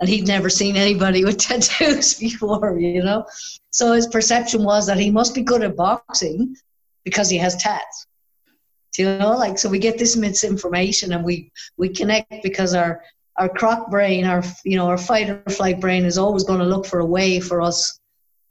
And 0.00 0.08
he'd 0.08 0.26
never 0.26 0.50
seen 0.50 0.76
anybody 0.76 1.24
with 1.24 1.38
tattoos 1.48 2.14
before, 2.14 2.78
you 2.78 3.02
know. 3.02 3.24
So 3.70 3.92
his 3.92 4.06
perception 4.06 4.62
was 4.62 4.86
that 4.86 4.98
he 4.98 5.10
must 5.10 5.34
be 5.34 5.42
good 5.42 5.62
at 5.62 5.76
boxing 5.76 6.54
because 7.02 7.30
he 7.30 7.38
has 7.38 7.56
tats. 7.56 8.06
You 8.98 9.18
know, 9.18 9.36
like 9.36 9.58
so 9.58 9.68
we 9.68 9.78
get 9.78 9.98
this 9.98 10.16
misinformation 10.16 11.12
and 11.12 11.24
we 11.24 11.50
we 11.76 11.88
connect 11.88 12.42
because 12.42 12.74
our 12.74 13.02
our 13.36 13.48
croc 13.48 13.90
brain, 13.90 14.24
our 14.24 14.42
you 14.64 14.76
know, 14.76 14.86
our 14.86 14.98
fight 14.98 15.28
or 15.28 15.42
flight 15.50 15.80
brain 15.80 16.04
is 16.04 16.18
always 16.18 16.44
going 16.44 16.60
to 16.60 16.66
look 16.66 16.86
for 16.86 17.00
a 17.00 17.06
way 17.06 17.40
for 17.40 17.60
us 17.60 17.98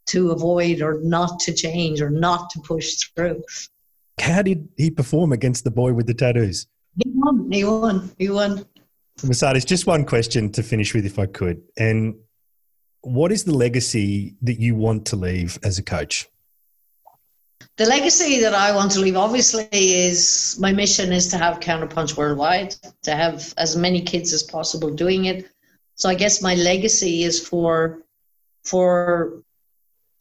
to 0.08 0.32
avoid 0.32 0.82
or 0.82 1.00
not 1.02 1.40
to 1.40 1.54
change 1.54 2.02
or 2.02 2.10
not 2.10 2.50
to 2.52 2.60
push 2.62 2.96
through. 3.16 3.42
How 4.20 4.42
did 4.42 4.68
he 4.78 4.92
perform 4.92 5.32
against 5.32 5.64
the 5.64 5.72
boy 5.72 5.94
with 5.94 6.08
the 6.08 6.14
tattoos? 6.14 6.68
He 7.04 7.10
won. 7.16 7.52
He 7.52 7.64
won. 7.64 8.12
He 8.18 8.30
won. 8.30 8.66
Mercedas, 9.22 9.66
just 9.66 9.88
one 9.88 10.06
question 10.06 10.52
to 10.52 10.64
finish 10.64 10.94
with, 10.94 11.06
if 11.06 11.18
I 11.18 11.26
could. 11.26 11.62
And 11.78 12.16
what 13.02 13.32
is 13.32 13.44
the 13.44 13.56
legacy 13.56 14.36
that 14.42 14.60
you 14.60 14.76
want 14.76 15.06
to 15.08 15.16
leave 15.16 15.58
as 15.64 15.78
a 15.78 15.84
coach? 15.84 16.28
The 17.78 17.86
legacy 17.86 18.40
that 18.42 18.54
I 18.54 18.74
want 18.74 18.92
to 18.92 19.00
leave, 19.00 19.18
obviously, 19.18 19.68
is 19.72 20.58
my 20.60 20.72
mission 20.72 21.12
is 21.12 21.28
to 21.30 21.38
have 21.38 21.60
Counterpunch 21.60 22.16
worldwide, 22.16 22.76
to 23.04 23.16
have 23.16 23.54
as 23.58 23.76
many 23.76 24.02
kids 24.02 24.34
as 24.34 24.44
possible 24.44 24.90
doing 24.90 25.26
it. 25.26 25.50
So 25.96 26.10
I 26.10 26.16
guess 26.16 26.42
my 26.42 26.56
legacy 26.56 27.24
is 27.24 27.46
for 27.48 28.00
for 28.64 29.44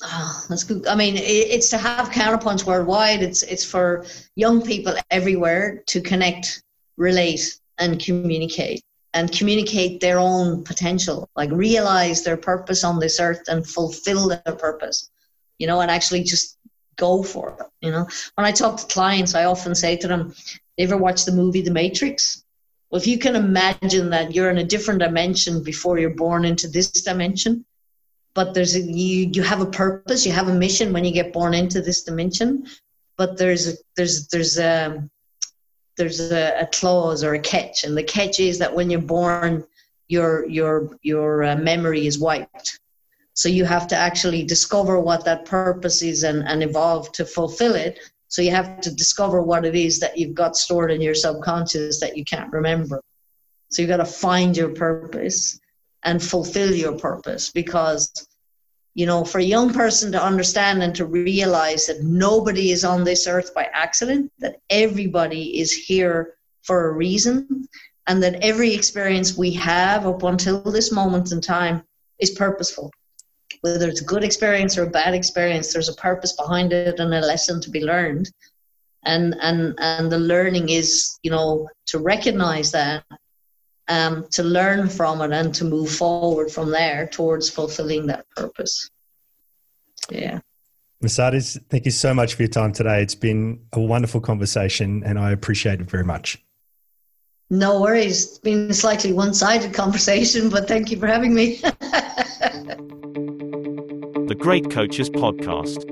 ah, 0.02 0.42
oh, 0.42 0.46
that's 0.48 0.64
good. 0.64 0.86
I 0.86 0.94
mean, 0.94 1.14
it's 1.16 1.70
to 1.70 1.78
have 1.78 2.10
Counterpunch 2.10 2.64
worldwide. 2.64 3.22
It's 3.22 3.42
it's 3.42 3.64
for 3.64 4.04
young 4.34 4.62
people 4.62 4.94
everywhere 5.10 5.82
to 5.86 6.00
connect, 6.00 6.62
relate, 6.96 7.58
and 7.78 8.00
communicate, 8.00 8.82
and 9.14 9.30
communicate 9.30 10.00
their 10.00 10.18
own 10.18 10.64
potential, 10.64 11.28
like 11.36 11.50
realize 11.50 12.22
their 12.22 12.36
purpose 12.36 12.84
on 12.84 12.98
this 12.98 13.20
earth 13.20 13.42
and 13.48 13.66
fulfill 13.66 14.28
their 14.28 14.56
purpose. 14.56 15.10
You 15.58 15.66
know, 15.66 15.80
and 15.80 15.90
actually 15.90 16.24
just 16.24 16.58
go 16.96 17.22
for 17.22 17.56
it. 17.58 17.66
You 17.86 17.92
know, 17.92 18.06
when 18.34 18.46
I 18.46 18.52
talk 18.52 18.78
to 18.78 18.86
clients, 18.86 19.34
I 19.34 19.44
often 19.44 19.74
say 19.74 19.96
to 19.96 20.08
them, 20.08 20.34
"Ever 20.78 20.96
watch 20.96 21.24
the 21.24 21.32
movie 21.32 21.62
The 21.62 21.70
Matrix?" 21.70 22.44
Well, 22.90 23.00
if 23.00 23.06
you 23.06 23.18
can 23.18 23.36
imagine 23.36 24.10
that 24.10 24.34
you're 24.34 24.50
in 24.50 24.58
a 24.58 24.64
different 24.64 25.00
dimension 25.00 25.62
before 25.62 25.98
you're 25.98 26.10
born 26.10 26.44
into 26.44 26.68
this 26.68 26.90
dimension, 26.90 27.64
but 28.34 28.54
there's 28.54 28.74
a, 28.74 28.80
you 28.80 29.30
you 29.32 29.42
have 29.42 29.60
a 29.60 29.66
purpose, 29.66 30.26
you 30.26 30.32
have 30.32 30.48
a 30.48 30.54
mission 30.54 30.92
when 30.92 31.04
you 31.04 31.12
get 31.12 31.32
born 31.32 31.54
into 31.54 31.80
this 31.80 32.02
dimension, 32.02 32.66
but 33.16 33.38
there's 33.38 33.68
a, 33.68 33.72
there's 33.96 34.28
there's 34.28 34.58
a 34.58 35.08
there's 35.96 36.20
a, 36.20 36.60
a 36.60 36.66
clause 36.66 37.22
or 37.24 37.34
a 37.34 37.40
catch, 37.40 37.84
and 37.84 37.96
the 37.96 38.02
catch 38.02 38.40
is 38.40 38.58
that 38.58 38.74
when 38.74 38.90
you're 38.90 39.00
born, 39.00 39.64
your 40.08 40.46
your 40.48 40.98
your 41.02 41.44
uh, 41.44 41.56
memory 41.56 42.06
is 42.06 42.18
wiped 42.18 42.80
so 43.34 43.48
you 43.48 43.64
have 43.64 43.86
to 43.88 43.96
actually 43.96 44.42
discover 44.42 45.00
what 45.00 45.24
that 45.24 45.44
purpose 45.46 46.02
is 46.02 46.22
and, 46.22 46.46
and 46.46 46.62
evolve 46.62 47.12
to 47.12 47.24
fulfill 47.24 47.74
it. 47.74 47.98
So 48.28 48.42
you 48.42 48.50
have 48.50 48.80
to 48.82 48.94
discover 48.94 49.42
what 49.42 49.64
it 49.64 49.74
is 49.74 50.00
that 50.00 50.18
you've 50.18 50.34
got 50.34 50.56
stored 50.56 50.90
in 50.90 51.00
your 51.00 51.14
subconscious 51.14 52.00
that 52.00 52.16
you 52.16 52.24
can't 52.24 52.52
remember. 52.52 53.00
So 53.70 53.80
you've 53.80 53.88
got 53.88 53.98
to 53.98 54.04
find 54.04 54.56
your 54.56 54.70
purpose 54.70 55.58
and 56.02 56.22
fulfill 56.22 56.74
your 56.74 56.98
purpose 56.98 57.50
because, 57.50 58.10
you 58.94 59.06
know, 59.06 59.24
for 59.24 59.38
a 59.38 59.44
young 59.44 59.72
person 59.72 60.12
to 60.12 60.22
understand 60.22 60.82
and 60.82 60.94
to 60.96 61.06
realize 61.06 61.86
that 61.86 62.02
nobody 62.02 62.70
is 62.70 62.84
on 62.84 63.02
this 63.02 63.26
earth 63.26 63.54
by 63.54 63.70
accident, 63.72 64.30
that 64.40 64.60
everybody 64.68 65.58
is 65.58 65.72
here 65.72 66.34
for 66.62 66.88
a 66.88 66.92
reason, 66.92 67.66
and 68.08 68.22
that 68.22 68.42
every 68.42 68.74
experience 68.74 69.38
we 69.38 69.52
have 69.52 70.06
up 70.06 70.22
until 70.22 70.60
this 70.60 70.92
moment 70.92 71.32
in 71.32 71.40
time 71.40 71.82
is 72.18 72.30
purposeful 72.30 72.90
whether 73.62 73.88
it's 73.88 74.02
a 74.02 74.04
good 74.04 74.24
experience 74.24 74.76
or 74.76 74.82
a 74.82 74.90
bad 74.90 75.14
experience, 75.14 75.72
there's 75.72 75.88
a 75.88 75.94
purpose 75.94 76.32
behind 76.32 76.72
it 76.72 76.98
and 77.00 77.14
a 77.14 77.20
lesson 77.20 77.60
to 77.60 77.70
be 77.70 77.82
learned. 77.82 78.30
And 79.04 79.34
and 79.40 79.74
and 79.78 80.12
the 80.12 80.18
learning 80.18 80.68
is, 80.68 81.18
you 81.22 81.30
know, 81.30 81.68
to 81.86 81.98
recognize 81.98 82.70
that, 82.72 83.04
um, 83.88 84.26
to 84.32 84.42
learn 84.42 84.88
from 84.88 85.22
it 85.22 85.32
and 85.32 85.54
to 85.54 85.64
move 85.64 85.90
forward 85.90 86.50
from 86.50 86.70
there 86.70 87.06
towards 87.06 87.48
fulfilling 87.48 88.06
that 88.06 88.26
purpose. 88.36 88.90
Yeah. 90.10 90.40
Mercedas, 91.02 91.60
thank 91.68 91.84
you 91.84 91.90
so 91.90 92.14
much 92.14 92.34
for 92.34 92.42
your 92.42 92.48
time 92.48 92.72
today. 92.72 93.02
It's 93.02 93.16
been 93.16 93.60
a 93.72 93.80
wonderful 93.80 94.20
conversation 94.20 95.02
and 95.04 95.18
I 95.18 95.32
appreciate 95.32 95.80
it 95.80 95.90
very 95.90 96.04
much. 96.04 96.38
No 97.50 97.80
worries. 97.80 98.24
It's 98.24 98.38
been 98.38 98.70
a 98.70 98.74
slightly 98.74 99.12
one 99.12 99.34
sided 99.34 99.74
conversation, 99.74 100.48
but 100.48 100.68
thank 100.68 100.90
you 100.90 100.98
for 100.98 101.08
having 101.08 101.34
me. 101.34 101.60
Great 104.42 104.72
Coaches 104.72 105.08
Podcast. 105.08 105.84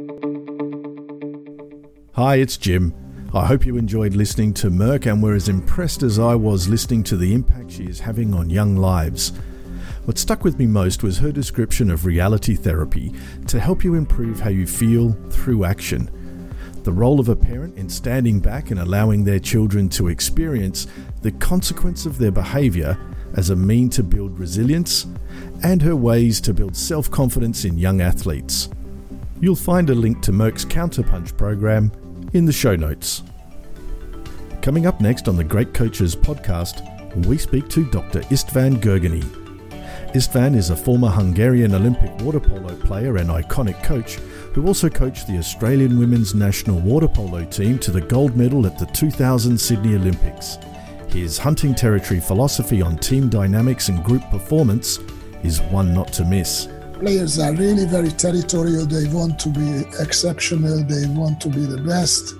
Hi, 2.14 2.34
it's 2.34 2.56
Jim. 2.56 2.92
I 3.32 3.46
hope 3.46 3.64
you 3.64 3.76
enjoyed 3.76 4.14
listening 4.14 4.54
to 4.54 4.70
Merc 4.70 5.06
and 5.06 5.22
were 5.22 5.34
as 5.34 5.48
impressed 5.48 6.02
as 6.02 6.18
I 6.18 6.34
was 6.34 6.68
listening 6.68 7.04
to 7.04 7.16
the 7.16 7.32
impact 7.32 7.70
she 7.70 7.84
is 7.84 8.00
having 8.00 8.34
on 8.34 8.50
young 8.50 8.74
lives. 8.74 9.32
What 10.04 10.18
stuck 10.18 10.42
with 10.42 10.58
me 10.58 10.66
most 10.66 11.04
was 11.04 11.18
her 11.18 11.30
description 11.30 11.92
of 11.92 12.04
reality 12.04 12.56
therapy 12.56 13.14
to 13.46 13.60
help 13.60 13.84
you 13.84 13.94
improve 13.94 14.40
how 14.40 14.50
you 14.50 14.66
feel 14.66 15.12
through 15.30 15.64
action. 15.64 16.10
The 16.82 16.92
role 16.92 17.20
of 17.20 17.28
a 17.28 17.36
parent 17.36 17.78
in 17.78 17.88
standing 17.88 18.40
back 18.40 18.72
and 18.72 18.80
allowing 18.80 19.22
their 19.22 19.38
children 19.38 19.88
to 19.90 20.08
experience 20.08 20.88
the 21.22 21.30
consequence 21.30 22.04
of 22.04 22.18
their 22.18 22.32
behaviour 22.32 22.98
as 23.36 23.50
a 23.50 23.56
mean 23.56 23.88
to 23.90 24.02
build 24.02 24.38
resilience 24.38 25.06
and 25.62 25.82
her 25.82 25.96
ways 25.96 26.40
to 26.42 26.54
build 26.54 26.76
self 26.76 27.10
confidence 27.10 27.64
in 27.64 27.78
young 27.78 28.00
athletes. 28.00 28.68
You'll 29.40 29.56
find 29.56 29.88
a 29.90 29.94
link 29.94 30.22
to 30.22 30.32
Merc's 30.32 30.64
Counterpunch 30.64 31.36
program 31.36 31.90
in 32.32 32.44
the 32.44 32.52
show 32.52 32.76
notes. 32.76 33.22
Coming 34.62 34.86
up 34.86 35.00
next 35.00 35.28
on 35.28 35.36
the 35.36 35.44
Great 35.44 35.72
Coaches 35.72 36.14
podcast, 36.14 36.84
we 37.26 37.38
speak 37.38 37.68
to 37.70 37.90
Dr. 37.90 38.20
Istvan 38.24 38.80
Gergely. 38.80 39.24
Istvan 40.12 40.56
is 40.56 40.70
a 40.70 40.76
former 40.76 41.08
Hungarian 41.08 41.74
Olympic 41.74 42.10
water 42.20 42.40
polo 42.40 42.74
player 42.76 43.16
and 43.16 43.30
iconic 43.30 43.82
coach 43.82 44.16
who 44.54 44.66
also 44.66 44.88
coached 44.88 45.26
the 45.26 45.38
Australian 45.38 45.98
women's 45.98 46.34
national 46.34 46.80
water 46.80 47.08
polo 47.08 47.44
team 47.44 47.78
to 47.78 47.90
the 47.90 48.00
gold 48.00 48.36
medal 48.36 48.66
at 48.66 48.78
the 48.78 48.86
2000 48.86 49.56
Sydney 49.56 49.94
Olympics. 49.94 50.58
His 51.12 51.38
hunting 51.38 51.74
territory 51.74 52.20
philosophy 52.20 52.80
on 52.80 52.96
team 52.96 53.28
dynamics 53.28 53.88
and 53.88 54.02
group 54.04 54.22
performance 54.30 55.00
is 55.42 55.60
one 55.62 55.92
not 55.92 56.12
to 56.12 56.24
miss. 56.24 56.68
Players 57.00 57.40
are 57.40 57.52
really 57.52 57.84
very 57.84 58.10
territorial. 58.10 58.86
They 58.86 59.08
want 59.08 59.36
to 59.40 59.48
be 59.48 59.82
exceptional. 59.98 60.84
They 60.84 61.06
want 61.08 61.40
to 61.40 61.48
be 61.48 61.66
the 61.66 61.82
best. 61.82 62.34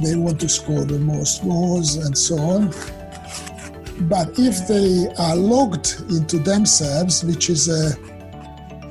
They 0.00 0.14
want 0.14 0.40
to 0.42 0.48
score 0.48 0.84
the 0.84 1.00
most 1.00 1.42
goals 1.42 1.96
and 1.96 2.16
so 2.16 2.38
on. 2.38 2.72
But 4.02 4.38
if 4.38 4.68
they 4.68 5.12
are 5.18 5.34
locked 5.34 6.00
into 6.08 6.38
themselves, 6.38 7.24
which 7.24 7.50
is 7.50 7.68
a 7.68 7.96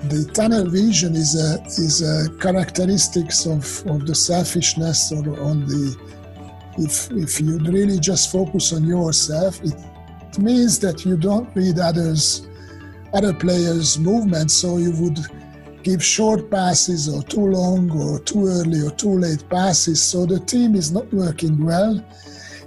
the 0.09 0.29
tunnel 0.33 0.69
vision 0.69 1.15
is 1.15 1.35
a 1.35 1.63
is 1.63 2.01
a 2.01 2.29
characteristics 2.39 3.45
of, 3.45 3.63
of 3.87 4.05
the 4.05 4.13
selfishness 4.13 5.11
or 5.11 5.39
on 5.39 5.65
the 5.65 5.95
if 6.77 7.11
if 7.11 7.41
you 7.41 7.57
really 7.59 7.99
just 7.99 8.31
focus 8.31 8.73
on 8.73 8.85
yourself, 8.85 9.61
it, 9.63 9.73
means 10.39 10.77
that 10.77 11.03
you 11.03 11.17
don't 11.17 11.49
read 11.55 11.79
others 11.79 12.47
other 13.13 13.33
players' 13.33 13.97
movements, 13.97 14.53
so 14.53 14.77
you 14.77 14.91
would 14.91 15.17
give 15.81 16.03
short 16.03 16.51
passes 16.51 17.09
or 17.09 17.23
too 17.23 17.47
long 17.47 17.89
or 17.89 18.19
too 18.19 18.45
early 18.45 18.81
or 18.81 18.91
too 18.91 19.17
late 19.17 19.47
passes, 19.49 20.01
so 20.01 20.25
the 20.25 20.39
team 20.41 20.75
is 20.75 20.91
not 20.91 21.11
working 21.13 21.65
well. 21.65 22.03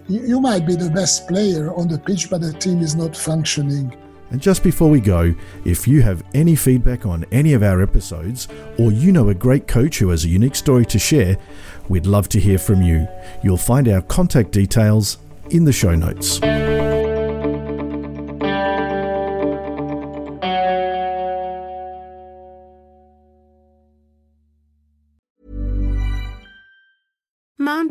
You, 0.09 0.27
you 0.27 0.41
might 0.41 0.67
be 0.67 0.75
the 0.75 0.91
best 0.91 1.29
player 1.29 1.73
on 1.75 1.87
the 1.89 1.99
pitch, 1.99 2.31
but 2.31 2.41
the 2.41 2.53
team 2.55 2.81
is 2.81 2.97
not 2.97 3.17
functioning 3.17 3.95
And 4.31 4.41
just 4.41 4.63
before 4.63 4.89
we 4.89 5.01
go, 5.01 5.35
if 5.65 5.89
you 5.89 6.03
have 6.03 6.23
any 6.35 6.55
feedback 6.55 7.05
on 7.05 7.25
any 7.33 7.53
of 7.53 7.63
our 7.65 7.83
episodes, 7.83 8.47
or 8.79 8.93
you 8.93 9.11
know 9.11 9.29
a 9.29 9.35
great 9.35 9.67
coach 9.67 9.99
who 9.99 10.11
has 10.11 10.25
a 10.25 10.29
unique 10.29 10.55
story 10.55 10.87
to 10.87 10.99
share, 10.99 11.37
we'd 11.89 12.07
love 12.07 12.29
to 12.31 12.41
hear 12.41 12.59
from 12.59 12.83
you. 12.83 13.09
You'll 13.43 13.57
find 13.57 13.89
our 13.89 14.03
contact 14.03 14.53
details 14.53 15.19
in 15.51 15.65
the 15.65 15.73
show 15.73 15.95
notes. 15.95 16.41